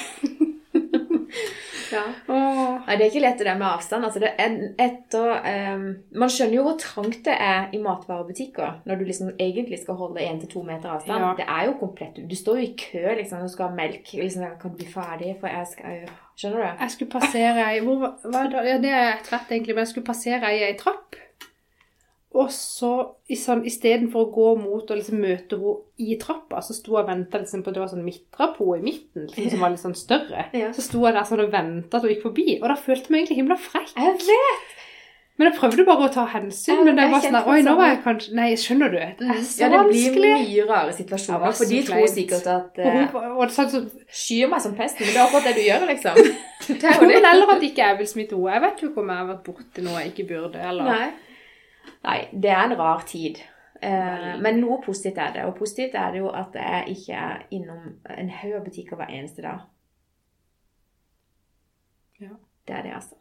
Ja. 1.92 2.04
Åh. 2.28 2.82
Nei, 2.86 2.96
det 3.00 3.06
er 3.06 3.10
ikke 3.10 3.22
lett 3.24 3.40
det 3.42 3.46
der 3.48 3.58
med 3.58 3.66
avstand. 3.66 4.06
Altså, 4.06 4.20
det 4.22 4.30
er 4.38 4.58
etter, 4.78 5.40
um, 5.74 5.86
man 6.22 6.30
skjønner 6.30 6.54
jo 6.60 6.66
hvor 6.68 6.76
trangt 6.82 7.24
det 7.26 7.34
er 7.34 7.72
i 7.74 7.80
matvarebutikker 7.82 8.84
når 8.86 9.00
du 9.00 9.08
liksom 9.08 9.32
egentlig 9.42 9.80
skal 9.82 9.98
holde 9.98 10.22
1-2 10.22 10.62
meter 10.68 10.92
avstand. 10.94 11.24
Ja. 11.26 11.32
Det 11.40 11.48
er 11.50 11.66
jo 11.66 11.74
komplett. 11.80 12.20
Du 12.30 12.36
står 12.38 12.60
jo 12.62 12.68
i 12.68 12.76
kø 12.78 13.16
liksom, 13.18 13.42
og 13.42 13.50
skal 13.50 13.72
ha 13.72 13.78
melk. 13.80 14.12
Liksom, 14.14 14.46
kan 14.62 14.76
bli 14.78 14.86
ferdig? 14.92 15.34
For 15.42 15.50
jeg 15.50 15.72
skal 15.74 15.98
jo 16.04 16.12
Skjønner 16.40 16.62
du? 16.62 16.68
Jeg 16.86 16.92
skulle 16.94 17.12
passere 17.12 17.66
ei 17.74 17.80
hvor, 17.84 17.98
hva, 18.06 18.44
er 18.46 18.54
det- 18.54 18.68
ja, 18.70 18.78
Det 18.86 18.92
er 18.96 19.10
et 19.18 19.32
rett, 19.34 19.50
egentlig, 19.52 19.74
men 19.76 19.82
jeg 19.84 19.88
skulle 19.96 20.06
passere 20.14 20.54
ei 20.54 20.78
trapp. 20.80 21.18
Og 22.38 22.52
så 22.54 22.92
i 23.26 23.36
sånn, 23.40 23.64
istedenfor 23.66 24.28
å 24.28 24.32
gå 24.34 24.50
mot 24.62 24.92
og 24.92 25.00
liksom 25.00 25.18
møte 25.18 25.58
henne 25.58 25.78
i 25.98 26.18
trappa, 26.22 26.62
så 26.62 26.76
sto 26.78 26.94
jeg 26.94 27.02
og 27.02 27.10
venta 27.10 27.42
liksom, 27.42 27.64
på 27.66 27.74
det 27.74 27.82
var 27.82 27.90
sånn 27.90 28.06
midtrapp 28.06 28.60
hun 28.62 28.78
i 28.78 28.86
midten, 28.86 29.26
liksom, 29.32 29.50
som 29.56 29.64
var 29.66 29.74
litt 29.74 29.82
sånn 29.82 29.98
større. 29.98 30.46
Ja. 30.54 30.70
Så 30.76 30.86
sto 30.86 31.02
jeg 31.08 31.18
der 31.18 31.26
sånn 31.26 31.42
og 31.48 31.56
venta 31.56 31.98
at 31.98 32.06
hun 32.06 32.14
gikk 32.14 32.28
forbi, 32.28 32.60
og 32.60 32.68
da 32.70 32.78
følte 32.78 33.10
jeg 33.10 33.16
meg 33.16 33.24
egentlig 33.24 33.40
himla 33.42 33.58
frekk. 33.64 33.96
Jeg 33.98 34.20
vet! 34.28 34.76
Men 35.40 35.48
jeg 35.48 35.56
prøvde 35.56 35.84
bare 35.88 36.04
å 36.04 36.12
ta 36.12 36.26
hensyn. 36.28 36.74
Ja, 36.74 36.84
men 36.84 36.98
det 37.00 37.06
var 37.14 37.22
sånn 37.24 37.38
Oi, 37.48 37.62
nå 37.64 37.74
var 37.80 37.94
jeg 37.94 38.00
kanskje 38.04 38.34
Nei, 38.36 38.48
skjønner 38.60 38.92
du? 38.92 38.98
Det 39.22 39.28
er 39.32 39.38
så 39.48 39.62
Ja, 39.62 39.70
det 39.72 39.84
blir 39.88 40.18
mye 40.20 40.66
rare 40.68 40.96
situasjoner. 40.98 41.46
ja, 41.48 41.52
for 41.56 41.72
de 41.72 41.80
tror 41.88 42.10
sikkert 42.12 42.50
at 42.52 42.82
Og 42.84 42.90
eh, 42.92 42.98
hun, 43.14 43.38
og 43.38 43.54
sånn, 43.56 43.70
så, 43.72 43.82
Skyr 44.12 44.52
meg 44.52 44.66
som 44.66 44.76
pesten. 44.76 45.08
Men 45.08 45.16
det 45.16 45.22
er 45.22 45.30
akkurat 45.30 45.48
det 45.48 45.54
du 45.56 45.62
gjør, 45.64 45.86
liksom. 45.94 46.20
Det 46.68 46.76
er 46.84 47.00
jo 47.00 47.08
det. 47.08 47.14
vil 47.14 47.30
heller 47.30 47.54
at 47.56 47.64
ikke 47.70 47.88
jeg 47.88 48.00
vil 48.02 48.12
smitte 48.12 48.36
henne. 48.36 48.52
Jeg 48.52 48.64
vet 48.66 48.84
jo 48.84 48.90
ikke 48.92 49.02
om 49.06 49.14
jeg 49.14 49.22
har 49.22 49.30
vært 49.32 49.46
borti 49.48 49.86
noe 49.86 50.04
jeg 50.04 50.12
ikke 50.12 50.28
burde. 50.34 50.66
Eller. 50.74 50.92
Nei. 50.92 51.08
Nei, 52.06 52.20
det 52.34 52.52
er 52.54 52.66
en 52.66 52.78
rar 52.80 53.06
tid. 53.08 53.42
Eh, 53.82 54.32
men 54.42 54.60
noe 54.60 54.80
positivt 54.84 55.20
er 55.24 55.34
det. 55.36 55.46
Og 55.48 55.58
positivt 55.60 55.96
er 55.96 56.12
det 56.14 56.24
jo 56.24 56.32
at 56.36 56.56
jeg 56.60 56.96
ikke 56.98 57.24
er 57.30 57.46
innom 57.56 57.94
en 58.18 58.32
haug 58.42 58.58
av 58.60 58.66
butikker 58.68 59.00
hver 59.00 59.14
eneste 59.16 59.46
dag. 59.46 59.66
Ja. 62.20 62.36
Det 62.68 62.76
er 62.76 62.86
det, 62.86 62.94
altså. 62.94 63.16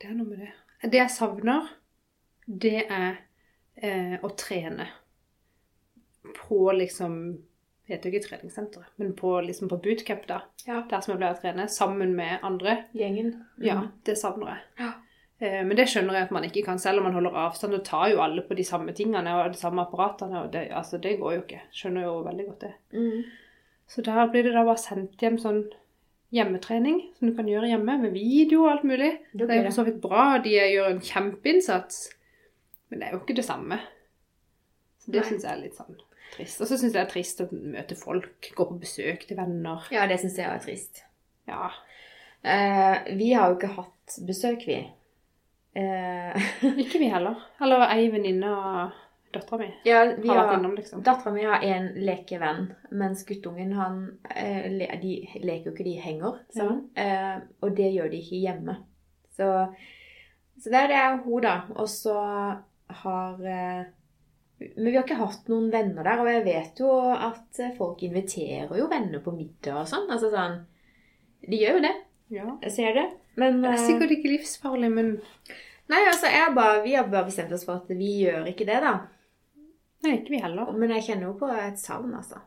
Det 0.00 0.08
er 0.08 0.16
noe 0.16 0.30
med 0.30 0.38
det. 0.40 0.52
Det 0.88 0.96
jeg 1.02 1.12
savner, 1.12 1.66
det 2.46 2.86
er 2.86 3.18
eh, 3.76 4.16
å 4.24 4.30
trene 4.38 4.86
på 6.36 6.72
liksom 6.76 7.20
Det 7.86 7.96
heter 7.96 8.12
jo 8.12 8.14
ikke 8.14 8.26
treningssenteret, 8.28 8.90
men 9.02 9.08
på, 9.18 9.32
liksom 9.42 9.66
på 9.66 9.80
bootcamp, 9.82 10.22
da. 10.28 10.36
Ja. 10.62 10.84
Der 10.86 11.00
som 11.02 11.10
jeg 11.10 11.18
pleier 11.18 11.34
å 11.34 11.40
trene, 11.40 11.64
sammen 11.66 12.12
med 12.14 12.44
andre. 12.46 12.84
Gjengen. 12.94 13.32
Ja, 13.58 13.80
det 14.06 14.14
savner 14.20 14.52
jeg. 14.52 14.60
Ja. 14.78 14.90
Eh, 15.40 15.60
men 15.64 15.76
det 15.76 15.88
skjønner 15.88 16.18
jeg 16.18 16.28
at 16.28 16.34
man 16.36 16.46
ikke 16.46 16.64
kan, 16.66 16.78
selv 16.78 17.00
om 17.00 17.08
man 17.08 17.16
holder 17.16 17.38
avstand. 17.46 17.74
Og 17.76 17.84
tar 17.86 18.10
jo 18.12 18.22
alle 18.24 18.44
på 18.46 18.56
de 18.58 18.66
samme 18.66 18.94
tingene 18.96 19.36
og 19.38 19.54
de 19.54 19.60
samme 19.60 19.82
apparatene. 19.86 20.44
og 20.44 20.52
det, 20.52 20.68
altså, 20.76 21.00
det 21.02 21.18
går 21.20 21.36
jo 21.36 21.44
ikke. 21.44 21.62
Skjønner 21.72 22.08
jo 22.08 22.16
veldig 22.26 22.48
godt 22.50 22.66
det. 22.66 22.74
Mm. 22.92 23.22
Så 23.90 24.02
da 24.06 24.26
blir 24.30 24.46
det 24.46 24.54
da 24.54 24.64
bare 24.66 24.78
sendt 24.78 25.22
hjem 25.22 25.38
sånn 25.40 25.64
hjemmetrening 26.30 27.00
som 27.18 27.30
du 27.30 27.34
kan 27.34 27.48
gjøre 27.50 27.72
hjemme, 27.72 27.96
med 28.04 28.14
video 28.14 28.64
og 28.64 28.74
alt 28.74 28.84
mulig. 28.86 29.10
Det 29.32 29.48
Det 29.48 29.56
er 29.56 29.64
jo 29.64 29.70
for 29.70 29.78
så 29.80 29.86
vidt 29.88 30.00
bra, 30.02 30.26
de 30.44 30.52
gjør 30.54 30.92
en 30.92 31.02
kjempeinnsats, 31.02 32.04
men 32.88 33.00
det 33.00 33.08
er 33.08 33.16
jo 33.16 33.20
ikke 33.24 33.36
det 33.40 33.46
samme. 33.48 33.80
Så 35.02 35.10
det 35.10 35.24
syns 35.26 35.42
jeg 35.42 35.52
er 35.52 35.62
litt 35.64 35.74
sånn 35.74 35.98
trist. 36.36 36.60
Og 36.60 36.68
så 36.68 36.76
syns 36.76 36.92
jeg 36.92 37.00
det 37.00 37.02
er 37.02 37.10
trist 37.10 37.42
å 37.42 37.48
møte 37.50 37.98
folk, 37.98 38.52
gå 38.54 38.68
på 38.68 38.78
besøk 38.78 39.26
til 39.26 39.40
venner. 39.40 39.88
Ja, 39.90 40.06
det 40.06 40.20
syns 40.22 40.38
jeg 40.38 40.46
er 40.46 40.62
trist. 40.62 41.02
Ja. 41.50 41.72
Uh, 42.46 43.10
vi 43.18 43.32
har 43.34 43.50
jo 43.50 43.58
ikke 43.58 43.74
hatt 43.74 44.20
besøk, 44.28 44.68
vi. 44.68 44.84
Eh, 45.72 46.36
Ikke 46.82 46.98
vi 46.98 47.10
heller. 47.12 47.38
Eller 47.62 47.84
ei 47.94 48.08
venninne 48.10 48.50
og 48.50 48.96
dattera 49.30 49.60
mi 49.60 49.68
Ja, 49.86 50.00
vi 50.16 50.28
har 50.28 50.40
vært 50.40 50.48
har 50.48 50.56
innom, 50.58 50.74
liksom. 50.78 51.04
Dattera 51.06 51.32
mi 51.34 51.44
har 51.46 51.62
en 51.66 51.92
lekevenn, 52.02 52.66
mens 52.98 53.22
guttungen 53.28 53.76
han 53.78 54.02
eh, 54.34 54.66
De 55.02 55.14
leker 55.44 55.70
jo 55.70 55.74
ikke, 55.76 55.86
de 55.86 55.94
henger 56.02 56.42
sammen. 56.56 56.82
Eh, 56.98 57.38
og 57.62 57.78
det 57.78 57.92
gjør 57.94 58.10
de 58.10 58.20
ikke 58.24 58.42
hjemme. 58.42 58.76
Så, 59.38 59.52
så 60.58 60.74
det 60.74 60.84
er 60.90 61.20
hun, 61.22 61.40
da. 61.46 61.54
Og 61.78 61.88
så 61.88 62.18
har 63.00 63.38
Men 63.38 64.88
vi 64.90 64.96
har 64.96 65.06
ikke 65.06 65.22
hatt 65.22 65.46
noen 65.48 65.70
venner 65.72 66.04
der, 66.04 66.20
og 66.20 66.28
jeg 66.28 66.44
vet 66.44 66.82
jo 66.82 66.90
at 67.14 67.62
folk 67.78 68.02
inviterer 68.04 68.74
jo 68.76 68.90
venner 68.90 69.22
på 69.22 69.32
middag 69.32 69.84
og 69.84 69.88
sånn. 69.88 70.10
Altså 70.10 70.34
sånn 70.34 70.58
De 71.46 71.62
gjør 71.62 71.78
jo 71.78 71.84
det. 71.86 71.96
Ja. 72.34 72.50
Jeg 72.66 72.74
ser 72.74 72.98
det. 72.98 73.06
Men 73.38 73.62
Det 73.62 73.70
er 73.70 73.78
eh, 73.78 73.86
sikkert 73.86 74.14
ikke 74.16 74.32
livsfarlig, 74.34 74.90
men 74.92 75.16
Nei, 75.90 76.04
altså, 76.06 76.30
bare, 76.54 76.82
vi 76.84 76.94
har 76.94 77.08
bare 77.10 77.26
bestemt 77.26 77.52
oss 77.52 77.64
for 77.66 77.80
at 77.80 77.88
vi 77.98 78.12
gjør 78.22 78.46
ikke 78.46 78.66
det, 78.68 78.76
da. 78.84 78.92
Nei, 80.04 80.12
ikke 80.20 80.36
vi 80.36 80.42
heller. 80.44 80.70
Men 80.78 80.94
jeg 80.94 81.08
kjenner 81.08 81.30
jo 81.30 81.38
på 81.40 81.48
et 81.50 81.80
savn, 81.82 82.12
altså. 82.14 82.38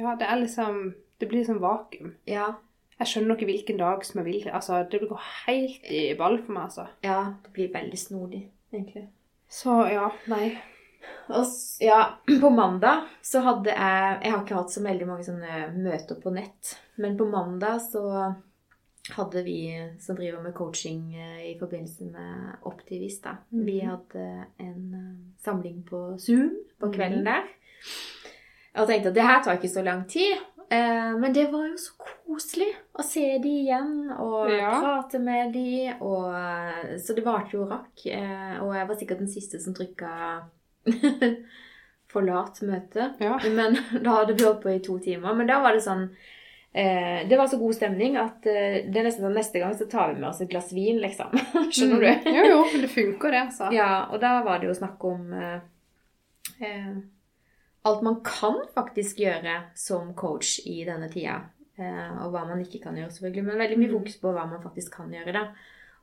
Ja, 0.00 0.16
det 0.18 0.26
er 0.26 0.40
liksom 0.40 0.80
Det 1.20 1.28
blir 1.28 1.42
liksom 1.42 1.60
vakuum. 1.60 2.14
Ja. 2.26 2.54
Jeg 3.00 3.08
skjønner 3.08 3.36
ikke 3.36 3.48
hvilken 3.48 3.78
dag 3.80 4.04
som 4.04 4.20
jeg 4.20 4.26
vil. 4.26 4.48
Altså, 4.48 4.82
det 4.90 5.02
går 5.04 5.22
helt 5.46 5.86
i 5.92 6.00
ball 6.16 6.38
for 6.40 6.56
meg, 6.56 6.66
altså. 6.68 6.86
Ja, 7.04 7.34
det 7.44 7.52
blir 7.56 7.72
veldig 7.72 7.98
snodig, 8.00 8.42
egentlig. 8.72 9.06
Så 9.50 9.74
ja, 9.92 10.08
nei. 10.32 10.54
Og 11.28 11.44
ja, 11.84 12.00
på 12.42 12.50
mandag 12.52 13.06
så 13.24 13.40
hadde 13.44 13.72
jeg 13.72 14.18
Jeg 14.24 14.32
har 14.32 14.42
ikke 14.42 14.58
hatt 14.58 14.72
så 14.74 14.82
veldig 14.84 15.08
mange 15.08 15.26
sånne 15.28 15.60
møter 15.76 16.20
på 16.20 16.32
nett, 16.34 16.74
men 17.00 17.16
på 17.20 17.28
mandag 17.28 17.80
så 17.84 18.04
hadde 19.16 19.42
vi 19.44 19.56
som 19.98 20.16
driver 20.16 20.42
med 20.42 20.54
coaching 20.54 21.14
eh, 21.14 21.50
i 21.50 21.58
forbindelse 21.58 22.04
med 22.12 22.56
Optivis, 22.68 23.20
da. 23.20 23.36
Mm. 23.52 23.64
Vi 23.66 23.78
hadde 23.80 24.24
en 24.58 24.94
eh, 24.94 25.42
samling 25.44 25.82
på 25.88 26.16
Zoom 26.18 26.50
på 26.80 26.92
kvelden 26.92 27.18
Mhm. 27.18 27.24
der. 27.24 27.42
Og 28.80 28.86
tenkte 28.88 29.08
at 29.08 29.14
det 29.14 29.22
her 29.22 29.42
tar 29.42 29.56
ikke 29.58 29.68
så 29.68 29.82
lang 29.82 30.04
tid. 30.08 30.36
Eh, 30.70 31.16
men 31.18 31.32
det 31.34 31.48
var 31.52 31.66
jo 31.66 31.76
så 31.76 31.92
koselig 31.98 32.68
å 32.94 33.02
se 33.02 33.38
de 33.42 33.48
igjen 33.64 34.10
og 34.18 34.50
Ja. 34.50 34.70
prate 34.80 35.18
med 35.18 35.52
de. 35.52 35.92
Og, 36.00 36.30
så 37.00 37.14
det 37.16 37.24
varte 37.24 37.56
jo 37.56 37.64
rakk. 37.66 38.06
Og 38.62 38.74
jeg 38.76 38.88
var 38.88 38.94
sikkert 38.96 39.18
den 39.18 39.28
siste 39.28 39.58
som 39.60 39.74
trykka 39.74 40.42
'forlat 42.12 42.60
møte'. 42.62 43.12
Ja. 43.20 43.38
Men 43.44 43.76
da 44.04 44.10
hadde 44.20 44.34
vi 44.38 44.44
holdt 44.44 44.62
på 44.62 44.70
i 44.74 44.78
to 44.82 44.98
timer. 44.98 45.34
Men 45.34 45.46
da 45.46 45.60
var 45.62 45.72
det 45.76 45.82
sånn 45.84 46.08
eh, 46.72 47.28
Det 47.28 47.36
var 47.38 47.46
så 47.50 47.58
god 47.58 47.74
stemning 47.74 48.16
at 48.16 48.46
eh, 48.46 48.80
det 48.90 48.96
er 49.00 49.06
nesten 49.08 49.24
sånn 49.26 49.34
neste 49.38 49.58
gang 49.62 49.74
så 49.78 49.86
tar 49.90 50.12
vi 50.14 50.20
med 50.20 50.28
oss 50.30 50.40
et 50.40 50.50
glass 50.50 50.72
vin, 50.72 50.98
liksom. 51.02 51.32
Skjønner 51.74 52.00
du? 52.00 52.10
Mm. 52.30 52.34
Jo, 52.36 52.44
jo, 52.50 52.58
men 52.72 52.84
det 52.86 52.90
funker, 52.94 53.30
det, 53.34 53.40
altså. 53.48 53.70
Ja, 53.74 53.90
og 54.10 54.20
da 54.22 54.36
var 54.46 54.58
det 54.62 54.68
jo 54.70 54.74
snakk 54.78 55.04
om 55.04 55.32
eh, 55.32 55.60
eh, 56.60 56.92
alt 57.88 58.02
man 58.04 58.20
kan 58.26 58.60
faktisk 58.74 59.18
gjøre 59.24 59.56
som 59.74 60.14
coach 60.14 60.58
i 60.68 60.82
denne 60.84 61.08
tida. 61.12 61.38
Eh, 61.80 62.10
og 62.24 62.34
hva 62.34 62.42
man 62.48 62.60
ikke 62.60 62.82
kan 62.82 62.96
gjøre, 62.98 63.10
selvfølgelig. 63.14 63.44
Men 63.46 63.58
veldig 63.62 63.78
mye 63.80 63.88
Mm. 63.88 63.98
fokus 63.98 64.16
på 64.20 64.32
hva 64.36 64.42
man 64.50 64.60
faktisk 64.62 64.92
kan 64.98 65.12
gjøre, 65.14 65.32
da. 65.32 65.46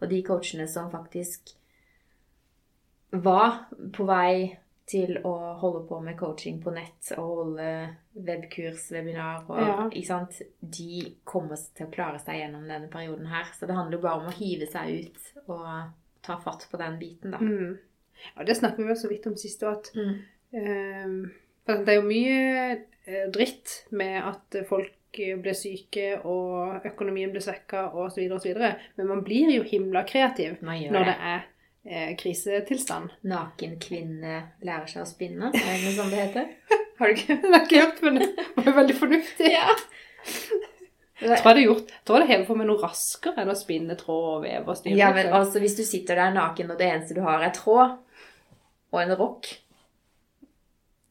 Og 0.02 0.10
de 0.10 0.24
coachene 0.26 0.66
som 0.70 0.90
faktisk 0.92 1.54
var 3.12 3.60
på 3.94 4.06
vei 4.10 4.58
til 4.88 5.18
å 5.28 5.34
holde 5.60 5.82
på 5.90 6.00
med 6.00 6.16
coaching 6.20 6.62
på 6.64 6.72
nett 6.72 7.10
og 7.18 7.32
holde 7.42 7.96
webkurs, 8.28 8.86
webinar 8.96 9.44
og 9.50 9.60
Ja. 9.60 9.90
De 10.62 11.16
kommer 11.28 11.60
til 11.76 11.88
å 11.88 11.92
klare 11.92 12.20
seg 12.24 12.40
gjennom 12.40 12.68
denne 12.68 12.88
perioden 12.88 13.28
her. 13.28 13.50
Så 13.54 13.68
det 13.68 13.76
handler 13.76 13.98
jo 13.98 14.04
bare 14.06 14.22
om 14.22 14.30
å 14.32 14.38
hive 14.38 14.68
seg 14.72 14.94
ut 15.04 15.50
og 15.50 15.66
ta 16.24 16.38
fatt 16.40 16.68
på 16.72 16.78
den 16.80 16.98
biten, 17.00 17.32
da. 17.32 17.38
Mm. 17.38 17.78
Ja, 18.36 18.44
det 18.44 18.56
snakket 18.58 18.80
vi 18.86 18.88
jo 18.94 18.96
så 18.96 19.10
vidt 19.12 19.28
om 19.28 19.36
sist 19.38 19.64
òg, 19.64 19.76
at 19.78 19.92
Mm. 19.96 20.16
um, 20.54 21.32
for 21.66 21.84
det 21.84 21.90
er 21.94 22.00
jo 22.02 22.08
mye 22.08 22.72
eh, 23.08 23.28
dritt 23.32 23.86
med 23.92 24.24
at 24.24 24.56
folk 24.70 24.94
blir 25.18 25.54
syke 25.54 26.22
og 26.26 26.86
økonomien 26.86 27.32
blir 27.32 27.42
svekka 27.42 27.90
osv., 27.94 28.32
osv. 28.32 28.56
Men 28.98 29.08
man 29.08 29.24
blir 29.24 29.52
jo 29.56 29.64
himla 29.64 30.04
kreativ 30.08 30.62
når 30.62 30.92
det. 30.92 31.06
det 31.06 31.16
er 31.20 31.46
eh, 31.88 32.12
krisetilstand. 32.20 33.10
Naken 33.28 33.78
kvinne 33.82 34.42
lærer 34.66 34.88
seg 34.92 35.04
å 35.04 35.10
spinne. 35.10 35.50
Er 35.56 35.82
det 35.84 35.96
sånn 35.98 36.12
det 36.14 36.22
heter? 36.26 36.50
Har 37.00 37.12
du 37.12 37.20
ikke 37.20 37.36
Det 37.44 37.52
har 37.54 37.66
ikke 37.68 37.82
hørt, 37.84 38.00
men 38.08 38.16
det 38.24 38.66
var 38.66 38.74
veldig 38.82 38.96
fornuftig. 38.98 39.52
Ja. 39.54 39.68
Jeg 41.18 41.28
tror 41.30 41.34
jeg 41.34 41.44
hadde 41.46 41.62
gjort, 41.66 41.92
tror 42.06 42.18
jeg 42.18 42.24
hadde 42.24 42.32
hevet 42.34 42.48
på 42.50 42.56
meg 42.58 42.68
noe 42.70 42.82
raskere 42.82 43.42
enn 43.42 43.50
å 43.50 43.56
spinne 43.58 43.96
tråd 43.98 44.26
og 44.36 44.42
veve 44.44 44.70
og 44.70 44.78
styre. 44.78 44.98
ja, 45.00 45.08
men 45.16 45.30
altså, 45.34 45.62
hvis 45.64 45.78
du 45.78 45.84
sitter 45.86 46.20
der 46.20 46.34
naken, 46.36 46.70
og 46.74 46.78
det 46.82 46.90
eneste 46.92 47.16
du 47.18 47.22
har, 47.26 47.42
er 47.46 47.54
tråd 47.58 47.96
og 48.94 49.00
en 49.02 49.16
rock, 49.18 49.50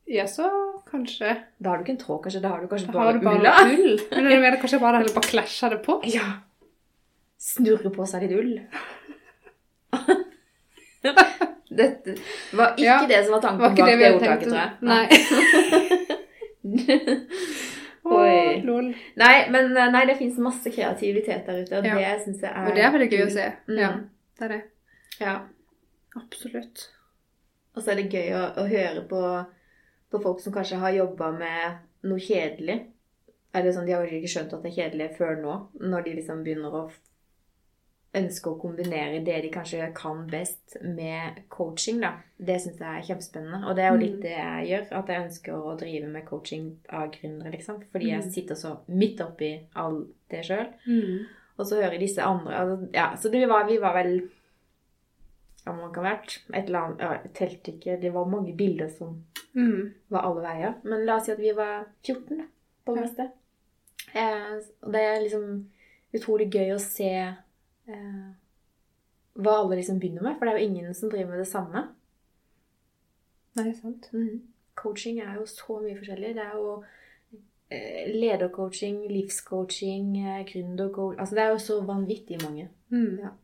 Ja, 0.06 0.22
så 0.30 0.46
kanskje 0.86 1.32
da 1.58 1.72
har 1.72 1.80
du 1.80 1.82
ikke 1.86 1.96
en 1.96 2.02
tråd, 2.04 2.20
kanskje. 2.22 2.42
Da 2.44 2.52
har 2.52 2.60
du 2.62 2.68
kanskje 2.70 2.92
Da 2.92 2.98
bare 3.00 3.18
bare 3.24 3.40
ulla. 3.40 3.54
ull. 3.66 3.96
Men 4.12 4.28
jeg 4.30 4.42
mener 4.44 4.60
kanskje 4.62 4.78
bare 4.82 5.00
heller 5.00 5.14
bare 5.16 5.30
klæsja 5.32 5.70
det 5.72 5.80
på. 5.82 5.96
Ja. 6.06 6.26
Snurre 7.42 7.90
på 7.90 8.06
seg 8.06 8.22
litt 8.22 8.36
ull. 8.38 8.52
Dette 11.76 12.14
var 12.56 12.72
ikke 12.76 12.84
Ja, 12.86 12.96
det 13.10 13.24
som 13.26 13.32
var 13.36 13.42
tanken 13.44 13.62
Var 13.64 13.70
bak 13.74 13.76
det 13.90 13.96
det 14.00 14.10
ordtaket, 14.14 14.46
tror 14.48 14.60
jeg. 14.62 14.70
Nei. 14.86 15.06
Oi. 18.06 18.62
Lol. 18.62 18.92
Nei, 19.18 19.36
men 19.50 19.72
eh, 19.76 19.88
nei, 19.90 20.04
det 20.06 20.14
fins 20.20 20.36
masse 20.42 20.70
kreativitet 20.70 21.46
der 21.48 21.62
ute, 21.64 21.78
og 21.80 21.86
Ja. 21.88 21.94
det 21.98 22.22
syns 22.24 22.42
jeg 22.44 22.52
er 22.52 22.68
Og 22.68 22.74
det 22.76 22.84
er 22.86 22.92
veldig 22.94 23.08
gøy 23.10 23.24
å 23.24 23.30
se. 23.34 23.46
Mm. 23.68 23.78
Ja, 23.80 23.90
det 24.38 24.44
er 24.46 24.52
det. 24.54 24.60
Ja. 25.20 25.34
Absolutt. 26.16 26.84
Og 27.74 27.82
så 27.82 27.90
er 27.92 27.96
det 28.00 28.12
gøy 28.14 28.30
å, 28.38 28.44
å 28.62 28.66
høre 28.70 29.02
på, 29.10 29.22
på 30.12 30.20
folk 30.22 30.40
som 30.40 30.54
kanskje 30.54 30.78
har 30.80 30.94
jobba 30.94 31.32
med 31.34 31.82
noe 32.06 32.22
kjedelig. 32.22 32.78
Eller 33.56 33.72
sånn, 33.74 33.86
De 33.88 33.92
har 33.96 34.06
jo 34.06 34.20
ikke 34.20 34.30
skjønt 34.36 34.54
at 34.54 34.62
det 34.62 34.70
er 34.70 34.78
kjedelig 34.78 35.10
før 35.18 35.36
nå, 35.42 35.58
når 35.80 36.06
de 36.06 36.14
liksom 36.20 36.42
begynner 36.46 36.72
å 36.78 36.86
f- 38.16 38.22
ønske 38.22 38.50
å 38.50 38.60
kombinere 38.60 39.24
det 39.24 39.42
de 39.42 39.50
kanskje 39.50 39.94
kan 39.94 40.26
best, 40.30 40.76
med 40.82 41.42
coaching. 41.48 42.00
da. 42.00 42.12
Det 42.38 42.60
syns 42.60 42.78
jeg 42.78 42.88
er 42.88 43.02
kjempespennende. 43.14 43.66
Og 43.68 43.76
det 43.76 43.84
er 43.84 43.92
jo 43.92 43.98
litt 43.98 44.16
Mm. 44.16 44.20
det 44.22 44.30
jeg 44.30 44.68
gjør. 44.68 44.98
At 44.98 45.06
jeg 45.08 45.22
ønsker 45.30 45.52
å 45.52 45.78
drive 45.78 46.08
med 46.08 46.24
coaching 46.26 46.78
av 46.90 47.10
gründere, 47.12 47.52
liksom. 47.52 47.82
Fordi 47.92 48.08
jeg 48.10 48.22
Mm. 48.24 48.30
sitter 48.30 48.54
så 48.54 48.78
midt 48.88 49.20
oppi 49.20 49.60
alt 49.76 50.08
det 50.30 50.44
sjøl. 50.44 50.72
Mm. 50.86 51.26
Og 51.58 51.66
så 51.66 51.82
hører 51.82 51.98
disse 51.98 52.18
andre 52.22 52.52
altså, 52.54 52.88
Ja, 52.94 53.14
så 53.16 53.30
det 53.30 53.48
var, 53.48 53.66
vi 53.66 53.78
var 53.78 53.94
vel 53.94 54.28
Ja, 55.66 55.72
man 55.72 55.92
kan 55.92 56.04
vært 56.04 56.38
et 56.54 56.66
eller 56.68 56.78
annet 56.78 57.00
ja, 57.00 57.12
Jeg 57.24 57.32
telte 57.34 57.72
ikke. 57.72 58.00
Det 58.00 58.12
var 58.12 58.24
mange 58.26 58.56
bilder 58.56 58.88
som 58.88 59.24
Mm. 59.54 59.92
var 60.10 60.20
alle 60.22 60.42
veier. 60.42 60.74
Men 60.84 61.06
la 61.06 61.16
oss 61.16 61.24
si 61.26 61.32
at 61.32 61.38
vi 61.38 61.50
var 61.52 61.86
14, 62.04 62.36
da, 62.38 62.44
på 62.86 62.94
det 62.94 63.02
meste. 63.02 63.30
Eh, 64.14 64.60
og 64.82 64.92
det 64.92 65.00
er 65.00 65.20
liksom 65.22 65.64
utrolig 66.14 66.50
gøy 66.52 66.74
å 66.74 66.78
se 66.80 67.34
eh, 67.88 68.26
hva 69.36 69.56
alle 69.60 69.78
liksom 69.80 70.00
begynner 70.00 70.24
med. 70.26 70.36
For 70.38 70.46
det 70.46 70.54
er 70.54 70.60
jo 70.60 70.68
ingen 70.70 70.94
som 70.94 71.12
driver 71.12 71.32
med 71.34 71.42
det 71.44 71.48
samme. 71.50 71.86
Nei, 73.56 73.72
sant. 73.76 74.10
Coaching 74.76 75.20
er 75.24 75.38
jo 75.38 75.46
så 75.48 75.80
mye 75.80 75.96
forskjellig. 75.96 76.34
Det 76.36 76.44
er 76.44 76.54
jo 76.58 76.70
eh, 77.72 78.12
ledercoaching, 78.12 79.06
livscoaching, 79.12 80.12
eh, 80.20 80.42
gründercoaching 80.48 81.20
Altså 81.20 81.38
det 81.38 81.44
er 81.44 81.54
jo 81.54 81.58
så 81.64 81.80
vanvittig 81.88 82.40
mange. 82.42 82.68
Mm. 82.90 83.18
Ja. 83.22 83.34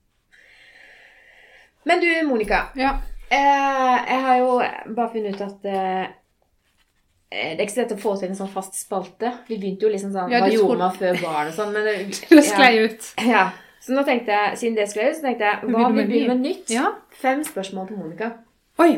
Men 1.84 2.00
du, 2.00 2.10
Monica. 2.28 2.66
Ja. 2.76 2.98
Eh, 3.32 4.12
jeg 4.12 4.20
har 4.26 4.36
jo 4.36 4.50
bare 4.94 5.10
funnet 5.12 5.34
ut 5.34 5.46
at 5.46 5.64
eh, 5.72 6.10
det 7.32 7.56
er 7.56 7.64
ikke 7.64 7.72
så 7.72 7.80
lett 7.80 7.94
å 7.96 8.02
få 8.02 8.12
til 8.20 8.28
en 8.28 8.36
sånn 8.36 8.52
fast 8.52 8.76
spalte. 8.76 9.30
Vi 9.48 9.56
begynte 9.56 9.86
jo 9.86 9.92
liksom 9.92 10.12
sånn 10.12 10.32
Ja, 10.32 10.42
Hva 10.44 10.52
gjorde 10.52 10.80
man 10.82 10.96
før 10.98 11.20
barn 11.22 11.48
og 11.48 11.56
sånn? 11.56 11.72
Men 11.72 11.88
det, 11.88 11.94
Det 12.28 12.44
sklei 12.44 12.74
ut. 12.84 13.12
Ja. 13.24 13.46
Så 13.82 13.96
nå 13.96 14.04
tenkte 14.06 14.30
jeg, 14.30 14.58
siden 14.60 14.76
det 14.78 14.86
skulle 14.90 15.10
ut, 15.10 15.16
så 15.18 15.24
tenkte 15.24 15.48
jeg 15.48 15.72
hva 15.72 15.88
vil 15.90 16.06
du 16.06 16.12
vi 16.12 16.20
med 16.28 16.44
nytt? 16.44 16.70
Ja. 16.70 16.92
Fem 17.18 17.42
spørsmål 17.46 17.88
til 17.88 17.98
Monica. 17.98 18.28
Oi! 18.82 18.92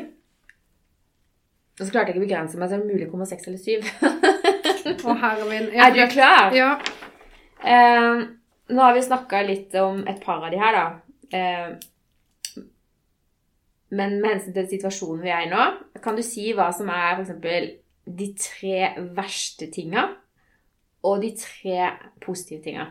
Og 1.74 1.86
så 1.86 1.90
klarte 1.90 2.12
jeg 2.12 2.14
ikke 2.14 2.22
å 2.22 2.26
begrense 2.26 2.60
meg, 2.60 2.68
så 2.68 2.76
det 2.78 2.90
mulig 2.90 3.08
å 3.08 3.12
komme 3.14 3.26
seks 3.26 3.48
eller 3.48 3.62
syv. 3.62 3.88
Å, 5.08 5.14
herre 5.22 5.46
min. 5.48 5.70
er 5.86 5.94
du 5.94 6.02
klar? 6.12 6.52
Ja. 6.54 6.74
Uh, 7.64 8.28
nå 8.70 8.84
har 8.84 8.94
vi 8.94 9.06
snakka 9.06 9.40
litt 9.48 9.74
om 9.80 10.04
et 10.10 10.20
par 10.22 10.44
av 10.44 10.52
de 10.52 10.60
her, 10.60 10.76
da. 10.76 10.84
Uh, 11.32 12.60
men 13.94 14.18
med 14.20 14.34
hensyn 14.34 14.54
til 14.54 14.68
situasjonen 14.68 15.24
vi 15.24 15.32
er 15.32 15.46
i 15.46 15.50
nå, 15.50 15.64
kan 16.04 16.18
du 16.18 16.22
si 16.26 16.50
hva 16.56 16.68
som 16.76 16.90
er 16.92 17.22
f.eks. 17.22 17.32
de 18.04 18.28
tre 18.36 18.92
verste 19.16 19.70
tinga 19.72 20.10
og 21.04 21.24
de 21.24 21.32
tre 21.40 21.88
positive 22.20 22.60
tinga? 22.64 22.90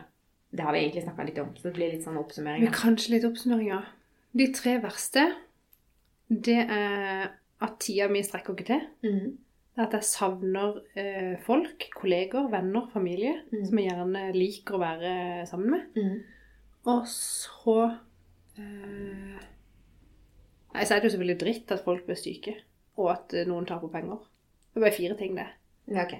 Det 0.54 0.62
har 0.62 0.72
vi 0.76 0.80
egentlig 0.84 1.02
snakka 1.04 1.24
litt 1.26 1.38
om, 1.42 1.48
så 1.58 1.62
det 1.68 1.72
blir 1.74 1.90
litt 1.92 2.04
sånn 2.06 2.18
oppsummering. 2.20 2.68
kanskje 2.72 3.10
litt 3.16 3.24
oppsummeringer. 3.26 3.86
De 4.34 4.46
tre 4.54 4.76
verste, 4.82 5.24
det 6.30 6.60
er 6.70 7.32
at 7.64 7.78
tida 7.82 8.08
mi 8.10 8.22
strekker 8.22 8.54
ikke 8.54 8.66
til. 8.68 8.84
Mm. 9.02 9.32
Det 9.74 9.82
er 9.82 9.86
at 9.88 9.96
jeg 9.98 10.06
savner 10.06 10.76
eh, 10.94 11.32
folk, 11.42 11.88
kolleger, 11.98 12.46
venner, 12.52 12.86
familie, 12.92 13.40
Mm. 13.50 13.64
som 13.66 13.78
jeg 13.78 13.88
gjerne 13.90 14.22
liker 14.36 14.74
å 14.76 14.82
være 14.84 15.12
sammen 15.50 15.70
med. 15.70 15.98
Mm. 15.98 16.22
Og 16.86 17.06
så 17.10 17.76
eh, 18.58 19.40
Jeg 20.74 20.86
så 20.86 20.94
er 20.94 21.00
det 21.00 21.08
jo 21.10 21.14
selvfølgelig 21.16 21.40
dritt 21.40 21.72
at 21.74 21.84
folk 21.84 22.06
blir 22.06 22.18
syke, 22.18 22.54
og 22.98 23.10
at 23.12 23.34
eh, 23.34 23.46
noen 23.46 23.66
tar 23.66 23.80
på 23.82 23.90
penger. 23.92 24.18
Det 24.74 24.80
er 24.80 24.86
bare 24.86 24.96
fire 24.96 25.16
ting, 25.18 25.34
det. 25.38 25.46
Ja, 25.90 26.04
ok. 26.06 26.14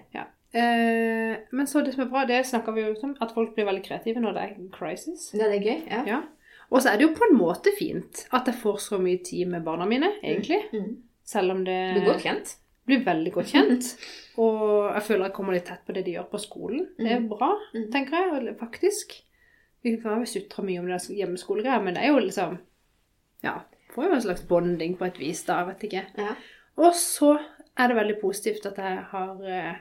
Eh, 0.54 1.36
men 1.50 1.66
så 1.66 1.82
det 1.84 1.94
som 1.96 2.04
er 2.04 2.10
bra, 2.12 2.24
det 2.28 2.44
snakker 2.46 2.74
vi 2.76 2.84
jo 2.84 2.94
om, 3.02 3.16
at 3.20 3.32
folk 3.34 3.54
blir 3.56 3.66
veldig 3.66 3.82
kreative 3.86 4.20
når 4.22 4.36
det 4.36 4.42
er 4.44 4.56
crisis. 4.76 5.30
Ja, 5.34 5.48
det 5.50 5.58
er 5.58 5.64
gøy. 5.66 5.80
Ja. 5.90 6.02
Ja. 6.06 6.20
Og 6.70 6.80
så 6.82 6.90
er 6.92 6.98
det 7.00 7.08
jo 7.08 7.14
på 7.14 7.26
en 7.28 7.36
måte 7.38 7.72
fint 7.78 8.24
at 8.34 8.46
jeg 8.50 8.54
får 8.62 8.78
så 8.80 8.98
mye 9.02 9.18
tid 9.26 9.48
med 9.50 9.64
barna 9.66 9.84
mine, 9.86 10.12
egentlig. 10.22 10.60
Mm. 10.72 10.92
Selv 11.24 11.50
om 11.54 11.64
det 11.66 11.74
er 11.74 12.04
godt 12.06 12.22
kjent. 12.24 12.54
blir 12.86 13.04
veldig 13.04 13.32
godt 13.32 13.46
kjent. 13.52 13.90
Og 14.42 14.90
jeg 14.94 15.02
føler 15.06 15.24
jeg 15.28 15.34
kommer 15.36 15.54
litt 15.56 15.64
tett 15.68 15.84
på 15.86 15.94
det 15.96 16.04
de 16.04 16.16
gjør 16.16 16.26
på 16.32 16.40
skolen. 16.42 16.88
Det 16.98 17.10
er 17.12 17.20
Mm. 17.20 17.28
bra, 17.28 17.50
Mm. 17.74 17.90
tenker 17.92 18.16
jeg, 18.16 18.56
faktisk. 18.60 19.14
Vi 19.82 19.96
kan 20.02 20.18
jo 20.20 20.24
sutre 20.26 20.62
mye 20.64 20.78
om 20.80 20.86
det 20.88 21.00
hjemmeskolegreier, 21.08 21.82
men 21.84 21.94
det 21.94 22.02
er 22.04 22.08
jo 22.12 22.18
liksom 22.20 22.58
Ja, 23.44 23.60
får 23.94 24.04
jo 24.04 24.12
en 24.14 24.20
slags 24.22 24.42
bonding 24.48 24.96
på 24.98 25.04
et 25.06 25.18
vis, 25.18 25.42
da. 25.44 25.58
Jeg 25.58 25.66
vet 25.66 25.82
ikke. 25.90 26.04
Ja. 26.18 26.34
Og 26.78 26.92
så 26.94 27.38
er 27.76 27.88
det 27.88 27.96
veldig 27.96 28.20
positivt 28.20 28.66
at 28.66 28.76
jeg 28.76 28.98
har 29.10 29.42
eh, 29.44 29.74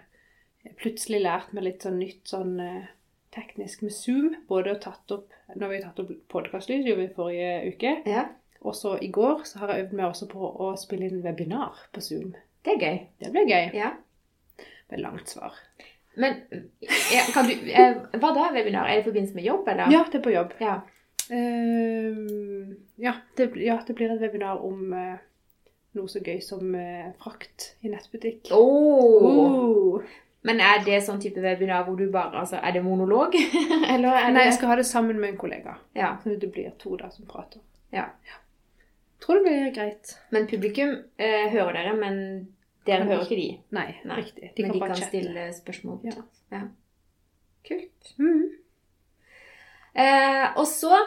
plutselig 0.80 1.24
lært 1.24 1.54
meg 1.56 1.68
litt 1.68 1.86
sånn 1.86 2.00
nytt 2.00 2.30
sånn 2.30 2.54
eh, 2.64 2.92
teknisk 3.36 3.84
med 3.84 3.96
Zoom. 3.96 4.36
Både 4.48 4.78
tatt 4.82 5.12
opp 5.12 5.32
Når 5.56 5.70
vi 5.70 5.82
tatt 5.84 6.00
opp 6.02 6.14
podkastlyd, 6.32 6.88
gjorde 6.88 7.02
vi 7.02 7.16
forrige 7.18 7.74
uke. 7.74 7.98
ja. 8.10 8.30
Og 8.64 8.76
så 8.80 8.94
i 9.04 9.10
går 9.12 9.42
så 9.44 9.60
har 9.60 9.74
jeg 9.74 9.84
øvd 9.84 9.96
meg 10.00 10.06
også 10.08 10.30
på 10.32 10.50
å 10.64 10.70
spille 10.80 11.10
inn 11.10 11.24
webinar 11.26 11.82
på 11.92 12.00
Zoom. 12.00 12.30
Det 12.64 12.78
er 12.78 12.80
gøy. 12.80 13.00
Det 13.20 13.32
blir 13.34 13.50
gøy. 13.50 13.66
Ja. 13.76 13.90
Med 14.88 15.04
langt 15.04 15.34
svar. 15.34 15.58
Men 16.16 16.40
ja, 17.12 17.26
kan 17.34 17.50
du 17.50 17.54
eh, 17.54 17.98
Hva 18.14 18.32
da, 18.36 18.48
webinar? 18.54 18.88
Er 18.88 19.02
det 19.02 19.04
i 19.04 19.08
forbindelse 19.10 19.36
med 19.36 19.48
jobb, 19.50 19.68
eller? 19.68 19.92
Ja, 19.92 20.06
det 20.08 20.22
er 20.22 20.24
på 20.24 20.34
jobb. 20.34 20.56
Ja. 20.62 20.80
uh, 21.34 22.74
ja, 23.04 23.14
det, 23.38 23.50
ja, 23.60 23.80
det 23.88 23.96
blir 23.98 24.14
et 24.14 24.22
webinar 24.22 24.64
om 24.64 24.94
uh, 24.94 25.18
noe 25.98 26.12
så 26.12 26.22
gøy 26.24 26.40
som 26.46 26.72
uh, 26.78 27.10
frakt 27.20 27.74
i 27.84 27.92
nettbutikk. 27.92 28.54
Åh. 28.56 29.28
Oh. 29.28 30.14
Men 30.44 30.60
er 30.60 30.82
det 30.84 31.00
sånn 31.06 31.22
type 31.24 31.40
webinar 31.44 31.86
hvor 31.88 31.96
du 32.00 32.10
bare 32.12 32.42
Altså, 32.42 32.58
er 32.60 32.76
det 32.76 32.84
monolog? 32.84 33.36
eller 33.94 34.10
er 34.12 34.26
det 34.28 34.34
Nei, 34.36 34.48
jeg 34.50 34.58
skal 34.58 34.74
ha 34.74 34.80
det 34.80 34.88
sammen 34.90 35.20
med 35.22 35.34
en 35.34 35.38
kollega. 35.40 35.78
Ja. 35.96 36.18
Så 36.24 36.36
det 36.40 36.52
blir 36.52 36.74
to 36.82 36.98
da 37.00 37.10
som 37.14 37.28
prater. 37.30 37.64
Ja. 37.96 38.10
Tror 39.24 39.40
det 39.40 39.46
blir 39.48 39.72
greit. 39.76 40.18
Men 40.36 40.50
publikum 40.52 40.98
eh, 41.16 41.48
hører 41.54 41.78
dere, 41.80 41.94
men 41.96 42.18
dere 42.88 43.08
hører 43.08 43.24
ikke 43.24 43.40
de. 43.40 43.50
Nei, 43.78 43.88
Nei, 44.04 44.20
riktig. 44.20 44.52
De 44.58 44.66
men 44.66 44.74
kan 44.74 44.80
de 44.80 44.82
kan 44.84 44.98
chatte. 45.00 45.12
stille 45.14 45.46
spørsmål. 45.56 46.00
Ja. 46.10 46.26
ja. 46.52 46.64
Kult. 47.64 48.14
Mm. 48.20 48.50
Eh, 49.94 50.46
og 50.60 50.68
så 50.68 50.98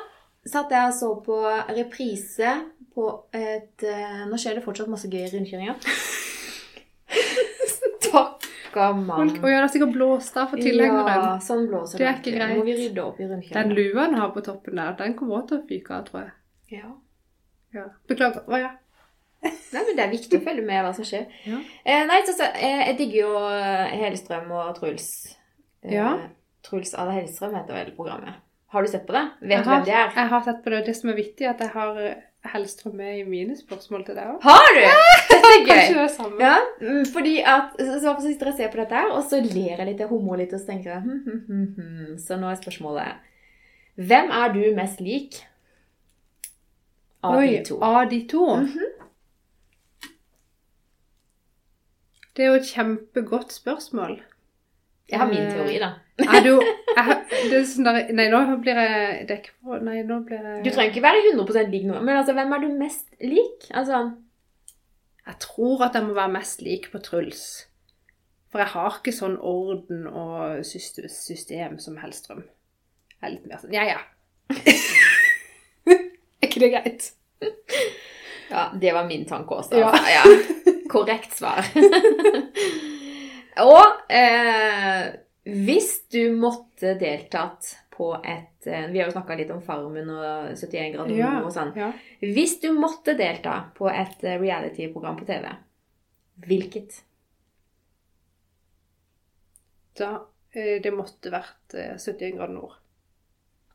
satt 0.47 0.73
jeg 0.73 0.89
og 0.89 0.95
så 0.97 1.11
på 1.27 1.37
reprise 1.77 2.55
på 2.95 3.07
et 3.35 3.83
eh, 3.85 4.23
Nå 4.31 4.39
skjer 4.41 4.57
det 4.57 4.65
fortsatt 4.65 4.89
masse 4.89 5.11
gøye 5.13 5.29
rundkjøringer. 5.35 5.77
Stakkar 8.77 8.97
man 9.01 9.31
og 9.33 9.49
ja, 9.51 9.61
det 9.61 9.65
er 9.65 9.73
sikkert 9.73 9.93
blåst 9.97 10.37
av 10.37 10.51
for 10.53 10.61
tilhengeren. 10.61 11.09
Ja, 11.09 11.35
sånn 11.41 11.67
blåser 11.71 11.99
Det 11.99 12.07
er 12.07 12.19
ikke 12.21 12.35
greit. 12.37 12.57
må 12.59 12.65
vi 12.69 12.75
rydde 12.77 13.05
opp 13.05 13.21
i 13.21 13.29
Den 13.29 13.73
lua 13.75 14.03
han 14.05 14.15
har 14.21 14.31
på 14.35 14.43
toppen 14.45 14.77
der, 14.77 14.93
den 14.99 15.15
kommer 15.17 15.39
også 15.41 15.49
til 15.55 15.59
å 15.63 15.67
fyke 15.71 15.95
av, 15.97 16.05
tror 16.11 16.21
jeg. 16.27 16.33
Ja. 16.81 16.91
Ja. 17.75 17.87
Beklager. 18.09 18.45
Å 18.49 18.61
ja. 18.61 18.73
Nei, 19.47 19.83
men 19.87 19.97
det 19.97 20.03
er 20.05 20.11
viktig 20.11 20.39
å 20.41 20.45
følge 20.45 20.65
med 20.67 20.83
hva 20.85 20.93
som 20.97 21.07
skjer. 21.07 21.27
Ja. 21.47 21.59
Eh, 21.85 22.05
nei, 22.09 22.21
så, 22.27 22.33
så, 22.39 22.49
eh, 22.57 22.81
jeg 22.89 22.97
digger 22.99 23.19
jo 23.21 23.43
eh, 23.53 23.97
Hellstrøm 24.01 24.51
og 24.57 24.75
Truls. 24.79 25.09
Eh, 25.85 25.93
Ja. 25.97 26.17
Truls 26.67 26.95
Ada 26.99 27.13
Hellstrøm 27.15 27.55
heter 27.55 27.77
vel 27.77 27.93
programmet. 27.95 28.41
Har 28.75 28.83
du 28.83 28.89
sett 28.91 29.05
på 29.07 29.15
det? 29.15 29.23
Vet 29.41 29.63
du 29.63 29.71
hvem 29.71 29.85
det 29.87 29.93
er? 29.95 30.09
jeg 30.17 30.29
har 30.33 30.43
sett 30.43 30.65
på 30.65 30.73
det. 30.73 30.81
Det 30.89 30.97
som 30.99 31.13
er 31.13 31.15
vittig, 31.21 31.47
er 31.47 31.53
at 31.55 31.61
jeg 31.63 31.71
har 31.77 32.01
eh, 32.03 32.25
Hellstrøm 32.53 32.95
med 32.99 33.19
i 33.19 33.25
mine 33.29 33.57
spørsmål 33.59 34.05
til 34.07 34.17
deg 34.19 34.27
òg. 34.35 34.39
Har 34.43 34.69
du? 34.77 34.81
Dette 34.83 35.37
er 35.37 35.65
Kanskje 35.67 35.75
gøy. 35.75 35.95
det 35.95 36.03
er 36.05 36.13
samme. 36.15 36.41
Ja, 36.41 36.57
mm, 36.81 37.05
fordi 37.13 37.35
at 37.43 37.77
Så, 37.79 37.99
så 38.05 38.15
sitter 38.25 38.47
jeg 38.47 38.53
og 38.55 38.59
ser 38.61 38.71
på 38.73 38.81
dette 38.83 38.95
her, 39.01 39.11
og 39.17 39.25
så 39.31 39.41
ler 39.43 39.77
jeg 39.81 39.87
litt, 39.91 40.01
og 40.07 40.09
humrer 40.15 40.43
litt, 40.45 40.53
og 40.57 40.61
så 40.63 40.67
tenker 40.73 40.93
jeg 40.95 41.03
hm, 41.03 41.23
hm, 41.27 41.43
hm, 41.49 41.67
hm. 41.77 42.17
Så 42.19 42.39
nå 42.41 42.51
er 42.51 42.61
spørsmålet 42.61 43.15
Hvem 43.97 44.31
er 44.41 44.53
du 44.53 44.61
mest 44.77 45.01
lik 45.01 45.39
av 47.25 47.39
Oi, 47.41 47.47
de 47.57 47.63
to? 47.71 47.79
av 47.83 48.09
de 48.11 48.21
to? 48.29 48.45
Mhm. 48.63 48.93
Det 52.37 52.45
er 52.45 52.51
jo 52.51 52.59
et 52.61 52.69
kjempegodt 52.69 53.53
spørsmål. 53.57 54.19
Jeg 55.11 55.21
har 55.21 55.29
min 55.31 55.47
teori, 55.51 55.77
da. 55.79 55.93
Er 56.19 56.41
du 56.43 56.55
er, 56.59 57.11
det 57.29 57.59
er 57.59 57.67
sånn 57.69 57.87
der, 57.87 58.09
Nei, 58.17 58.25
nå 58.33 58.41
blir 58.65 58.79
jeg 58.81 59.27
dekk 59.29 59.51
på 59.61 59.77
Nei, 59.85 59.99
nå 60.09 60.23
blir 60.27 60.41
jeg 60.41 60.63
Du 60.65 60.71
trenger 60.73 60.95
ikke 60.95 61.05
være 61.05 61.21
100 61.35 61.69
lik 61.75 61.85
noe, 61.87 62.01
men 62.01 62.17
altså, 62.17 62.35
hvem 62.35 62.55
er 62.57 62.63
du 62.65 62.71
mest 62.81 63.05
lik? 63.21 63.69
Altså 63.77 64.01
Jeg 65.27 65.39
tror 65.45 65.85
at 65.87 65.99
jeg 65.99 66.09
må 66.09 66.17
være 66.17 66.35
mest 66.39 66.65
lik 66.65 66.89
på 66.93 67.03
Truls. 67.05 67.45
For 68.51 68.63
jeg 68.63 68.73
har 68.73 68.99
ikke 68.99 69.15
sånn 69.15 69.37
orden 69.43 70.07
og 70.09 70.65
system 70.65 71.79
som 71.83 72.01
Hellstrøm. 72.01 72.43
Jeg 73.19 73.29
er 73.29 73.35
litt 73.37 73.47
mer 73.51 73.63
sånn 73.63 73.77
Ja, 73.77 73.87
ja. 73.87 74.01
er 75.93 76.49
ikke 76.49 76.65
det 76.65 76.73
greit? 76.75 77.11
Ja, 78.51 78.71
det 78.81 78.95
var 78.95 79.07
min 79.07 79.27
tanke 79.29 79.61
også. 79.61 79.79
Ja. 79.79 79.91
Altså. 79.93 80.07
Ja. 80.11 80.75
Korrekt 80.91 81.35
svar. 81.37 81.67
og 83.63 84.13
eh, 84.13 85.15
hvis 85.47 85.91
du 86.13 86.33
måtte 86.37 86.97
deltatt 87.01 87.73
på 87.97 88.11
et 88.19 88.67
eh, 88.67 88.89
Vi 88.93 88.99
har 88.99 89.07
jo 89.09 89.15
snakka 89.15 89.37
litt 89.39 89.53
om 89.55 89.63
Farmen 89.65 90.11
og 90.13 90.51
71 90.59 90.91
grader 90.97 91.15
Ja, 91.17 91.31
nord 91.39 91.49
og 91.49 91.55
sånn. 91.55 91.71
ja. 91.79 91.93
Hvis 92.21 92.59
du 92.61 92.73
måtte 92.77 93.15
delta 93.17 93.61
på 93.77 93.89
et 93.89 94.25
eh, 94.27 94.41
reality-program 94.43 95.17
på 95.21 95.29
TV, 95.29 95.47
hvilket? 96.49 96.99
Da 99.97 100.11
eh, 100.53 100.83
Det 100.83 100.93
måtte 100.93 101.33
vært 101.33 101.79
eh, 101.79 101.95
71 101.97 102.35
grader 102.37 102.57
nord. 102.59 102.75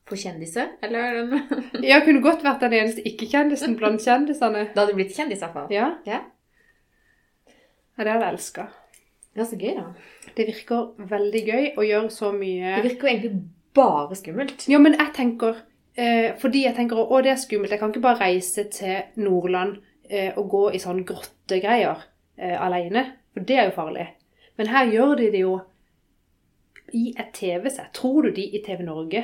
For 0.10 0.20
kjendiser? 0.20 0.76
Eller 0.84 1.24
Jeg 1.94 2.04
kunne 2.06 2.22
godt 2.26 2.44
vært 2.46 2.62
den 2.66 2.76
eneste 2.82 3.06
ikke-kjendisen 3.08 3.78
blant 3.80 4.04
kjendisene. 4.04 4.68
Da 4.76 4.84
hadde 4.84 4.92
du 4.94 5.00
blitt 5.00 5.16
kjendis, 5.16 5.42
iallfall? 5.42 5.72
Ja. 5.72 5.94
Ja. 6.06 6.20
ja 7.48 8.04
det 8.04 8.12
hadde 8.12 8.26
jeg 8.28 8.34
elska. 8.36 8.68
Er 9.36 9.48
så 9.48 9.56
gøy, 9.56 9.74
da. 9.78 9.86
Det 10.36 10.46
virker 10.50 11.10
veldig 11.12 11.42
gøy 11.48 11.68
å 11.80 11.86
gjøre 11.88 12.12
så 12.12 12.32
mye 12.36 12.76
Det 12.78 12.84
virker 12.90 13.08
jo 13.08 13.12
egentlig 13.14 13.44
bare 13.74 14.18
skummelt. 14.20 14.66
Ja, 14.68 14.80
men 14.84 14.98
jeg 15.00 15.14
tenker 15.16 15.62
eh, 15.96 16.34
Fordi 16.42 16.66
jeg 16.66 16.76
tenker 16.76 17.00
å, 17.00 17.22
det 17.24 17.32
er 17.32 17.40
skummelt. 17.40 17.72
Jeg 17.72 17.80
kan 17.80 17.94
ikke 17.94 18.04
bare 18.04 18.20
reise 18.26 18.68
til 18.74 19.24
Nordland 19.24 19.78
eh, 20.10 20.32
og 20.36 20.50
gå 20.52 20.64
i 20.76 20.82
sånn 20.84 21.04
grottegreier 21.08 22.04
eh, 22.36 22.58
alene. 22.60 23.06
For 23.32 23.48
det 23.48 23.60
er 23.60 23.70
jo 23.70 23.78
farlig. 23.78 24.10
Men 24.60 24.72
her 24.74 24.92
gjør 24.92 25.16
de 25.22 25.30
det 25.34 25.46
jo 25.46 25.60
i 26.92 27.14
et 27.16 27.32
TV-sett. 27.38 27.94
Tror 27.96 28.28
du 28.28 28.34
de 28.36 28.44
i 28.52 28.60
TV 28.66 28.84
Norge 28.84 29.24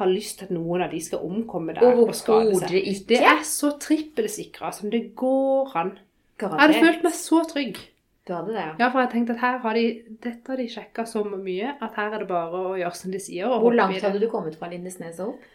har 0.00 0.08
lyst 0.08 0.40
til 0.40 0.48
at 0.48 0.54
noen 0.56 0.86
av 0.86 0.94
de 0.94 1.00
skal 1.04 1.24
omkomme 1.26 1.74
der 1.76 1.92
og 1.92 2.14
skade 2.16 2.56
seg? 2.56 2.72
ikke. 2.80 3.08
Det 3.12 3.20
er 3.20 3.42
så 3.44 3.74
trippelsikra 3.80 4.72
som 4.72 4.88
det 4.92 5.10
går 5.18 5.76
an. 5.76 5.98
Jeg 6.40 6.56
hadde 6.56 6.80
følt 6.80 7.04
meg 7.04 7.14
så 7.14 7.42
trygg. 7.46 7.82
Du 8.28 8.34
hadde 8.36 8.52
det, 8.54 8.60
ja. 8.60 8.74
Ja, 8.78 8.88
for 8.92 9.02
jeg 9.02 9.10
tenkte 9.10 9.34
at 9.34 9.42
her 9.42 9.56
har 9.64 9.74
de, 9.74 9.86
dette 10.22 10.52
har 10.52 10.60
de 10.60 10.68
sjekka 10.70 11.04
så 11.10 11.24
mye 11.26 11.72
at 11.82 11.96
her 11.98 12.12
er 12.12 12.22
det 12.22 12.28
bare 12.28 12.60
å 12.70 12.76
gjøre 12.78 12.98
som 12.98 13.14
de 13.14 13.18
sier. 13.22 13.50
og 13.50 13.64
Hvor 13.64 13.74
langt 13.74 14.04
hadde 14.04 14.20
du 14.22 14.28
kommet 14.30 14.54
fra 14.60 14.70
Lindesnes 14.70 15.18
og 15.24 15.34
opp? 15.34 15.50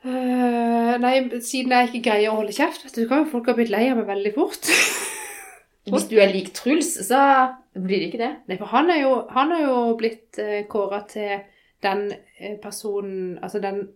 Uh, 0.00 0.96
nei, 0.96 1.14
siden 1.44 1.74
jeg 1.76 1.90
ikke 1.90 2.06
greier 2.08 2.32
å 2.32 2.38
holde 2.38 2.56
kjeft, 2.56 2.86
vet 2.86 2.96
du, 2.96 3.04
hva, 3.10 3.20
folk 3.28 3.50
har 3.50 3.58
blitt 3.58 3.70
lei 3.70 3.84
av 3.90 4.00
meg 4.00 4.08
veldig 4.08 4.32
fort. 4.34 4.70
Hvis 5.90 6.08
du 6.08 6.16
er 6.22 6.32
lik 6.32 6.50
Truls, 6.56 6.94
så 7.06 7.20
blir 7.76 8.00
det 8.00 8.08
ikke 8.08 8.22
det. 8.22 8.30
Nei, 8.48 8.56
for 8.58 8.72
han 8.72 8.90
er 8.92 9.02
jo, 9.02 9.14
han 9.34 9.52
er 9.54 9.66
jo 9.66 9.78
blitt 10.00 10.40
uh, 10.40 10.62
kåra 10.72 11.04
til 11.10 11.42
den 11.82 12.10
eh, 12.38 12.56
personen 12.60 13.38
Altså 13.42 13.60
den 13.60 13.88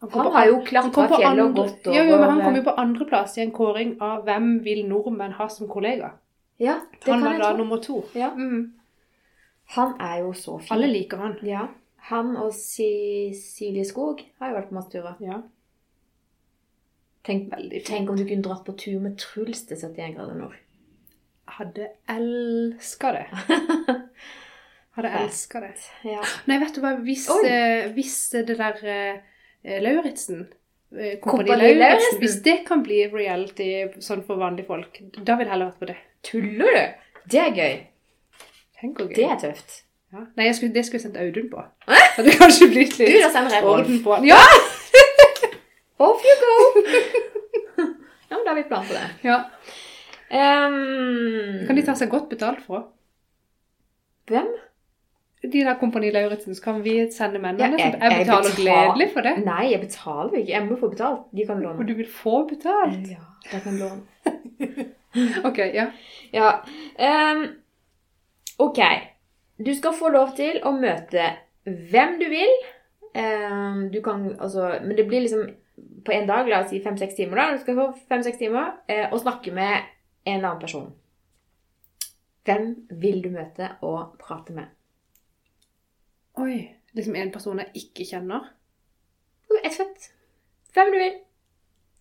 Han, 0.00 0.10
Han 0.10 0.32
har 0.32 0.46
jo 0.48 0.58
klatra 0.64 1.06
fjellet 1.08 1.44
og 1.44 1.54
gått 1.56 1.86
over 1.88 1.96
Ja, 1.96 2.04
jo, 2.08 2.18
men 2.20 2.30
han 2.30 2.42
kom 2.44 2.56
jo 2.56 2.64
på 2.66 2.74
andreplass 2.80 3.36
i 3.38 3.44
en 3.44 3.52
kåring 3.52 3.94
av 4.00 4.24
'Hvem 4.24 4.64
vil 4.64 4.82
nordmenn 4.88 5.36
ha 5.36 5.48
som 5.48 5.68
kollega'? 5.68 6.10
Ja, 6.60 6.78
det 6.92 7.08
Han 7.08 7.20
kan 7.20 7.24
var 7.24 7.32
jeg 7.32 7.40
da 7.42 7.50
tro. 7.50 7.56
nummer 7.62 7.80
to. 7.82 8.00
Ja. 8.14 8.30
Mm. 8.36 8.72
Han 9.76 9.94
er 10.00 10.18
jo 10.24 10.32
så 10.36 10.58
fin. 10.60 10.72
Alle 10.76 10.88
liker 10.92 11.16
han. 11.22 11.36
Ja. 11.46 11.66
Han 12.10 12.34
og 12.36 12.52
Silje 12.56 13.84
Skog 13.88 14.20
har 14.40 14.50
jo 14.50 14.56
vært 14.58 14.68
på 14.70 14.74
masse 14.76 14.90
turer. 14.92 15.16
Ja, 15.24 15.40
Tenk, 17.24 17.50
veldig 17.52 17.80
fint. 17.82 17.86
tenk 17.86 18.10
om 18.10 18.16
du 18.16 18.24
kunne 18.24 18.42
dratt 18.46 18.64
på 18.64 18.72
tur 18.80 19.00
med 19.04 19.18
Truls 19.20 19.66
til 19.68 19.76
71 19.76 20.14
grader 20.16 20.38
nord. 20.38 20.54
Hadde 21.58 21.90
elska 22.08 23.10
det. 23.12 23.26
Hadde 24.96 25.10
elska 25.20 25.60
det. 25.60 25.74
Ja. 26.08 26.22
Nei, 26.48 26.56
vet 26.62 26.74
du 26.74 26.80
hva, 26.80 26.94
hvis, 27.04 27.26
Oi. 27.30 27.42
eh, 27.46 27.90
hvis 27.94 28.16
det 28.32 28.56
der 28.58 28.80
eh, 28.88 29.76
Lauritzen 29.84 30.46
Kompani 30.90 31.20
Kompani 31.22 31.74
Lauritzen? 31.78 32.18
Hvis 32.18 32.40
det 32.42 32.56
kan 32.66 32.82
bli 32.82 33.04
reality 33.12 33.68
sånn 34.02 34.24
for 34.26 34.40
vanlige 34.40 34.66
folk, 34.66 34.98
da 35.18 35.36
vil 35.38 35.46
jeg 35.46 35.52
heller 35.54 35.70
vært 35.70 35.84
på 35.84 35.88
det. 35.92 35.96
Tuller 36.26 36.74
du? 36.76 37.06
Det 37.30 37.40
er 37.44 37.52
gøy. 37.54 37.76
Tenk 38.80 38.98
gøy. 39.04 39.12
Det 39.14 39.28
er 39.28 39.38
tøft. 39.38 39.76
Ja. 40.10 40.24
Nei, 40.34 40.48
jeg 40.48 40.56
skulle, 40.58 40.74
det 40.74 40.82
skulle 40.86 40.98
jeg 40.98 41.04
sendt 41.06 41.20
Audun 41.22 41.50
på. 41.52 41.62
Det 42.26 42.32
kanskje 42.40 42.66
blitt 42.72 42.96
Du, 42.98 43.04
da 43.22 43.28
sender 43.30 43.54
jeg 43.54 43.62
Rolf. 43.64 43.92
på. 44.02 44.16
Ja! 44.26 44.40
Off 46.06 46.24
you 46.26 46.34
go! 46.40 46.56
ja, 48.30 48.34
men 48.34 48.42
da 48.42 48.50
har 48.50 48.58
vi 48.58 48.66
plan 48.66 48.88
på 48.88 48.96
det. 48.96 49.04
Ja. 49.28 49.38
Um, 50.30 51.66
Kan 51.68 51.78
de 51.78 51.84
ta 51.86 51.94
seg 51.98 52.10
godt 52.10 52.28
betalt 52.32 52.64
for? 52.66 52.88
Hvem? 54.30 54.50
De 55.42 55.60
der 55.64 55.74
Kompani 55.80 56.10
Lauritzen, 56.12 56.54
så 56.54 56.62
kan 56.62 56.82
vi 56.84 57.10
sende 57.12 57.40
mennene? 57.40 57.78
Ja, 57.78 57.86
jeg, 57.86 57.98
jeg, 58.00 58.26
betaler 58.26 58.56
gledelig 58.56 59.06
for 59.14 59.24
det. 59.24 59.32
Nei, 59.44 59.70
jeg 59.70 59.80
betaler 59.80 60.34
ikke. 60.36 60.52
Jeg 60.52 60.66
må 60.66 60.76
få 60.80 60.90
betalt. 60.92 61.22
De 61.32 61.46
kan 61.48 61.66
Og 61.66 61.88
du 61.88 61.94
vil 61.96 62.10
få 62.12 62.42
betalt? 62.48 63.08
Ja, 63.08 63.22
de 63.52 63.60
kan 63.64 63.78
låne. 63.80 64.00
Ok, 65.44 65.58
ja. 65.58 65.88
Ja. 66.32 66.50
Um, 67.34 67.48
ok. 68.58 68.78
Du 69.66 69.74
skal 69.74 69.96
få 69.98 70.08
lov 70.14 70.36
til 70.36 70.60
å 70.62 70.70
møte 70.76 71.24
hvem 71.64 72.14
du 72.20 72.28
vil. 72.30 72.52
Um, 73.10 73.88
du 73.90 73.98
kan 74.04 74.28
altså 74.38 74.76
Men 74.84 74.94
det 74.96 75.08
blir 75.08 75.24
liksom 75.24 75.48
på 76.04 76.12
en 76.12 76.28
dag, 76.28 76.48
la 76.48 76.62
oss 76.62 76.70
si 76.70 76.80
fem-seks 76.84 77.16
timer, 77.16 77.40
da. 77.40 77.56
Du 77.56 77.62
skal 77.64 77.78
få 77.78 77.86
fem-seks 78.08 78.38
timer 78.38 78.74
eh, 78.88 79.06
og 79.10 79.20
snakke 79.22 79.52
med 79.56 79.88
en 80.28 80.44
annen 80.44 80.60
person. 80.60 80.90
Hvem 82.44 82.70
vil 83.00 83.22
du 83.24 83.30
møte 83.34 83.74
og 83.86 84.16
prate 84.20 84.54
med? 84.56 84.68
Oi. 86.38 86.76
Liksom 86.92 87.16
en 87.16 87.32
person 87.32 87.58
jeg 87.62 87.70
ikke 87.84 88.06
kjenner? 88.06 88.50
Ett 89.62 89.76
fett. 89.76 90.12
Hvem 90.74 90.92
du 90.92 90.98
vil. 90.98 91.18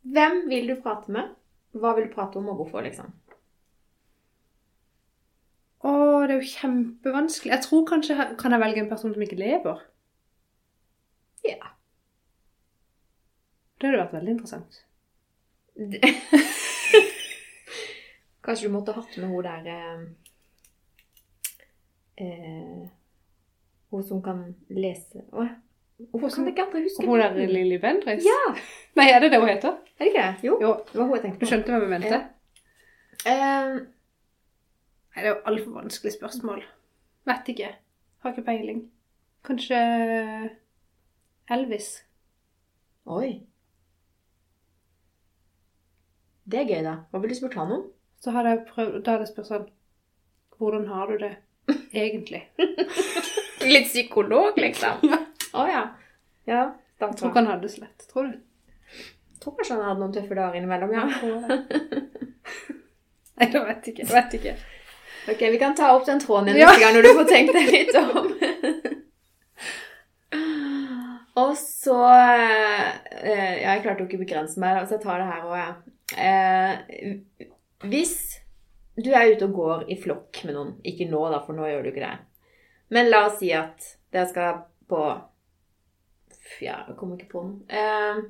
Hvem 0.01 0.49
vil 0.49 0.69
du 0.69 0.75
prate 0.81 1.11
med? 1.11 1.33
Hva 1.77 1.93
vil 1.97 2.07
du 2.07 2.13
prate 2.13 2.39
om, 2.39 2.49
og 2.49 2.61
hvorfor, 2.61 2.81
liksom? 2.85 3.11
Å, 5.79 5.91
det 6.27 6.33
er 6.33 6.39
jo 6.39 6.51
kjempevanskelig. 6.53 7.53
Jeg 7.53 7.63
tror 7.63 7.85
kanskje 7.87 8.15
Kan 8.39 8.51
jeg 8.51 8.63
velge 8.63 8.81
en 8.83 8.89
person 8.89 9.13
som 9.15 9.23
ikke 9.23 9.39
lever? 9.39 9.83
Ja. 11.45 11.73
Det 13.79 13.87
hadde 13.87 14.01
vært 14.01 14.17
veldig 14.17 14.33
interessant. 14.35 14.81
Kanskje 18.43 18.67
du 18.67 18.73
måtte 18.73 18.95
hatt 18.97 19.13
med 19.21 19.29
hun 19.31 19.45
der 19.45 19.63
eh, 19.71 19.99
eh, 22.25 22.83
Hun 23.89 24.03
som 24.05 24.21
kan 24.21 24.41
lese 24.69 25.23
Å, 25.33 25.45
kan 26.21 26.45
jeg 26.45 26.53
ikke 26.53 26.65
aldri 26.67 26.81
huske 26.85 27.05
Hun 27.07 27.17
der 27.19 27.29
navnet? 27.31 27.49
Lilly 27.53 27.79
Bendriss? 27.81 28.23
Ja! 28.27 28.41
Nei, 28.99 29.07
er 29.11 29.19
det 29.23 29.31
det 29.33 29.39
hun 29.41 29.49
heter? 29.49 29.79
Er 29.97 30.03
det 30.05 30.11
ikke 30.11 30.25
det? 30.27 30.47
Jo. 30.47 30.57
Jo. 30.61 30.73
Det 30.91 30.99
var 30.99 31.07
hun 31.09 31.15
jeg 31.17 31.23
tenkte 31.25 31.39
på. 31.39 31.45
Du 31.45 31.51
skjønte 31.51 31.73
hva 31.73 31.79
vi 31.83 31.89
mente? 31.95 32.19
Ja. 33.25 33.33
Eh, 33.33 33.73
Nei, 35.09 35.19
det 35.19 35.25
er 35.25 35.33
jo 35.33 35.41
altfor 35.51 35.75
vanskelig 35.81 36.13
spørsmål. 36.15 36.61
Vet 37.27 37.49
ikke. 37.51 37.71
Har 38.23 38.31
ikke 38.35 38.45
peiling. 38.47 38.79
Kanskje 39.47 39.79
Elvis. 41.51 41.89
oi. 43.09 43.29
Det 46.49 46.59
er 46.63 46.69
gøy, 46.69 46.79
da. 46.85 46.93
Hva 47.11 47.19
vil 47.21 47.29
du 47.33 47.35
spurt 47.37 47.57
han 47.59 47.71
om? 47.75 47.83
Så 48.23 48.31
hadde 48.35 48.49
jeg 48.55 48.63
prøvd 48.71 48.95
Da 49.05 49.13
hadde 49.13 49.25
jeg 49.27 49.31
spurt 49.33 49.47
sånn 49.47 49.67
Hvordan 50.59 50.87
har 50.89 51.11
du 51.11 51.19
det 51.21 51.33
egentlig? 52.03 52.41
Litt 53.65 53.87
psykolog, 53.89 54.53
liksom? 54.59 54.93
Å 55.59 55.61
ja. 55.69 55.83
Ja. 56.49 56.63
Jeg 56.99 57.15
tror 57.15 57.29
ikke 57.31 57.39
han 57.41 57.49
hadde 57.53 57.65
det 57.67 57.71
slett. 57.73 57.99
Tror 58.11 58.23
du? 58.29 58.33
Jeg 58.99 59.37
tror 59.43 59.53
kanskje 59.57 59.75
han 59.77 59.87
hadde 59.87 60.01
noen 60.03 60.15
tøffe 60.15 60.35
dager 60.37 60.55
innimellom, 60.59 60.91
ja. 60.93 61.03
Nei, 63.39 63.47
jeg 63.47 63.63
vet 63.69 63.83
ikke. 63.93 64.03
Jeg 64.03 64.11
vet 64.11 64.31
ikke. 64.39 64.53
Ok, 65.29 65.41
vi 65.53 65.59
kan 65.61 65.75
ta 65.77 65.85
opp 65.95 66.05
den 66.07 66.19
tråden 66.19 66.47
igjen 66.51 66.59
Ja. 66.59 66.65
neste 66.73 66.83
gang 66.83 66.93
når 66.97 67.03
du 67.05 67.09
får 67.19 67.27
tenkt 67.29 67.53
deg 67.55 67.65
litt 67.71 67.95
om. 67.99 68.25
og 71.43 71.51
så 71.59 71.97
eh, 72.09 72.87
Ja, 73.61 73.69
jeg 73.75 73.83
klarte 73.85 74.01
jo 74.03 74.07
ikke 74.09 74.19
å 74.19 74.23
begrense 74.25 74.55
meg, 74.61 74.71
så 74.89 74.93
jeg 74.97 75.03
tar 75.05 75.17
det 75.21 75.29
her 75.29 75.43
òg, 75.47 75.55
jeg. 75.61 75.73
Eh, 76.25 76.73
hvis 77.87 78.15
du 78.99 79.09
er 79.15 79.31
ute 79.31 79.45
og 79.47 79.53
går 79.55 79.79
i 79.93 79.95
flokk 80.01 80.41
med 80.47 80.53
noen 80.57 80.71
Ikke 80.89 81.05
nå, 81.07 81.21
da, 81.31 81.37
for 81.45 81.53
nå 81.55 81.63
gjør 81.69 81.83
du 81.85 81.89
ikke 81.93 82.03
det. 82.03 82.17
Men 82.89 83.09
la 83.11 83.25
oss 83.27 83.39
si 83.39 83.51
at 83.53 83.95
det 84.13 84.27
skal 84.31 84.63
på 84.89 85.03
Ja, 86.61 86.79
jeg 86.87 86.95
kommer 86.97 87.17
ikke 87.17 87.29
på 87.31 87.41
den. 87.45 87.57
Eh, 87.69 88.21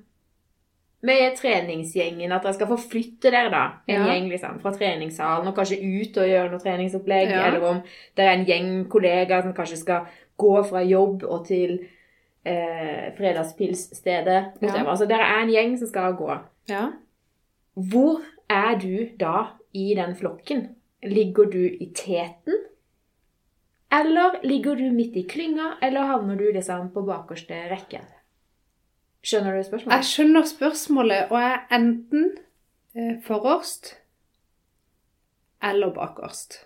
med 1.02 1.38
treningsgjengen, 1.40 2.34
at 2.36 2.44
dere 2.44 2.54
skal 2.58 2.68
forflytte 2.68 3.32
dere, 3.32 3.50
da. 3.54 3.62
En 3.88 4.02
Ja. 4.02 4.08
gjeng 4.14 4.28
liksom, 4.30 4.58
fra 4.60 4.74
treningssalen, 4.76 5.48
og 5.48 5.56
kanskje 5.56 5.80
ut 5.80 6.18
og 6.18 6.28
gjøre 6.28 6.50
noe 6.52 6.60
treningsopplegg. 6.60 7.30
Ja. 7.32 7.46
Eller 7.48 7.64
om 7.64 7.80
det 8.18 8.26
er 8.26 8.34
en 8.34 8.46
gjeng 8.46 8.90
kollegaer 8.92 9.42
som 9.44 9.54
kanskje 9.54 9.78
skal 9.78 10.06
gå 10.38 10.64
fra 10.68 10.84
jobb 10.84 11.24
og 11.24 11.46
til 11.48 11.88
eh, 12.46 13.14
fredagspilsstedet. 13.18 14.44
Ja. 14.62 14.84
Altså, 14.86 15.06
dere 15.08 15.24
er 15.24 15.42
en 15.44 15.50
gjeng 15.54 15.78
som 15.80 15.88
skal 15.88 16.14
gå. 16.20 16.38
Ja. 16.70 16.90
Hvor 17.76 18.20
er 18.50 18.76
du 18.80 19.10
da 19.20 19.48
i 19.74 19.94
den 19.96 20.16
flokken? 20.16 20.76
Ligger 21.04 21.46
du 21.52 21.64
i 21.64 21.92
teten? 21.96 22.66
Eller 23.92 24.40
ligger 24.46 24.76
du 24.76 24.92
midt 24.94 25.16
i 25.18 25.24
klynga, 25.26 25.78
eller 25.82 26.10
havner 26.12 26.38
du 26.38 26.52
liksom 26.54 26.92
på 26.94 27.02
bakerste 27.08 27.58
rekke? 27.72 28.04
Skjønner 29.26 29.58
du 29.58 29.64
spørsmålet? 29.66 29.96
Jeg 29.98 30.10
skjønner 30.12 30.46
spørsmålet, 30.48 31.32
og 31.32 31.42
jeg 31.42 31.56
er 31.56 31.80
enten 31.80 32.28
eh, 32.96 33.16
forrest 33.26 33.96
eller 35.66 35.92
bakerst. 35.96 36.62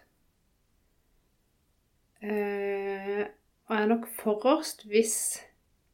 Eh, 2.22 3.24
og 3.68 3.76
jeg 3.76 3.82
er 3.82 3.90
nok 3.90 4.06
forrest 4.20 4.86
hvis 4.92 5.16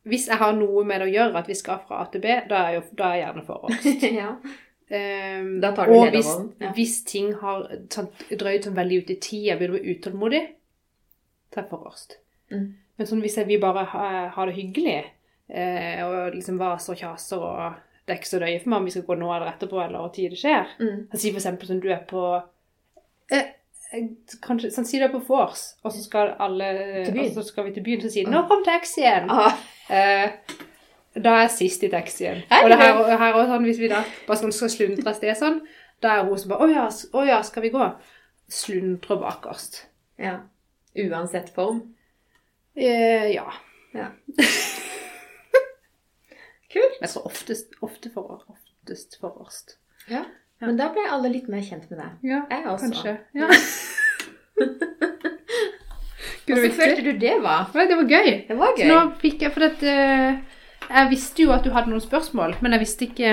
hvis 0.09 0.27
jeg 0.29 0.39
har 0.39 0.55
noe 0.57 0.83
med 0.87 1.01
det 1.01 1.09
å 1.09 1.11
gjøre, 1.11 1.41
at 1.41 1.49
vi 1.49 1.57
skal 1.57 1.81
fra 1.85 2.01
A 2.03 2.07
til 2.11 2.23
B, 2.23 2.33
da 2.49 2.63
er 2.63 2.73
jeg, 2.73 2.79
jo, 2.79 2.97
da 2.97 3.09
er 3.09 3.17
jeg 3.17 3.25
gjerne 3.25 3.45
forrest. 3.45 4.03
ja. 4.21 4.31
Um, 4.89 5.49
Da 5.61 5.69
tar 5.77 5.89
du 5.89 5.97
og 5.99 6.15
hvis, 6.15 6.29
ja. 6.63 6.71
hvis 6.73 6.95
ting 7.05 7.33
har 7.43 7.67
sånn, 7.93 8.07
drøyd 8.31 8.65
sånn 8.65 8.77
veldig 8.79 9.03
ut 9.03 9.11
i 9.13 9.17
tid, 9.21 9.43
jeg 9.51 9.59
begynner 9.59 9.75
å 9.75 9.83
bli 9.83 9.93
utålmodig, 9.93 10.41
jeg 11.55 11.69
forrest. 11.69 12.17
Mm. 12.51 12.75
Men 12.97 13.07
sånn, 13.07 13.21
hvis 13.21 13.37
vil 13.47 13.61
bare 13.61 13.85
ha, 13.85 14.07
ha 14.35 14.45
det 14.45 14.55
hyggelig, 14.57 14.97
eh, 15.49 16.01
og 16.05 16.35
liksom 16.35 16.59
vaser 16.59 16.93
og 16.93 16.99
kjaser, 16.99 17.37
og 17.37 17.73
det 18.05 18.13
er 18.13 18.19
ikke 18.19 18.29
så 18.29 18.41
nøye 18.41 18.59
for 18.59 18.69
meg 18.69 18.77
om 18.79 18.85
vi 18.85 18.91
skal 18.91 19.05
gå 19.07 19.15
nå 19.15 19.29
eller 19.35 19.51
etterpå, 19.53 19.79
eller 19.83 19.99
når 19.99 20.13
tid 20.15 20.31
det 20.31 20.41
skjer. 20.41 20.75
Mm. 20.79 20.99
Si 21.13 21.29
f.eks. 21.29 21.39
eksempel 21.41 21.69
sånn, 21.69 21.81
du 21.83 21.89
er 21.93 22.03
på 22.09 22.23
eh, 23.31 23.51
eh, 23.93 24.07
Kanskje, 24.41 24.71
sånn, 24.73 24.85
Si 24.85 24.99
du 24.99 25.05
er 25.05 25.13
på 25.13 25.21
vors, 25.27 25.75
og 25.83 25.93
så 25.93 26.01
skal 26.03 26.35
alle. 26.41 26.71
Og 27.09 27.33
så 27.37 27.45
skal 27.47 27.69
vi 27.69 27.75
til 27.77 27.85
byen, 27.85 28.01
så 28.01 28.09
sier 28.13 28.25
de 28.25 28.33
'Nå 28.33 28.47
kom 28.47 28.65
taxien'. 28.65 29.29
Ah, 29.29 29.57
Eh, 29.89 30.29
da 31.15 31.31
er 31.33 31.41
jeg 31.47 31.51
sist 31.51 31.83
i 31.83 31.89
taxien. 31.89 32.43
Hei, 32.51 32.63
og 32.63 32.69
det 32.69 32.77
her, 32.77 33.17
her 33.17 33.33
også, 33.33 33.47
sånn, 33.49 33.63
hvis 33.65 33.79
vi 33.81 33.87
da 33.89 34.03
bare 34.27 34.37
sånn 34.37 34.53
skal 34.53 34.69
sluntre 34.69 35.09
et 35.09 35.17
sted 35.17 35.37
sånn, 35.39 35.61
da 36.03 36.19
er 36.19 36.27
hun 36.27 36.37
som 36.37 36.51
bare 36.51 36.61
'Å 36.67 36.73
ja, 36.73 36.85
å 37.13 37.25
ja, 37.25 37.41
skal 37.41 37.63
vi 37.63 37.71
gå?' 37.73 37.91
Sluntre 38.49 39.17
bakerst. 39.17 39.85
ja. 40.17 40.39
Uansett 40.95 41.49
form. 41.53 41.81
Eh, 42.75 43.29
ja. 43.35 43.45
Ja. 43.93 44.11
Kult. 46.69 46.99
Jeg 47.01 47.09
tror 47.09 47.25
oftest, 47.25 47.73
ofte 47.81 48.11
for, 48.13 48.43
oftest 48.49 49.17
forrest. 49.21 49.77
Ja. 50.09 50.23
Men 50.61 50.77
da 50.77 50.89
ble 50.93 51.05
alle 51.09 51.31
litt 51.31 51.47
mer 51.49 51.63
kjent 51.65 51.89
med 51.89 52.01
deg. 52.01 52.11
Ja, 52.29 52.43
Jeg 52.51 52.65
også. 52.67 52.89
kanskje. 52.89 53.17
Ja. 53.33 53.47
Hvordan 56.49 56.71
følte 56.73 57.03
du 57.05 57.11
det 57.21 57.35
var? 57.43 57.69
Det 57.73 57.97
var 57.97 58.07
gøy. 58.09 58.29
Det 58.47 58.57
var 58.57 58.73
Så 58.77 58.87
nå 58.89 58.99
fikk 59.21 59.43
jeg 59.45 59.53
For 59.53 59.67
at, 59.67 59.83
eh, 59.85 60.39
jeg 60.89 61.09
visste 61.11 61.43
jo 61.45 61.51
at 61.53 61.63
du 61.65 61.69
hadde 61.75 61.91
noen 61.91 62.01
spørsmål, 62.01 62.55
men 62.61 62.73
jeg 62.75 62.81
visste 62.83 63.05
ikke 63.05 63.29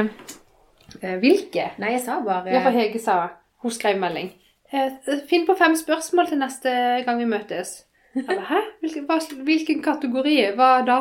eh, 1.01 1.17
hvilke. 1.23 1.71
Nei, 1.81 1.95
jeg 1.97 2.03
sa 2.05 2.19
bare 2.25 2.53
Ja, 2.53 2.61
for 2.65 2.77
Hege 2.77 3.01
sa 3.01 3.17
Hun 3.65 3.73
skrev 3.73 3.97
melding. 4.01 4.31
Eh, 4.73 4.93
Finn 5.31 5.47
på 5.47 5.55
fem 5.59 5.77
spørsmål 5.79 6.29
til 6.31 6.39
neste 6.43 6.73
gang 7.07 7.19
vi 7.21 7.29
møtes. 7.31 7.85
Eller 8.17 8.43
Hæ? 8.49 8.61
Hvilken, 8.81 9.05
hva, 9.07 9.19
hvilken 9.47 9.83
kategori? 9.85 10.37
Hva 10.57 10.71
da? 10.87 10.99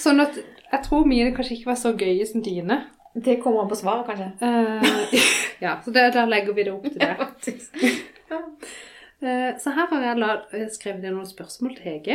Sånn 0.00 0.20
at 0.24 0.36
jeg 0.40 0.82
tror 0.86 1.06
mine 1.06 1.32
kanskje 1.36 1.56
ikke 1.58 1.70
var 1.70 1.78
så 1.80 1.92
gøye 1.98 2.26
som 2.26 2.42
dine. 2.42 2.80
Det 3.14 3.38
kommer 3.42 3.64
an 3.64 3.70
på 3.70 3.78
svaret, 3.78 4.06
kanskje. 4.06 4.28
Uh, 4.42 5.14
ja, 5.64 5.76
så 5.84 5.90
det, 5.94 6.04
der 6.14 6.28
legger 6.30 6.54
vi 6.54 6.66
det 6.68 6.72
opp 6.74 6.86
til 6.90 7.00
det. 7.00 7.94
Eh, 9.20 9.50
så 9.60 9.68
her 9.76 9.84
har 9.90 10.00
jeg 10.00 10.16
la- 10.16 10.68
skrevet 10.72 11.02
ned 11.02 11.12
noen 11.12 11.26
spørsmål 11.28 11.74
til 11.76 11.84
Hege. 11.90 12.14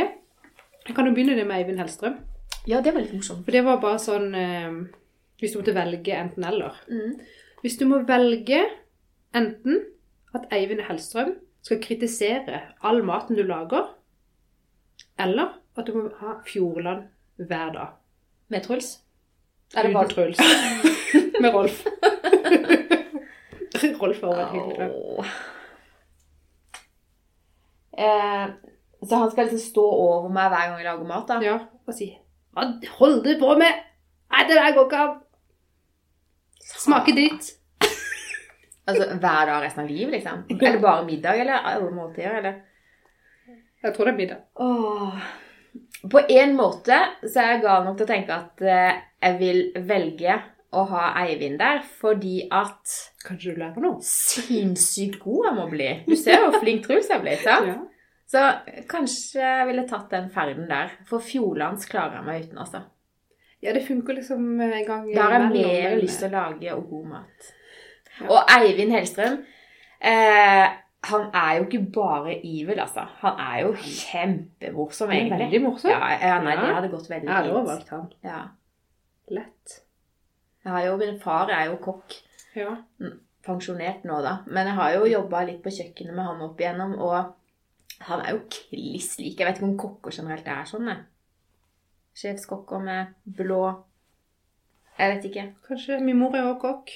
Jeg 0.88 0.94
kan 0.96 1.06
jo 1.06 1.12
begynne 1.14 1.36
det 1.38 1.44
med 1.46 1.60
Eivind 1.60 1.78
Hellstrøm. 1.78 2.16
Ja, 2.66 2.80
det 2.82 2.90
var 2.96 3.04
litt 3.04 3.12
morsomt. 3.14 3.44
For 3.46 3.54
det 3.54 3.60
var 3.62 3.78
bare 3.78 4.00
sånn 4.02 4.32
Hvis 5.38 5.52
du 5.54 5.60
måtte 5.60 5.74
velge 5.76 6.16
enten-eller. 6.18 6.80
Mm. 6.90 7.12
Hvis 7.62 7.78
du 7.78 7.84
må 7.86 8.00
velge 8.08 8.58
enten 9.38 9.84
at 10.34 10.46
Eivind 10.52 10.80
Hellstrøm 10.88 11.34
skal 11.62 11.80
kritisere 11.82 12.60
all 12.82 13.04
maten 13.04 13.36
du 13.38 13.42
lager, 13.46 13.86
eller 15.18 15.46
at 15.76 15.86
du 15.86 15.92
må 15.96 16.08
ha 16.20 16.34
Fjordland 16.46 17.02
hver 17.36 17.72
dag. 17.74 17.86
Med 18.48 18.60
Truls? 18.64 18.98
Eller 19.76 19.92
var 19.92 20.06
Truls. 20.08 20.38
Med 21.42 21.54
Rolf. 21.54 21.84
Rolf 24.00 24.20
har 24.22 24.36
vært 24.38 24.52
hyggelig. 24.54 24.78
da. 24.78 24.86
Eh, 27.96 28.46
så 29.08 29.16
han 29.16 29.30
skal 29.30 29.44
liksom 29.48 29.58
stå 29.62 29.84
over 29.84 30.28
meg 30.32 30.48
hver 30.52 30.64
gang 30.68 30.78
jeg 30.80 30.86
lager 30.88 31.06
mat, 31.08 31.28
da? 31.28 31.36
Ja, 31.44 31.58
og 31.86 31.94
si 31.96 32.10
Hva 32.56 32.62
holder 32.98 33.22
du 33.26 33.32
på 33.40 33.52
med? 33.60 33.72
Nei, 34.32 34.42
det 34.48 34.56
der 34.58 34.74
går 34.76 34.86
ikke 34.88 35.02
an. 35.04 35.14
Smaker 36.66 37.12
dritt. 37.16 37.44
Altså 38.86 39.06
hver 39.18 39.48
dag 39.50 39.62
resten 39.64 39.82
av 39.84 39.90
livet, 39.90 40.12
liksom? 40.18 40.44
Er 40.60 40.76
det 40.76 40.82
bare 40.82 41.06
middag, 41.08 41.40
eller 41.42 41.70
alle 41.72 41.90
måltider, 41.94 42.36
eller? 42.40 42.58
Jeg 43.82 43.94
tror 43.94 44.08
det 44.08 44.12
er 44.12 44.20
middag. 44.20 44.44
Åh. 44.62 45.24
På 46.10 46.20
en 46.32 46.54
måte 46.56 46.96
så 47.26 47.40
er 47.42 47.50
jeg 47.54 47.64
gal 47.64 47.84
nok 47.84 47.96
til 47.98 48.06
å 48.06 48.10
tenke 48.10 48.36
at 48.36 48.62
eh, 48.64 49.00
jeg 49.26 49.36
vil 49.40 49.58
velge 49.88 50.36
å 50.76 50.82
ha 50.90 51.02
Eivind 51.22 51.58
der, 51.60 51.82
fordi 52.00 52.46
at 52.52 52.94
Kanskje 53.24 53.54
du 53.54 53.60
lærer 53.62 53.82
noe? 53.84 54.00
sinnssykt 54.04 55.18
god 55.22 55.46
jeg 55.48 55.56
må 55.58 55.66
bli. 55.70 55.90
Du 56.06 56.14
ser 56.18 56.40
jo 56.40 56.48
hvor 56.50 56.58
flink 56.62 56.84
Truls 56.86 57.10
er 57.14 57.22
blitt, 57.24 57.44
sant? 57.46 57.70
Ja. 57.74 57.76
Så 58.26 58.40
kanskje 58.90 59.38
jeg 59.38 59.66
ville 59.68 59.84
tatt 59.86 60.08
den 60.10 60.24
ferden 60.34 60.64
der. 60.66 60.88
For 61.06 61.22
Fjordlands 61.22 61.86
klarer 61.86 62.16
jeg 62.18 62.26
meg 62.26 62.46
uten, 62.48 62.58
altså. 62.64 62.80
ja, 63.62 63.70
det 63.76 63.84
funker 63.86 64.16
liksom 64.18 64.48
en 64.64 64.72
gang 64.88 65.04
Da 65.14 65.28
har 65.30 65.36
jeg 65.44 65.52
mer 65.52 65.94
lyst 66.00 66.18
til 66.24 66.32
å 66.32 66.34
lage 66.34 66.72
og 66.74 66.88
god 66.90 67.04
mat. 67.12 67.52
Og 68.24 68.38
Eivind 68.56 68.92
Hellstrøm 68.94 69.34
eh, 70.00 70.66
Han 71.10 71.26
er 71.34 71.50
jo 71.58 71.64
ikke 71.66 71.82
bare 71.94 72.34
evil, 72.40 72.80
altså. 72.80 73.04
Han 73.20 73.38
er 73.38 73.60
jo 73.66 73.74
kjempemorsom, 73.78 75.10
egentlig. 75.14 75.38
veldig 75.44 75.60
morsom. 75.62 75.90
Ja, 75.92 76.08
ja, 76.18 76.38
nei, 76.42 76.56
det 76.58 76.74
hadde 76.74 76.90
gått 76.90 77.10
veldig 77.10 77.28
Jeg 77.28 77.36
hadde 77.36 77.52
også 77.52 77.60
fint. 77.60 77.68
valgt 77.70 77.92
han. 77.94 78.08
Ja. 78.24 78.40
Lett. 79.36 79.76
Jeg 80.64 80.72
har 80.72 80.86
jo, 80.88 80.96
min 80.98 81.20
far 81.22 81.52
er 81.54 81.68
jo 81.70 81.76
kokk. 81.84 82.16
Ja. 82.56 82.72
Pensjonert 83.46 84.02
nå, 84.08 84.18
da. 84.24 84.38
Men 84.50 84.66
jeg 84.72 84.74
har 84.80 84.94
jo 84.96 85.06
jobba 85.12 85.44
litt 85.46 85.60
på 85.62 85.70
kjøkkenet 85.76 86.16
med 86.16 86.26
han 86.26 86.42
opp 86.48 86.58
igjennom, 86.60 86.96
og 86.98 87.34
han 88.08 88.24
er 88.24 88.32
jo 88.34 88.40
kliss 88.50 89.12
lik. 89.20 89.38
Jeg 89.38 89.46
vet 89.46 89.60
ikke 89.60 89.68
om 89.68 89.76
kokker 89.78 90.16
generelt 90.18 90.48
er 90.50 90.64
sånn, 90.66 90.90
jeg. 90.90 91.04
Sjefskokker 92.16 92.80
med 92.82 93.14
blå 93.38 93.62
Jeg 94.98 95.12
vet 95.12 95.24
ikke. 95.28 95.42
Kanskje 95.68 95.98
min 96.00 96.16
mor 96.18 96.34
er 96.34 96.46
òg 96.48 96.58
kokk. 96.62 96.94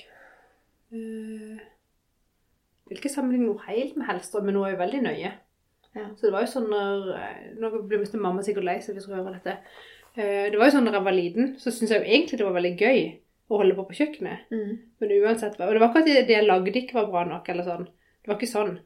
Uh, 0.90 1.60
vil 2.90 2.98
ikke 2.98 3.12
sammenligne 3.12 3.46
noe 3.46 3.62
helt 3.68 3.96
med 3.96 4.08
Hellstrøm, 4.08 4.48
men 4.48 4.58
hun 4.58 4.66
er 4.66 4.74
jo 4.74 4.80
veldig 4.82 5.00
nøye. 5.06 5.30
Ja. 5.94 6.08
Så 6.16 6.26
det 6.26 6.34
var 6.34 6.44
jo 6.44 6.50
sånn 6.52 6.68
når 6.70 7.08
eh, 7.18 7.46
Nå 7.58 7.70
blir 7.90 7.98
mest 7.98 8.14
mamma 8.14 8.44
sikkert 8.46 8.66
lei 8.68 8.76
seg 8.82 8.94
hvis 8.94 9.08
hun 9.10 9.16
hører 9.18 9.38
dette. 9.38 9.56
Eh, 10.14 10.46
det 10.52 10.58
var 10.58 10.68
jo 10.68 10.74
sånn 10.76 10.86
når 10.86 10.98
jeg 10.98 11.06
var 11.08 11.16
liten, 11.16 11.48
så 11.58 11.72
syntes 11.74 11.94
jeg 11.96 12.02
jo 12.04 12.10
egentlig 12.12 12.38
det 12.38 12.46
var 12.46 12.54
veldig 12.58 12.72
gøy 12.78 13.00
å 13.50 13.58
holde 13.58 13.76
på 13.78 13.86
på 13.88 13.96
kjøkkenet. 13.98 14.44
Mm. 14.54 14.76
Men 15.02 15.14
uansett 15.18 15.58
Og 15.58 15.72
det 15.74 15.82
var 15.82 15.90
ikke 15.90 16.02
at 16.04 16.10
det- 16.10 16.34
jeg 16.36 16.46
lagde 16.46 16.74
ikke 16.82 16.98
var 16.98 17.10
bra 17.10 17.24
nok, 17.26 17.48
eller 17.48 17.66
sånn. 17.66 17.86
Det 17.86 18.30
var 18.30 18.38
ikke 18.38 18.52
sånn. 18.54 18.78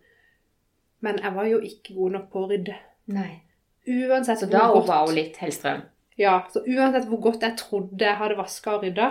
Men 1.04 1.18
jeg 1.20 1.34
var 1.34 1.44
jo 1.44 1.58
ikke 1.60 1.94
god 1.94 2.12
nok 2.12 2.30
på 2.32 2.44
å 2.44 2.48
rydde. 2.50 2.76
Nei. 3.12 3.42
Uansett 3.86 4.38
Så 4.38 4.50
da 4.50 4.72
godt 4.72 4.88
var 4.88 5.06
hun 5.06 5.14
litt 5.14 5.36
Hellstrøm. 5.36 5.82
Ja, 6.16 6.46
så 6.48 6.64
uansett 6.64 7.08
hvor 7.08 7.20
godt 7.20 7.42
jeg 7.42 7.56
trodde 7.56 8.00
jeg 8.00 8.16
hadde 8.16 8.36
vaska 8.38 8.76
og 8.78 8.82
rydda 8.84 9.10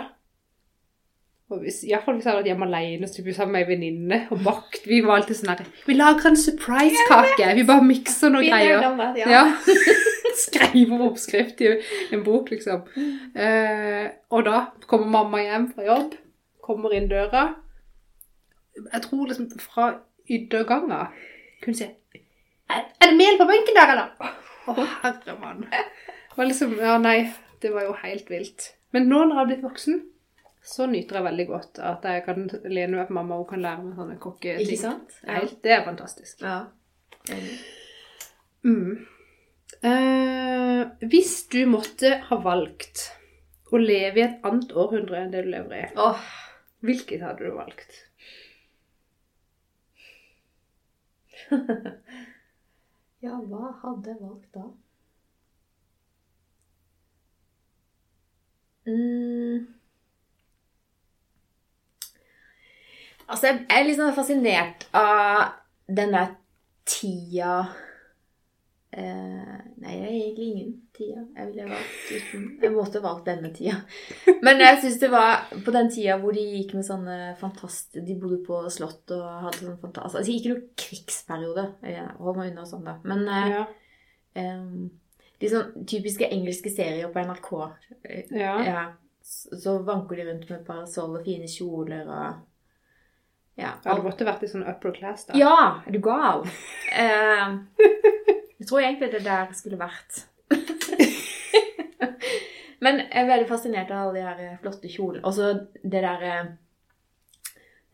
hvis, 1.48 1.82
fall 2.04 2.16
hvis 2.16 2.24
jeg 2.24 2.32
hadde 2.32 2.38
vært 2.38 2.48
hjemme 2.48 2.66
alene 2.70 3.08
så 3.08 3.22
vi 3.22 3.34
sammen 3.36 3.52
med 3.52 3.66
ei 3.66 3.68
venninne 3.68 4.20
og 4.32 4.40
bakt. 4.46 4.86
Vi 4.88 5.02
var 5.04 5.18
alltid 5.20 5.36
sånn 5.38 5.52
her 5.52 5.66
Vi 5.84 5.96
lager 5.96 6.30
en 6.30 6.38
surprise-kake! 6.40 7.50
Vi 7.58 7.66
bare 7.68 7.84
mikser 7.84 8.32
noen 8.32 8.48
greier. 8.48 8.86
Ja. 9.20 9.28
Ja. 9.28 9.42
Skriver 10.44 11.04
oppskrift 11.04 11.60
i 11.62 11.68
en 12.16 12.24
bok, 12.26 12.48
liksom. 12.50 12.80
Eh, 13.36 14.08
og 14.34 14.46
da 14.48 14.64
kommer 14.90 15.12
mamma 15.12 15.42
hjem 15.44 15.68
fra 15.74 15.84
jobb, 15.86 16.16
kommer 16.64 16.96
inn 16.96 17.10
døra. 17.12 17.44
Jeg 18.80 19.04
tror 19.04 19.28
liksom 19.28 19.52
fra 19.62 19.92
ytterganga 20.24 21.04
kunne 21.62 21.78
si 21.78 21.84
Er 21.84 22.80
er 22.98 23.10
det 23.12 23.16
mel 23.20 23.36
på 23.38 23.46
benken 23.46 23.76
der, 23.76 23.92
eller? 23.92 24.32
Å, 24.66 24.88
herre 25.04 25.36
mann. 25.38 25.66
Det 25.68 26.40
var 26.40 26.48
liksom 26.48 26.74
Ja, 26.80 26.96
nei. 26.98 27.18
Det 27.62 27.70
var 27.72 27.86
jo 27.86 27.94
helt 28.00 28.28
vilt. 28.32 28.72
Men 28.92 29.06
nå 29.08 29.22
når 29.22 29.30
jeg 29.30 29.38
har 29.38 29.46
blitt 29.52 29.64
voksen, 29.64 30.00
så 30.64 30.86
nyter 30.88 31.18
jeg 31.18 31.26
veldig 31.26 31.44
godt 31.48 31.80
at 31.84 32.06
jeg 32.08 32.22
kan 32.24 32.46
lene 32.64 32.96
meg 32.96 33.08
på 33.08 33.16
mamma 33.18 33.36
og 33.36 33.44
hun 33.44 33.50
kan 33.50 33.64
lære 33.64 33.82
meg 33.84 33.98
sånne 33.98 34.16
kokketing. 34.22 34.64
Ikke 34.64 34.80
sant? 34.80 35.18
Helt, 35.28 35.58
det 35.64 35.74
er 35.76 35.82
fantastisk. 35.84 36.40
Ja. 36.40 36.62
Mm. 38.64 39.04
Eh, 39.84 40.80
hvis 41.04 41.34
du 41.52 41.60
måtte 41.68 42.14
ha 42.30 42.40
valgt 42.40 43.10
å 43.74 43.80
leve 43.80 44.22
i 44.22 44.24
et 44.24 44.46
annet 44.46 44.72
århundre 44.72 45.20
enn 45.20 45.34
det 45.34 45.44
du 45.44 45.50
lever 45.52 45.82
i, 45.82 45.84
oh. 46.00 46.24
hvilket 46.86 47.24
hadde 47.26 47.44
du 47.44 47.52
valgt? 47.58 48.00
ja, 53.26 53.36
hva 53.36 53.76
hadde 53.82 54.14
jeg 54.14 54.20
valgt 54.22 54.50
da? 54.56 54.64
Mm. 58.88 59.83
Altså, 63.28 63.46
jeg 63.50 63.66
er 63.72 63.84
litt 63.86 63.98
sånn 64.00 64.14
fascinert 64.16 64.86
av 64.96 65.54
denne 65.88 66.26
tida 66.88 67.54
eh, 68.92 69.60
Nei, 69.80 69.92
jeg 69.94 70.02
er 70.04 70.10
egentlig 70.14 70.48
ingen 70.50 70.72
tida 70.94 71.22
jeg 71.34 71.48
ville 71.50 71.68
valgt 71.70 72.10
uten 72.14 72.44
Jeg 72.62 72.72
måtte 72.74 73.02
valgt 73.04 73.28
denne 73.28 73.50
tida. 73.56 73.78
Men 74.44 74.60
jeg 74.62 74.80
syns 74.82 74.98
det 75.02 75.10
var 75.12 75.46
på 75.64 75.74
den 75.74 75.88
tida 75.92 76.18
hvor 76.22 76.36
de 76.36 76.44
gikk 76.44 76.74
med 76.78 76.86
sånne 76.86 77.16
fantast... 77.40 77.96
De 77.96 78.16
bodde 78.20 78.40
på 78.46 78.60
slott 78.72 79.14
og 79.16 79.24
hadde 79.48 79.62
sånn 79.64 79.80
fantast... 79.82 80.18
Altså, 80.20 80.34
ikke 80.36 80.52
noe 80.52 80.66
krigsperiode. 80.84 81.64
Hold 82.20 82.38
meg 82.40 82.52
unna 82.52 82.66
sånn, 82.68 82.84
da. 82.86 82.98
Men 83.08 83.24
eh, 83.28 83.48
Ja. 83.54 83.64
em, 84.44 84.90
de 85.42 85.50
sånn 85.50 85.86
typiske 85.90 86.28
engelske 86.30 86.70
serier 86.72 87.10
på 87.12 87.24
NRK. 87.26 87.50
eh, 88.04 88.24
Ja. 88.36 88.54
ja. 88.68 88.84
Så 89.24 89.56
så 89.56 89.78
vanker 89.82 90.20
de 90.20 90.26
rundt 90.28 90.50
med 90.52 90.66
parasoll 90.66 91.16
og 91.18 91.24
fine 91.24 91.48
kjoler 91.48 92.04
og 92.12 92.42
Ja. 93.54 93.76
ja. 93.84 93.94
Du 93.94 94.02
måtte 94.02 94.26
vært 94.26 94.42
i 94.42 94.50
sånn 94.50 94.66
upper 94.66 94.94
class, 94.96 95.28
da. 95.28 95.36
Ja, 95.38 95.82
er 95.86 95.94
du 95.94 96.00
gal? 96.02 96.42
uh, 96.44 97.54
jeg 98.58 98.66
tror 98.68 98.82
egentlig 98.82 99.12
det 99.14 99.22
der 99.26 99.52
skulle 99.56 99.78
vært. 99.80 100.24
Men 102.84 103.00
jeg 103.00 103.22
er 103.22 103.30
veldig 103.30 103.48
fascinert 103.48 103.92
av 103.94 104.02
alle 104.02 104.18
de 104.18 104.24
her 104.26 104.42
eh, 104.44 104.58
flotte 104.60 104.90
kjolene. 104.92 105.22
Og 105.24 105.32
så 105.32 105.54
det 105.80 106.02
der 106.04 106.24
eh, 106.28 106.44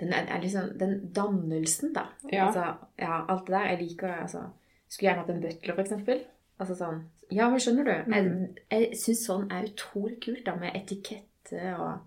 den, 0.01 0.15
liksom, 0.43 0.73
den 0.81 0.97
dannelsen, 1.15 1.93
da. 1.95 2.09
Ja. 2.33 2.49
Altså, 2.49 2.65
ja, 2.99 3.21
alt 3.29 3.47
det 3.47 3.55
der. 3.55 3.69
Jeg 3.71 3.83
liker 3.85 4.15
altså, 4.17 4.49
Skulle 4.89 5.11
gjerne 5.11 5.23
hatt 5.23 5.33
en 5.35 5.43
butler, 5.45 5.75
for 5.77 5.85
eksempel. 5.85 6.23
Altså 6.61 6.77
sånn 6.77 7.03
Ja, 7.31 7.49
men 7.49 7.63
skjønner 7.63 7.87
du? 7.87 8.11
Mm. 8.11 8.15
Jeg, 8.17 8.55
jeg 8.73 9.01
syns 9.01 9.27
sånn 9.29 9.47
er 9.55 9.69
utrolig 9.71 10.19
kult, 10.25 10.43
da, 10.49 10.57
med 10.61 10.77
etikette 10.77 11.75
og 11.77 12.07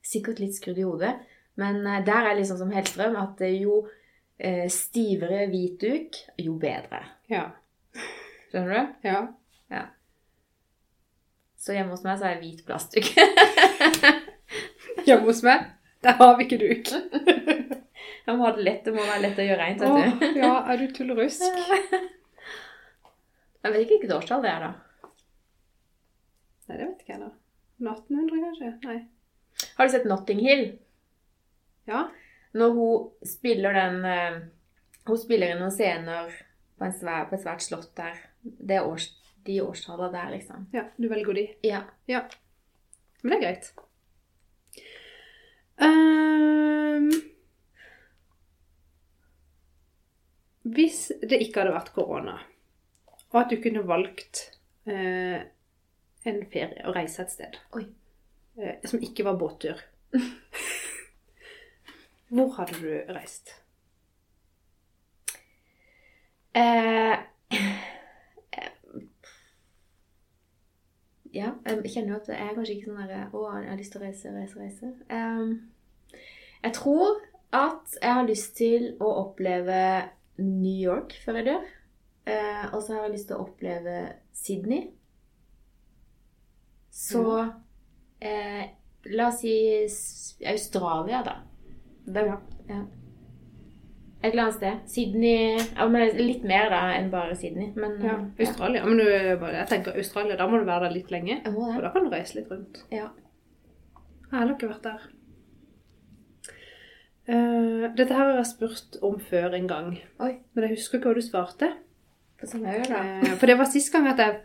Sikkert 0.00 0.38
litt 0.40 0.54
skrudd 0.56 0.78
i 0.80 0.84
hodet. 0.88 1.10
Men 1.58 1.86
eh, 1.86 2.04
der 2.06 2.22
er 2.30 2.34
liksom 2.38 2.58
som 2.60 2.70
Hellstrøm 2.74 3.16
at 3.20 3.40
eh, 3.46 3.56
jo 3.62 3.74
eh, 4.38 4.66
stivere 4.72 5.46
hvit 5.50 5.80
duk, 5.80 6.20
jo 6.38 6.54
bedre. 6.60 7.02
Ja. 7.30 7.44
Skjønner 8.50 8.74
du? 8.74 9.08
ja. 9.08 9.20
ja. 9.70 9.82
Så 11.60 11.72
hjemme 11.76 11.92
hos 11.92 12.04
meg 12.06 12.16
så 12.18 12.24
er 12.30 12.34
det 12.38 12.46
hvit 12.46 12.62
plastduk. 12.64 13.06
Hjemme 15.06 15.26
hos 15.26 15.42
meg, 15.44 15.58
der 16.04 16.12
har 16.16 16.36
vi 16.38 16.42
ikke 16.46 16.58
duk. 16.60 16.84
Jeg 18.26 18.36
må 18.38 18.46
ha 18.46 18.52
det 18.56 18.64
lett. 18.64 18.84
Det 18.86 18.92
må 18.94 19.02
være 19.04 19.22
lett 19.24 19.40
å 19.42 19.44
gjøre 19.44 19.60
reint, 19.60 19.80
vet 19.82 20.22
du. 20.22 20.38
ja, 20.40 20.52
er 20.70 20.76
du 20.80 20.86
tullerusk? 20.94 21.42
Jeg 23.60 23.72
vet 23.74 23.82
ikke 23.82 23.96
hvilket 23.98 24.16
årstall 24.16 24.42
det 24.44 24.50
er, 24.54 24.60
da. 24.64 24.70
Nei, 26.70 26.76
det 26.78 26.86
vet 26.86 27.00
ikke 27.02 27.12
jeg 27.12 27.20
da. 27.20 27.30
1800 27.82 28.42
kanskje? 28.44 28.68
Nei. 28.86 28.98
Har 29.76 29.88
du 29.88 29.92
sett 29.92 30.06
Notting 30.08 30.40
Hill? 30.44 30.62
Ja. 31.90 32.06
Når 32.56 32.74
hun 32.74 33.26
spiller 33.26 33.76
den 33.76 34.04
eh, 34.06 34.40
Hun 35.06 35.18
spiller 35.18 35.52
inn 35.52 35.60
noen 35.62 35.74
scener 35.74 36.30
på, 36.78 36.86
en 36.86 36.94
svær, 36.94 37.26
på 37.28 37.36
et 37.36 37.42
svært 37.42 37.64
slott 37.64 37.92
der. 37.98 38.18
Det 38.42 38.76
er 38.78 38.86
års, 38.86 39.08
de 39.46 39.58
årstallene 39.64 40.12
der, 40.14 40.32
liksom. 40.36 40.66
Ja, 40.76 40.84
du 40.96 41.08
velger 41.10 41.36
de. 41.36 41.46
Ja. 41.66 41.84
Ja. 42.10 42.24
Men 43.22 43.32
det 43.32 43.38
er 43.38 43.44
greit. 43.46 43.70
Um, 45.80 47.08
hvis 50.76 51.06
det 51.24 51.40
ikke 51.40 51.62
hadde 51.62 51.74
vært 51.74 51.92
korona, 51.96 52.36
og 53.30 53.40
at 53.42 53.52
du 53.52 53.56
kunne 53.64 53.86
valgt 53.88 54.44
uh, 54.88 55.40
en 56.28 56.42
ferie 56.52 56.84
og 56.84 56.96
reise 56.96 57.24
et 57.24 57.32
sted 57.32 57.56
eh, 57.80 58.76
som 58.84 59.00
ikke 59.00 59.24
var 59.24 59.38
båttur 59.40 59.80
Hvor 62.30 62.50
hadde 62.54 62.74
du 62.78 63.12
reist? 63.14 63.50
Eh, 66.54 67.16
ja, 71.40 71.50
jeg 71.66 71.90
kjenner 71.90 72.12
jo 72.12 72.20
at 72.20 72.28
jeg 72.28 72.38
er 72.38 72.54
kanskje 72.54 72.74
ikke 72.76 72.86
sånn 72.90 73.02
der 73.10 73.34
Å, 73.34 73.42
jeg 73.58 73.70
har 73.72 73.80
lyst 73.80 73.92
til 73.94 74.00
å 74.00 74.04
reise, 74.04 74.30
reise, 74.34 74.62
reise. 74.62 74.92
Eh, 75.10 75.42
jeg 76.62 76.72
tror 76.78 77.18
at 77.50 77.98
jeg 77.98 78.14
har 78.20 78.30
lyst 78.30 78.56
til 78.62 78.82
å 79.02 79.10
oppleve 79.24 79.82
New 80.38 80.78
York 80.78 81.18
før 81.24 81.40
jeg 81.40 81.50
dør. 81.50 81.68
Eh, 82.30 82.66
og 82.70 82.78
så 82.78 82.94
har 82.94 83.08
jeg 83.08 83.16
lyst 83.16 83.30
til 83.32 83.40
å 83.40 83.46
oppleve 83.48 83.96
Sydney. 84.38 84.86
Så 86.94 87.26
eh, 88.22 88.64
La 89.10 89.30
oss 89.32 89.40
si 89.42 89.54
Australia, 90.46 91.22
da. 91.26 91.49
Det, 92.06 92.16
er 92.22 92.26
bra. 92.30 92.40
ja. 92.68 92.80
Et 94.22 94.34
eller 94.34 94.42
annet 94.42 94.56
sted. 94.58 94.80
Sydney 94.92 95.56
ja, 95.56 95.86
men 95.88 96.10
Litt 96.18 96.42
mer 96.44 96.66
da 96.68 96.80
enn 96.92 97.06
bare 97.12 97.36
Sydney. 97.40 97.70
Men 97.76 97.94
Ja, 98.04 98.18
eh, 98.18 98.46
Australia. 98.48 98.82
Men 98.84 98.98
du, 99.00 99.06
jeg 99.08 99.66
tenker 99.70 99.96
Australia, 99.96 100.36
da 100.36 100.46
må 100.46 100.58
du 100.60 100.66
være 100.68 100.88
der 100.88 100.96
litt 100.98 101.10
lenge. 101.14 101.38
Jeg 101.44 101.52
må 101.54 101.70
Og 101.70 101.74
det. 101.78 101.84
da 101.86 101.92
kan 101.94 102.04
du 102.04 102.10
reise 102.12 102.36
litt 102.36 102.50
rundt. 102.52 102.82
Ja. 102.92 103.06
Jeg 104.30 104.34
har 104.38 104.52
ikke 104.52 104.68
vært 104.68 104.84
der. 104.84 105.06
Uh, 107.30 107.86
dette 107.94 108.12
her 108.16 108.26
har 108.26 108.36
jeg 108.40 108.48
spurt 108.50 108.96
om 109.06 109.20
før 109.22 109.54
en 109.54 109.68
gang, 109.70 109.90
Oi. 110.24 110.32
men 110.56 110.64
jeg 110.66 110.74
husker 110.78 110.98
ikke 110.98 111.12
hva 111.12 111.20
du 111.20 111.22
svarte. 111.22 111.68
Sånn 112.40 112.50
samme 112.56 112.72
øy, 112.74 112.84
da. 112.88 113.00
Eh, 113.20 113.34
for 113.38 113.46
det 113.46 113.56
var 113.60 113.68
sist 113.70 113.92
gang 113.92 114.08
at 114.10 114.18
jeg 114.18 114.38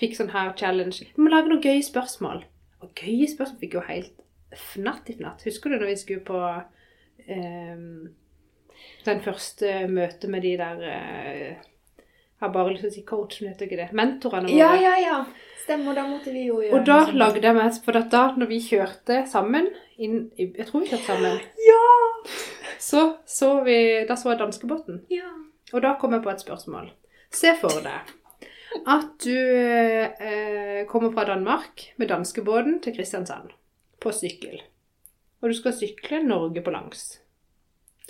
fikk 0.00 0.16
sånn 0.18 0.32
her 0.32 0.52
challenge. 0.58 1.04
Vi 1.12 1.22
må 1.22 1.30
lage 1.30 1.52
noen 1.52 1.62
gøye 1.62 1.84
spørsmål. 1.84 2.42
Og 2.82 2.94
gøye 2.98 3.28
spørsmål 3.30 3.60
fikk 3.60 3.76
jo 3.78 3.84
helt 3.86 4.22
fnatt 4.72 5.10
i 5.12 5.16
fnatt. 5.20 5.44
Husker 5.46 5.70
du 5.70 5.76
når 5.78 5.92
vi 5.92 5.98
skulle 6.00 6.24
på 6.26 6.40
den 9.04 9.20
første 9.24 9.86
møtet 9.90 10.30
med 10.30 10.44
de 10.46 10.56
der 10.60 10.82
eh, 10.88 11.44
Jeg 11.52 12.48
har 12.48 12.52
bare 12.54 12.72
lyst 12.72 12.82
til 12.82 12.90
å 12.90 12.94
si 12.94 13.04
coachen, 13.06 13.50
heter 13.50 13.68
ikke 13.68 13.78
det. 13.78 13.90
Mentorene 13.94 14.50
våre. 14.50 14.58
Ja, 14.58 14.72
ja, 14.74 14.94
ja. 14.98 15.18
Stemmer, 15.62 15.94
da 15.94 16.08
måtte 16.08 16.32
vi 16.34 16.48
jo 16.48 16.58
gjøre 16.58 16.80
Og 16.80 16.86
da 16.88 16.96
lagde 17.14 17.44
jeg 17.46 17.54
meg 17.54 17.76
For 17.84 17.94
da 17.94 18.22
når 18.34 18.48
vi 18.50 18.58
kjørte 18.64 19.20
sammen 19.30 19.68
inn 20.02 20.24
Jeg 20.34 20.66
tror 20.66 20.82
vi 20.82 20.90
kjørte 20.90 21.06
sammen. 21.06 21.38
Ja! 21.62 21.84
Så, 22.82 23.04
så 23.30 23.52
vi 23.62 23.76
Da 24.08 24.16
så 24.18 24.32
jeg 24.32 24.42
danskebåten. 24.42 25.04
Ja. 25.12 25.30
Og 25.72 25.84
da 25.84 25.94
kom 26.00 26.16
jeg 26.16 26.24
på 26.24 26.32
et 26.32 26.42
spørsmål. 26.42 26.90
Se 27.32 27.54
for 27.60 27.78
deg 27.84 28.10
at 28.88 29.24
du 29.24 29.36
eh, 29.36 30.86
kommer 30.88 31.12
fra 31.12 31.26
Danmark 31.28 31.92
med 32.00 32.08
danskebåten 32.08 32.78
til 32.82 32.96
Kristiansand 32.96 33.52
på 34.00 34.12
sykkel. 34.16 34.62
Og 35.42 35.50
du 35.50 35.56
skal 35.58 35.74
sykle 35.74 36.22
Norge 36.24 36.62
på 36.62 36.70
langs. 36.74 37.18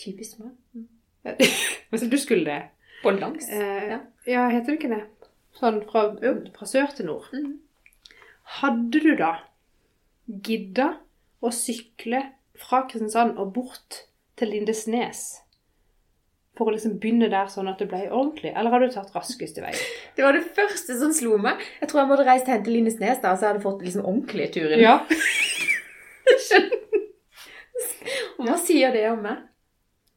Typisk 0.00 0.38
meg. 0.42 0.52
Hvis 1.92 2.04
du 2.10 2.18
skulle 2.20 2.44
det. 2.48 2.60
På 3.02 3.10
langs. 3.16 3.48
Eh, 3.48 3.88
Ja. 3.92 3.98
ja, 4.26 4.48
heter 4.52 4.72
det 4.74 4.78
ikke 4.80 4.92
det? 4.94 5.02
Sånn 5.58 5.82
fra, 5.88 6.06
fra 6.56 6.66
sør 6.68 6.92
til 6.96 7.08
nord. 7.10 7.28
Mm. 7.32 7.58
Hadde 8.60 9.00
du 9.04 9.12
da 9.18 9.32
gidda 10.26 10.92
å 11.42 11.50
sykle 11.52 12.22
fra 12.62 12.84
Kristiansand 12.88 13.38
og 13.42 13.52
bort 13.56 14.04
til 14.38 14.52
Lindesnes? 14.54 15.40
For 16.56 16.68
å 16.68 16.74
liksom 16.74 16.98
begynne 17.00 17.30
der 17.32 17.48
sånn 17.48 17.70
at 17.70 17.80
det 17.80 17.88
ble 17.88 18.02
ordentlig? 18.10 18.52
Eller 18.52 18.70
har 18.74 18.82
du 18.84 18.90
tatt 18.92 19.12
raskeste 19.16 19.62
vei? 19.64 19.72
Det 20.16 20.24
var 20.24 20.36
det 20.36 20.44
første 20.52 20.98
som 21.00 21.12
slo 21.16 21.38
meg. 21.40 21.60
Jeg 21.80 21.88
tror 21.88 22.02
jeg 22.02 22.10
måtte 22.10 22.26
reist 22.28 22.50
hen 22.52 22.64
til 22.66 22.76
Lindesnes 22.76 23.22
da, 23.22 23.32
så 23.32 23.46
jeg 23.46 23.54
hadde 23.54 23.64
fått 23.64 23.80
liksom 23.86 24.04
ordentlige 24.04 24.50
turen. 24.58 24.82
Ja. 24.82 24.98
Og 28.42 28.48
Hva 28.50 28.58
sier 28.58 28.94
det 28.94 29.04
om 29.06 29.20
meg? 29.22 29.42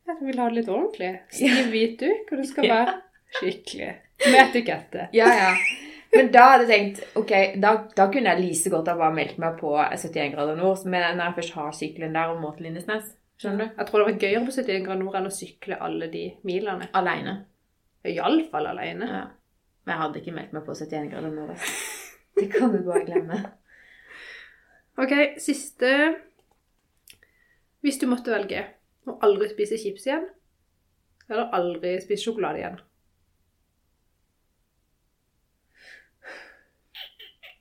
Jeg 0.05 0.21
vil 0.21 0.39
ha 0.41 0.45
det 0.49 0.57
litt 0.59 0.69
ordentlig. 0.69 1.09
Stiv 1.33 1.67
hvit 1.73 1.99
duk, 2.01 2.31
og 2.31 2.39
det 2.41 2.45
skal 2.49 2.67
være 2.69 2.93
skikkelig. 3.39 3.89
Med 4.25 4.39
etikette. 4.47 5.09
Ja, 5.19 5.27
ja. 5.29 5.51
Men 6.15 6.29
da 6.31 6.45
hadde 6.53 6.65
jeg 6.69 6.71
tenkt, 6.71 6.99
ok, 7.19 7.31
da, 7.59 7.71
da 7.97 8.05
kunne 8.07 8.31
jeg 8.31 8.41
like 8.41 8.71
godt 8.71 8.87
ha 8.87 8.93
bare 8.95 9.13
meldt 9.17 9.39
meg 9.41 9.57
på 9.59 9.73
71 9.75 10.29
grader 10.31 10.55
nord, 10.55 10.85
men 10.87 11.03
når 11.17 11.25
jeg 11.25 11.35
først 11.39 11.55
har 11.57 11.73
sykkelen 11.75 12.15
der 12.15 12.31
og 12.31 12.39
må 12.39 12.53
til 12.55 12.69
Lindesnes, 12.69 13.09
skjønner 13.41 13.65
du? 13.65 13.73
Jeg 13.81 13.89
tror 13.89 14.01
det 14.01 14.07
var 14.07 14.21
gøyere 14.21 14.43
på 14.45 14.53
71 14.55 14.85
grader 14.85 15.01
nord 15.01 15.17
enn 15.19 15.27
å 15.27 15.33
sykle 15.35 15.79
alle 15.89 16.07
de 16.13 16.23
milene. 16.47 16.87
Alene. 16.95 17.35
Iallfall 18.07 18.69
alene. 18.71 19.09
Ja. 19.11 19.25
Men 19.83 19.93
jeg 19.93 20.01
hadde 20.05 20.21
ikke 20.21 20.35
meldt 20.37 20.55
meg 20.55 20.65
på 20.69 20.77
71 20.79 21.11
grader 21.11 21.35
nord. 21.35 21.67
Det 22.39 22.47
kan 22.53 22.71
du 22.71 22.79
bare 22.87 23.03
glemme. 23.09 23.41
Ok, 25.03 25.13
siste 25.43 25.91
Hvis 27.85 27.99
du 28.01 28.07
måtte 28.09 28.33
velge 28.33 28.63
å 29.05 29.19
aldri 29.25 29.51
spise 29.51 29.77
chips 29.77 30.07
igjen, 30.07 30.23
eller 31.29 31.51
aldri 31.53 31.91
spise 32.01 32.23
sjokolade 32.23 32.61
igjen 32.61 32.79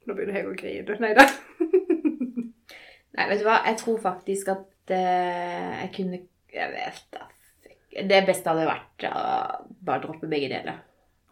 Nå 0.04 0.12
begynner 0.12 0.36
jeg 0.36 0.48
å 0.48 0.56
grine. 0.56 0.96
Nei 1.00 1.14
da. 1.16 1.24
Nei, 3.16 3.24
vet 3.30 3.38
du 3.40 3.46
hva? 3.46 3.62
Jeg 3.64 3.78
tror 3.80 4.00
faktisk 4.02 4.50
at 4.52 4.92
uh, 4.92 5.70
jeg 5.80 5.90
kunne 5.94 6.18
Jeg 6.52 6.72
vet 6.74 7.06
da. 7.14 7.28
Det 7.94 8.20
beste 8.26 8.52
hadde 8.52 8.66
vært 8.68 9.06
å 9.08 9.22
bare 9.80 10.02
droppe 10.02 10.28
begge 10.28 10.50
deler. 10.52 10.82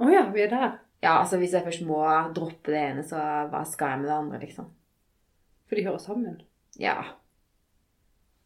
Å 0.00 0.08
ja, 0.08 0.22
vi 0.32 0.44
er 0.46 0.52
der. 0.52 0.78
Ja, 1.02 1.18
altså 1.18 1.40
Hvis 1.40 1.52
jeg 1.56 1.66
først 1.66 1.84
må 1.84 2.00
droppe 2.32 2.72
det 2.72 2.84
ene, 2.92 3.04
så 3.04 3.20
hva 3.52 3.64
skal 3.68 3.92
jeg 3.92 4.04
med 4.04 4.08
det 4.08 4.16
andre, 4.16 4.40
liksom? 4.46 4.70
For 5.68 5.76
de 5.76 5.84
hører 5.88 6.00
sammen. 6.00 6.40
Ja. 6.80 6.96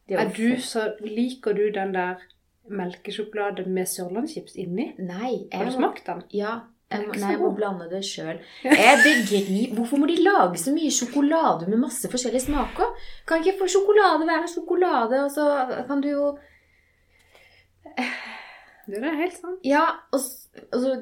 Er 0.09 0.31
du 0.31 0.61
så 0.63 0.93
Liker 1.03 1.53
du 1.57 1.67
den 1.75 1.93
der 1.95 2.23
melkesjokolade 2.67 3.65
med 3.67 3.87
sørlandschips 3.87 4.55
inni? 4.59 4.93
Nei. 4.99 5.47
Har 5.53 5.67
du 5.67 5.71
må, 5.71 5.77
smakt 5.77 6.07
den? 6.07 6.23
ja, 6.35 6.59
jeg, 6.87 7.03
nei, 7.11 7.31
jeg 7.33 7.39
må 7.41 7.49
blande 7.55 7.89
det 7.91 7.99
sjøl. 8.07 8.37
Jeg 8.63 8.99
begriper 9.03 9.75
Hvorfor 9.75 9.99
må 9.99 10.07
de 10.07 10.15
lage 10.23 10.59
så 10.61 10.71
mye 10.75 10.91
sjokolade 10.93 11.67
med 11.67 11.81
masse 11.81 12.07
forskjellige 12.11 12.45
smaker? 12.45 12.93
Kan 13.27 13.43
ikke 13.43 13.57
for 13.59 13.71
sjokolade 13.71 14.27
være 14.27 14.47
sjokolade, 14.51 15.19
og 15.25 15.31
så 15.31 15.47
kan 15.89 16.03
du 16.03 16.09
jo 16.13 16.29
Det 18.87 19.01
er 19.03 19.19
helt 19.19 19.35
sant. 19.35 19.59
Ja, 19.67 19.83
og, 20.15 20.23
og 20.71 20.79
så 20.79 20.93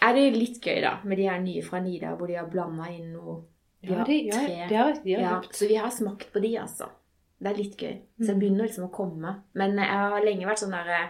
er 0.00 0.16
det 0.16 0.24
litt 0.36 0.60
gøy, 0.64 0.80
da, 0.84 0.96
med 1.04 1.20
de 1.20 1.28
her 1.28 1.40
nye 1.44 1.64
fra 1.64 1.82
Nida, 1.84 2.14
hvor 2.16 2.30
de 2.30 2.38
har 2.40 2.48
blanda 2.52 2.88
inn 2.92 3.12
noe 3.12 3.42
de 3.86 3.92
Ja, 3.92 4.04
de, 4.04 4.16
ja, 4.26 4.38
tre. 4.40 4.54
de 4.68 4.78
har, 4.80 4.94
de 5.04 5.14
har 5.14 5.22
Ja, 5.22 5.34
så 5.52 5.68
vi 5.68 5.76
har 5.76 5.92
smakt 5.92 6.32
på 6.32 6.40
de, 6.40 6.56
altså. 6.58 6.88
Det 7.40 7.50
er 7.50 7.56
litt 7.58 7.76
gøy. 7.76 7.94
Så 8.16 8.24
Mm. 8.24 8.26
jeg 8.28 8.38
begynner 8.40 8.64
liksom 8.68 8.84
å 8.88 8.92
komme. 8.94 9.34
Men 9.54 9.76
jeg 9.76 9.88
har 9.92 10.24
lenge 10.24 10.46
vært 10.48 10.62
sånn 10.62 10.70
der 10.72 11.08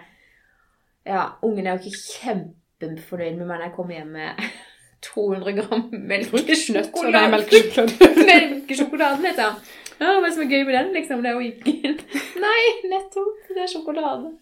Ja, 1.07 1.21
ungene 1.43 1.71
er 1.71 1.79
jo 1.79 1.85
ikke 1.87 2.01
kjempefornøyd 2.81 3.37
med 3.39 3.47
meg 3.47 3.59
når 3.61 3.67
jeg 3.69 3.75
kommer 3.77 3.95
hjem 3.95 4.09
med 4.17 4.41
200 5.07 5.53
gram 5.61 5.85
melkesjokolade. 5.93 7.31
melkesjokolade. 7.31 8.27
Melkesjokoladen, 8.27 9.23
liksom. 9.23 9.61
Ja, 9.97 10.11
hva 10.13 10.19
er 10.19 10.25
det 10.27 10.33
som 10.37 10.43
er 10.45 10.51
gøy 10.53 10.65
med 10.69 10.75
den, 10.77 10.89
liksom? 10.93 11.23
Det 11.23 11.31
er 11.31 11.39
jo 11.39 11.47
ikke 11.47 11.93
Nei, 12.45 12.63
nettopp. 12.91 13.47
Det 13.49 13.63
er 13.65 13.71
sjokolade. 13.73 14.33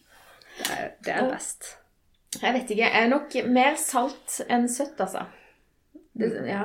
Det 0.58 0.70
er, 0.74 0.88
det 1.06 1.12
er 1.14 1.28
best. 1.30 1.68
Jeg 2.40 2.54
vet 2.56 2.70
ikke. 2.74 2.88
Jeg 2.88 3.02
er 3.04 3.12
nok 3.12 3.36
mer 3.54 3.76
salt 3.78 4.40
enn 4.50 4.64
søtt, 4.72 4.98
altså. 5.04 5.22
Det, 6.18 6.32
ja. 6.48 6.64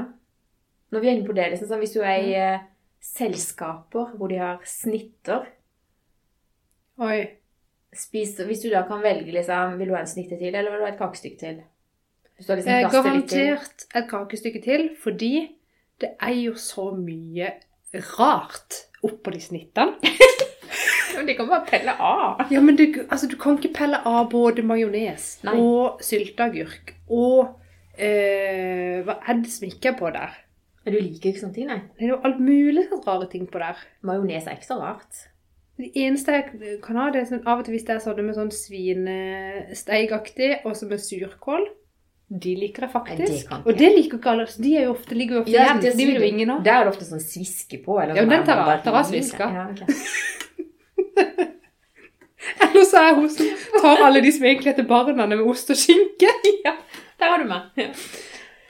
Når 0.90 1.04
vi 1.04 1.08
er 1.12 1.18
inne 1.20 1.28
på 1.28 1.36
det, 1.38 1.52
liksom, 1.52 1.70
sånn, 1.70 1.84
hvis 1.84 1.94
du 1.94 2.02
er 2.02 2.18
i 2.24 2.34
eh, 2.34 2.66
selskaper 3.04 4.16
hvor 4.18 4.32
de 4.32 4.40
har 4.42 4.62
snitter 4.68 5.48
Oi. 7.00 7.28
spis, 7.96 8.36
Hvis 8.44 8.64
du 8.66 8.70
da 8.70 8.84
kan 8.88 9.02
velge, 9.04 9.32
liksom 9.32 9.78
Vil 9.80 9.88
du 9.92 9.96
ha 9.96 10.02
en 10.04 10.10
snitte 10.10 10.38
til, 10.40 10.56
eller 10.56 10.72
vil 10.72 10.82
du 10.82 10.86
ha 10.86 10.92
et 10.94 11.00
kakestykke 11.00 11.40
til? 11.40 11.62
Hvis 12.40 12.50
liksom 12.50 12.74
Eh, 12.74 12.92
garantert 12.92 13.86
et 13.96 14.10
kakestykke 14.10 14.62
til, 14.64 14.90
fordi 15.04 15.34
det 16.00 16.14
er 16.20 16.36
jo 16.40 16.54
så 16.56 16.90
mye 16.96 17.52
rart 18.20 18.86
oppå 19.04 19.32
de 19.36 19.42
snittene. 19.44 19.96
Men 21.18 21.28
de 21.28 21.36
kan 21.36 21.50
bare 21.50 21.66
pelle 21.68 21.92
av. 22.00 22.46
Ja, 22.52 22.62
men 22.62 22.78
du, 22.80 22.86
altså, 23.10 23.28
du 23.28 23.36
kan 23.36 23.58
ikke 23.58 23.74
pelle 23.76 24.00
av 24.08 24.30
både 24.32 24.64
majones 24.64 25.42
og 25.52 26.00
sylteagurk 26.06 26.94
og 27.10 27.50
eh, 27.98 29.02
Hva 29.04 29.18
er 29.28 29.42
det 29.42 29.52
som 29.52 29.68
ikke 29.68 29.92
er 29.92 29.98
på 30.00 30.12
der? 30.16 30.38
Du 30.94 31.00
liker 31.00 31.32
ikke 31.32 31.44
sånne 31.44 31.56
ting, 31.56 31.68
nei? 31.70 31.80
Det 31.98 32.06
er 32.08 32.14
jo 32.14 32.22
alt 32.28 32.40
mulig 32.44 32.88
sånn 32.90 33.04
rare 33.06 33.28
ting 33.32 33.46
på 33.50 33.62
der. 33.62 33.76
Majones 34.06 34.48
er 34.48 34.58
ikke 34.58 34.70
så 34.70 34.80
rart. 34.82 35.26
Det 35.80 35.90
eneste 35.96 36.36
jeg 36.36 36.80
kan 36.84 36.98
ha, 37.00 37.06
det 37.14 37.22
er 37.22 37.28
sånn, 37.30 37.46
av 37.48 37.62
og 37.62 37.66
til 37.68 37.74
hvis 37.78 37.86
det 37.88 37.94
er 37.96 38.02
sånne 38.04 38.24
med 38.28 38.36
sånn 38.36 38.50
svinesteigaktig, 38.52 40.50
og 40.68 40.76
så 40.76 40.90
med 40.90 41.00
surkål. 41.04 41.70
De 42.30 42.52
liker 42.60 42.86
jeg 42.86 42.92
Nei, 42.94 43.16
det 43.26 43.48
kan 43.50 43.64
og 43.66 43.78
det 43.80 43.88
liker 43.96 44.20
ikke 44.20 44.30
alle. 44.30 44.44
så 44.46 44.62
De 44.62 44.76
er 44.78 44.84
jo 44.86 44.92
ofte, 44.94 45.16
ligger 45.18 45.40
jo 45.40 45.42
ofte 45.42 45.54
Ja, 45.56 45.64
igjen. 45.66 45.80
det 45.82 45.94
De 45.98 46.06
vil 46.06 46.20
jo 46.20 46.28
ingen 46.28 46.52
av. 46.54 46.60
Der 46.64 46.76
er 46.76 46.84
det 46.86 46.92
ofte 46.94 47.08
sånn 47.08 47.24
sviske 47.24 47.80
på. 47.82 47.96
Eller 47.98 48.20
Ja, 48.20 48.22
sånn 48.22 48.30
den 48.36 48.46
tar 48.46 48.62
av. 48.62 48.84
Tar 48.86 49.04
sviska. 49.08 49.48
Ja, 49.56 49.64
ok. 49.74 49.82
Eller 52.60 52.86
så 52.86 53.02
er 53.02 53.16
hun 53.18 53.30
som 53.34 53.48
tar 53.82 54.04
alle 54.06 54.22
de 54.22 54.32
som 54.36 54.46
egentlig 54.46 54.74
heter 54.74 54.86
barna 54.88 55.26
med 55.26 55.42
ost 55.42 55.72
og 55.74 55.80
skinke. 55.80 56.30
ja, 56.68 56.76
der 57.20 57.34
har 57.34 57.42
du 57.42 57.50
meg. 57.50 57.62
Ja. 57.80 57.90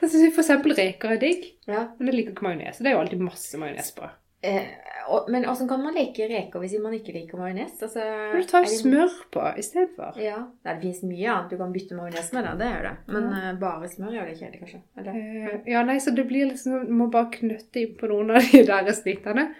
Jeg 0.00 0.10
syns 0.10 0.38
eksempel 0.40 0.72
reker 0.78 1.12
er 1.12 1.18
digg, 1.20 1.44
Ja. 1.68 1.88
men 1.98 2.06
jeg 2.08 2.14
liker 2.16 2.32
ikke 2.32 2.46
majones. 2.48 2.78
Det 2.78 2.86
er 2.86 2.94
jo 2.96 3.00
alltid 3.02 3.20
masse 3.20 3.58
majones 3.60 3.90
på. 3.94 4.08
Eh, 4.42 4.64
og, 5.12 5.26
men 5.28 5.44
åssen 5.44 5.68
kan 5.68 5.82
man 5.82 5.92
leke 5.92 6.24
reker 6.30 6.62
hvis 6.62 6.72
man 6.80 6.94
ikke 6.96 7.12
liker 7.12 7.36
majones? 7.36 7.74
Altså, 7.84 8.00
Du 8.32 8.42
tar 8.48 8.62
jo 8.64 8.70
det- 8.70 8.78
smør 8.80 9.10
på 9.30 9.42
istedenfor. 9.60 10.16
Ja, 10.16 10.38
det 10.64 10.80
finnes 10.80 11.02
mye 11.04 11.28
annet 11.28 11.50
du 11.50 11.56
kan 11.60 11.72
bytte 11.74 11.94
majones 11.98 12.32
med, 12.32 12.44
da. 12.48 12.54
Det 12.56 12.66
er 12.70 12.76
jo 12.78 12.88
det. 12.88 12.96
Men 13.12 13.22
Ja. 13.30 13.52
uh, 13.52 13.58
bare 13.60 13.88
smør 13.92 14.14
gjør 14.16 14.26
det 14.30 14.38
kjedelig, 14.40 14.60
kanskje. 14.62 14.80
Eller? 14.96 15.12
Eh, 15.12 15.60
Ja, 15.74 15.82
nei, 15.84 15.98
så 15.98 16.14
det 16.16 16.26
blir 16.28 16.46
liksom 16.48 16.86
Du 16.86 16.92
må 16.92 17.10
bare 17.10 17.30
knøtte 17.30 17.76
inn 17.82 17.94
på 18.00 18.08
noen 18.08 18.30
av 18.30 18.40
de 18.50 18.62
der 18.64 18.92
snittene. 18.92 19.54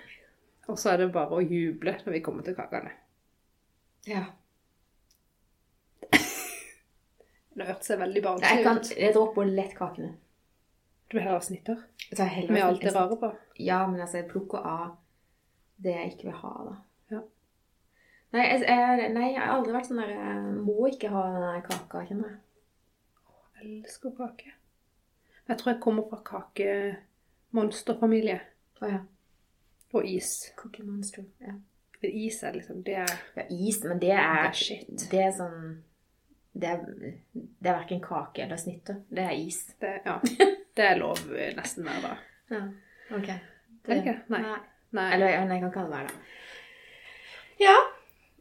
Og 0.68 0.78
så 0.78 0.92
er 0.94 0.96
det 1.04 1.12
bare 1.12 1.28
å 1.36 1.42
juble 1.44 1.92
når 2.06 2.12
vi 2.12 2.20
kommer 2.20 2.42
til 2.44 2.54
kakene. 2.54 2.90
Ja. 4.06 4.24
Det 7.56 7.66
hørtes 7.66 7.90
veldig 7.90 8.14
Jeg, 8.14 8.24
barnslig 8.24 8.60
ut. 8.64 8.80
ut. 8.80 8.96
jeg 8.96 9.12
dropper 9.14 9.44
lett 9.44 9.74
kakene. 9.76 10.14
Du 11.10 11.18
vil 11.18 11.26
ha 11.26 11.32
avsnitter 11.36 11.76
med 12.48 12.62
alt 12.62 12.82
det 12.82 12.94
rare 12.94 13.16
på. 13.18 13.36
Ja, 13.58 13.86
men 13.86 14.00
altså, 14.00 14.16
jeg 14.20 14.28
plukker 14.30 14.58
av 14.58 14.96
det 15.82 15.90
jeg 15.96 16.10
ikke 16.12 16.24
vil 16.28 16.36
ha, 16.38 16.52
da. 16.68 16.74
Ja. 17.10 17.20
Nei, 18.30 18.44
jeg, 18.46 18.60
jeg, 18.68 19.08
nei, 19.16 19.28
jeg 19.32 19.42
har 19.42 19.52
aldri 19.56 19.72
vært 19.74 19.88
sånn 19.88 20.02
der 20.02 20.10
Jeg 20.14 20.36
må 20.60 20.86
ikke 20.86 21.08
ha 21.10 21.20
den 21.32 21.46
der 21.48 21.62
kaka, 21.66 21.96
kjenner 22.06 22.28
jeg. 22.30 22.40
Jeg 23.58 23.64
elsker 23.80 24.10
kake. 24.20 24.50
Jeg 25.48 25.54
tror 25.58 25.70
jeg 25.72 25.82
kommer 25.82 26.04
fra 26.12 26.20
kakemonsterfamilie. 26.30 28.38
Å 28.78 28.80
ja. 28.92 29.00
Og 29.90 30.02
is. 30.06 30.30
Cookie 30.60 30.86
Monster. 30.86 31.24
Ja. 31.42 31.54
Men 32.00 32.10
Is 32.16 32.38
er 32.46 32.52
liksom 32.54 32.82
Det 32.86 32.94
er, 33.02 33.12
ja, 33.34 33.42
is, 33.50 33.82
men 33.84 33.98
det 33.98 34.08
det 34.08 34.16
er 34.16 34.46
er 34.46 34.52
shit. 34.56 35.08
Det 35.10 35.20
er 35.20 35.32
sånn 35.36 35.82
Det 36.54 36.68
er, 36.70 36.78
det 37.34 37.66
er 37.66 37.74
verken 37.74 38.00
kake 38.04 38.42
eller 38.46 38.56
snitter. 38.56 38.94
Det 39.10 39.24
er 39.26 39.34
is. 39.36 39.74
Det, 39.80 40.00
ja. 40.06 40.20
det 40.80 40.88
er 40.88 41.00
lov 41.00 41.20
eh, 41.36 41.52
nesten 41.56 41.84
hver 41.86 42.02
dag. 42.04 42.26
Ja, 42.50 42.64
ok. 43.18 43.28
Er 43.30 43.90
det 43.90 43.98
ikke? 44.00 44.16
Nei. 44.32 44.40
Nei. 44.46 44.58
Nei. 44.96 45.08
Eller 45.14 45.44
nei, 45.46 45.58
jeg 45.58 45.62
kan 45.62 45.70
ikke 45.70 45.82
ha 45.82 45.86
det 45.86 45.94
hver 45.94 46.08
dag. 46.08 46.36
Ja. 47.60 47.76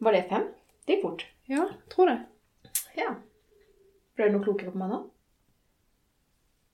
Var 0.00 0.16
det 0.16 0.26
fem? 0.30 0.46
Det 0.86 0.96
gikk 0.96 1.04
fort. 1.04 1.26
Ja, 1.50 1.66
tror 1.92 2.08
det. 2.08 2.18
Ja. 2.96 3.12
Ble 4.16 4.30
du 4.30 4.38
noe 4.38 4.44
klokere 4.44 4.72
på 4.72 4.80
meg 4.80 4.92
nå? 4.94 5.00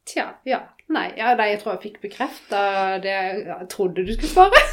Tja, 0.07 0.29
ja. 0.47 0.63
Nei, 0.87 1.09
ja, 1.19 1.33
nei 1.35 1.49
jeg 1.51 1.61
tror 1.65 1.75
jeg 1.75 1.83
fikk 1.89 1.99
bekrefta 2.05 2.61
det 3.03 3.15
jeg 3.17 3.67
trodde 3.73 4.07
du 4.07 4.15
skulle 4.15 4.35
svare. 4.35 4.65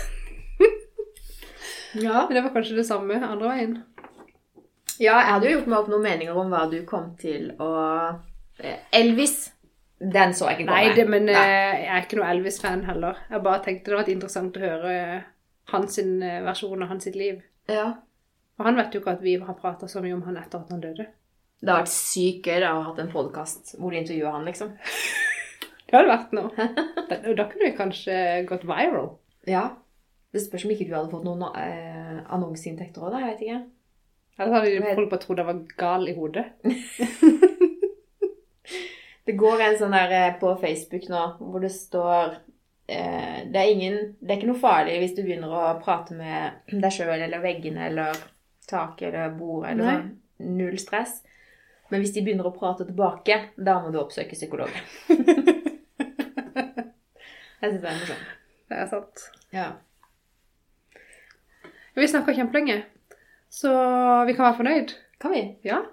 Ja. 1.94 2.24
Men 2.26 2.34
det 2.34 2.42
var 2.42 2.50
kanskje 2.56 2.80
det 2.80 2.88
samme 2.88 3.20
andre 3.22 3.52
veien. 3.52 3.74
Ja, 4.98 5.20
jeg 5.20 5.28
hadde 5.28 5.46
jo 5.46 5.52
gjort 5.60 5.68
meg 5.70 5.76
opp 5.78 5.92
noen 5.92 6.02
meninger 6.08 6.40
om 6.42 6.50
hva 6.50 6.64
du 6.72 6.80
kom 6.90 7.12
til 7.22 7.52
å 7.62 7.68
Elvis, 8.98 9.52
den 10.00 10.34
så 10.36 10.50
jeg 10.50 10.60
ikke 10.60 10.70
komme. 10.70 10.80
Nei, 10.80 10.96
det, 10.98 11.06
men 11.10 11.28
Nei. 11.30 11.34
eh, 11.40 11.82
jeg 11.84 11.92
er 11.96 12.06
ikke 12.08 12.20
noe 12.20 12.30
Elvis-fan 12.34 12.86
heller. 12.88 13.20
Jeg 13.30 13.44
bare 13.46 13.64
tenkte 13.66 13.92
det 13.92 13.96
var 13.96 14.04
vært 14.04 14.16
interessant 14.16 14.58
å 14.58 14.64
høre 14.64 14.96
hans 15.74 16.00
eh, 16.02 16.40
versjon 16.46 16.84
av 16.84 16.92
hans 16.92 17.08
liv. 17.16 17.44
Ja. 17.72 17.90
For 18.58 18.68
han 18.70 18.80
vet 18.80 18.96
jo 18.96 19.02
ikke 19.02 19.16
at 19.18 19.24
vi 19.24 19.38
har 19.40 19.60
prata 19.60 19.88
så 19.90 20.02
mye 20.04 20.16
om 20.18 20.26
han 20.28 20.40
etter 20.42 20.62
at 20.62 20.74
han 20.74 20.84
døde. 20.84 21.08
Det 21.64 21.72
har 21.72 21.86
vært 21.86 21.94
sykt 21.94 22.50
gøy 22.50 22.66
å 22.68 22.74
ha 22.74 22.82
hatt 22.90 23.00
en 23.00 23.14
podkast 23.14 23.76
hvor 23.80 23.94
de 23.94 24.02
intervjuer 24.02 24.36
han, 24.36 24.48
liksom. 24.50 24.74
Det 25.88 26.00
hadde 26.00 26.10
vært 26.10 26.32
noe. 26.34 26.66
Da, 27.38 27.46
kunne 27.46 27.68
vi 27.68 27.76
kanskje 27.78 28.16
gått 28.50 28.64
viral. 28.66 29.12
Ja. 29.46 29.68
Det 30.34 30.42
spørs 30.42 30.64
om 30.66 30.72
ikke 30.74 30.88
du 30.90 30.96
hadde 30.96 31.12
fått 31.12 31.28
noen 31.28 31.44
eh, 31.54 32.24
annonseinntekter 32.34 33.06
òg, 33.06 33.14
da. 33.14 33.20
Jeg 33.22 33.30
vet 33.30 33.44
ikke. 33.46 33.60
Eller 34.42 34.56
hadde 34.58 34.96
folk 34.98 35.12
bare 35.12 35.22
trodd 35.22 35.42
jeg 35.44 35.50
var 35.52 35.60
gal 35.78 36.08
i 36.10 36.16
hodet. 36.18 36.46
Det 39.24 39.38
går 39.40 39.62
en 39.64 39.78
sånn 39.80 39.96
der 39.96 40.16
eh, 40.18 40.34
på 40.40 40.52
Facebook 40.60 41.06
nå 41.12 41.22
hvor 41.40 41.64
det 41.64 41.72
står 41.72 42.34
eh, 42.92 43.40
det, 43.48 43.60
er 43.60 43.70
ingen, 43.72 44.00
det 44.20 44.34
er 44.34 44.42
ikke 44.42 44.50
noe 44.52 44.60
farlig 44.60 44.98
hvis 45.00 45.16
du 45.16 45.22
begynner 45.24 45.54
å 45.56 45.62
prate 45.84 46.18
med 46.18 46.74
deg 46.74 46.92
sjøl 46.92 47.16
eller 47.16 47.44
veggene 47.44 47.88
eller 47.88 48.20
taket 48.68 49.14
eller 49.14 49.38
bordet 49.38 49.74
eller 49.74 49.90
sånn. 49.90 50.12
Null 50.58 50.76
stress. 50.82 51.22
Men 51.92 52.02
hvis 52.02 52.16
de 52.16 52.24
begynner 52.26 52.48
å 52.50 52.56
prate 52.56 52.88
tilbake, 52.88 53.36
da 53.56 53.78
må 53.84 53.92
du 53.94 54.00
oppsøke 54.02 54.36
psykolog. 54.36 54.72
Jeg 57.64 57.72
syns 57.72 57.84
det 57.84 57.92
er 57.92 58.00
morsomt. 58.02 58.32
Det 58.68 58.80
er 58.82 58.88
sant. 58.92 59.26
Ja. 59.56 59.68
Vi 61.96 62.08
snakka 62.10 62.34
kjempelenge, 62.36 62.82
så 63.54 63.72
vi 64.28 64.34
kan 64.36 64.50
være 64.50 64.58
fornøyd. 64.58 64.96
Kan 65.22 65.32
vi? 65.36 65.44
Ja. 65.64 65.84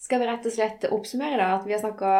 Skal 0.00 0.22
vi 0.22 0.28
rett 0.30 0.46
og 0.48 0.54
slett 0.54 0.86
oppsummere 0.88 1.36
da 1.40 1.50
at 1.58 1.66
vi 1.68 1.74
har 1.74 1.82
snakka 1.82 2.12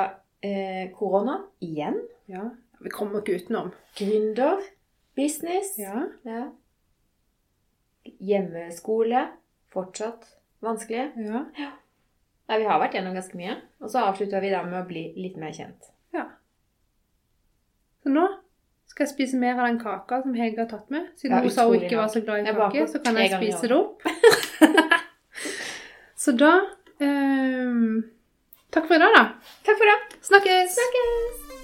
eh, 0.45 0.91
korona 0.97 1.41
igjen? 1.65 2.01
ja. 2.31 2.51
Vi 2.81 2.89
kommer 2.89 3.21
ikke 3.21 3.35
utenom. 3.37 3.67
Gründer, 3.99 4.63
business. 5.17 5.75
Ja. 5.77 6.07
Ja. 6.25 6.47
Hjemmeskole. 8.25 9.27
Fortsatt 9.69 10.25
vanskelig. 10.65 11.11
Ja. 11.21 11.43
Nei, 12.49 12.57
vi 12.63 12.65
har 12.67 12.81
vært 12.81 12.97
gjennom 12.97 13.19
ganske 13.19 13.37
mye. 13.37 13.59
Og 13.85 13.93
så 13.93 14.07
avslutter 14.09 14.41
vi 14.41 14.53
da 14.55 14.63
med 14.65 14.81
å 14.81 14.87
bli 14.89 15.11
litt 15.21 15.37
mer 15.37 15.53
kjent. 15.53 15.91
ja. 16.17 16.25
Så 18.01 18.09
nå 18.09 18.25
skal 18.89 19.05
jeg 19.05 19.13
spise 19.13 19.39
mer 19.39 19.59
av 19.61 19.67
den 19.69 19.79
kaka 19.83 20.23
som 20.25 20.33
Hege 20.35 20.63
har 20.63 20.71
tatt 20.71 20.89
med. 20.91 21.13
Siden 21.21 21.37
Ja, 21.37 21.43
hun 21.45 21.53
sa 21.53 21.67
hun 21.69 21.85
ikke 21.85 22.01
var 22.01 22.09
så 22.09 22.25
glad 22.25 22.49
i 22.49 22.55
kake, 22.57 22.87
så 22.89 22.99
kan 23.05 23.19
jeg 23.21 23.35
spise 23.37 23.69
det 23.69 23.77
opp. 23.77 24.03
så 26.25 26.33
da 26.33 26.55
ehm, 27.01 28.03
Takk 28.71 28.87
for 28.87 28.95
i 28.95 29.03
dag, 29.03 29.15
da. 29.17 29.25
Takk 29.67 29.79
for 29.81 29.91
det. 29.91 29.99
Snakkes! 30.23 30.77
Snakkes! 30.79 31.60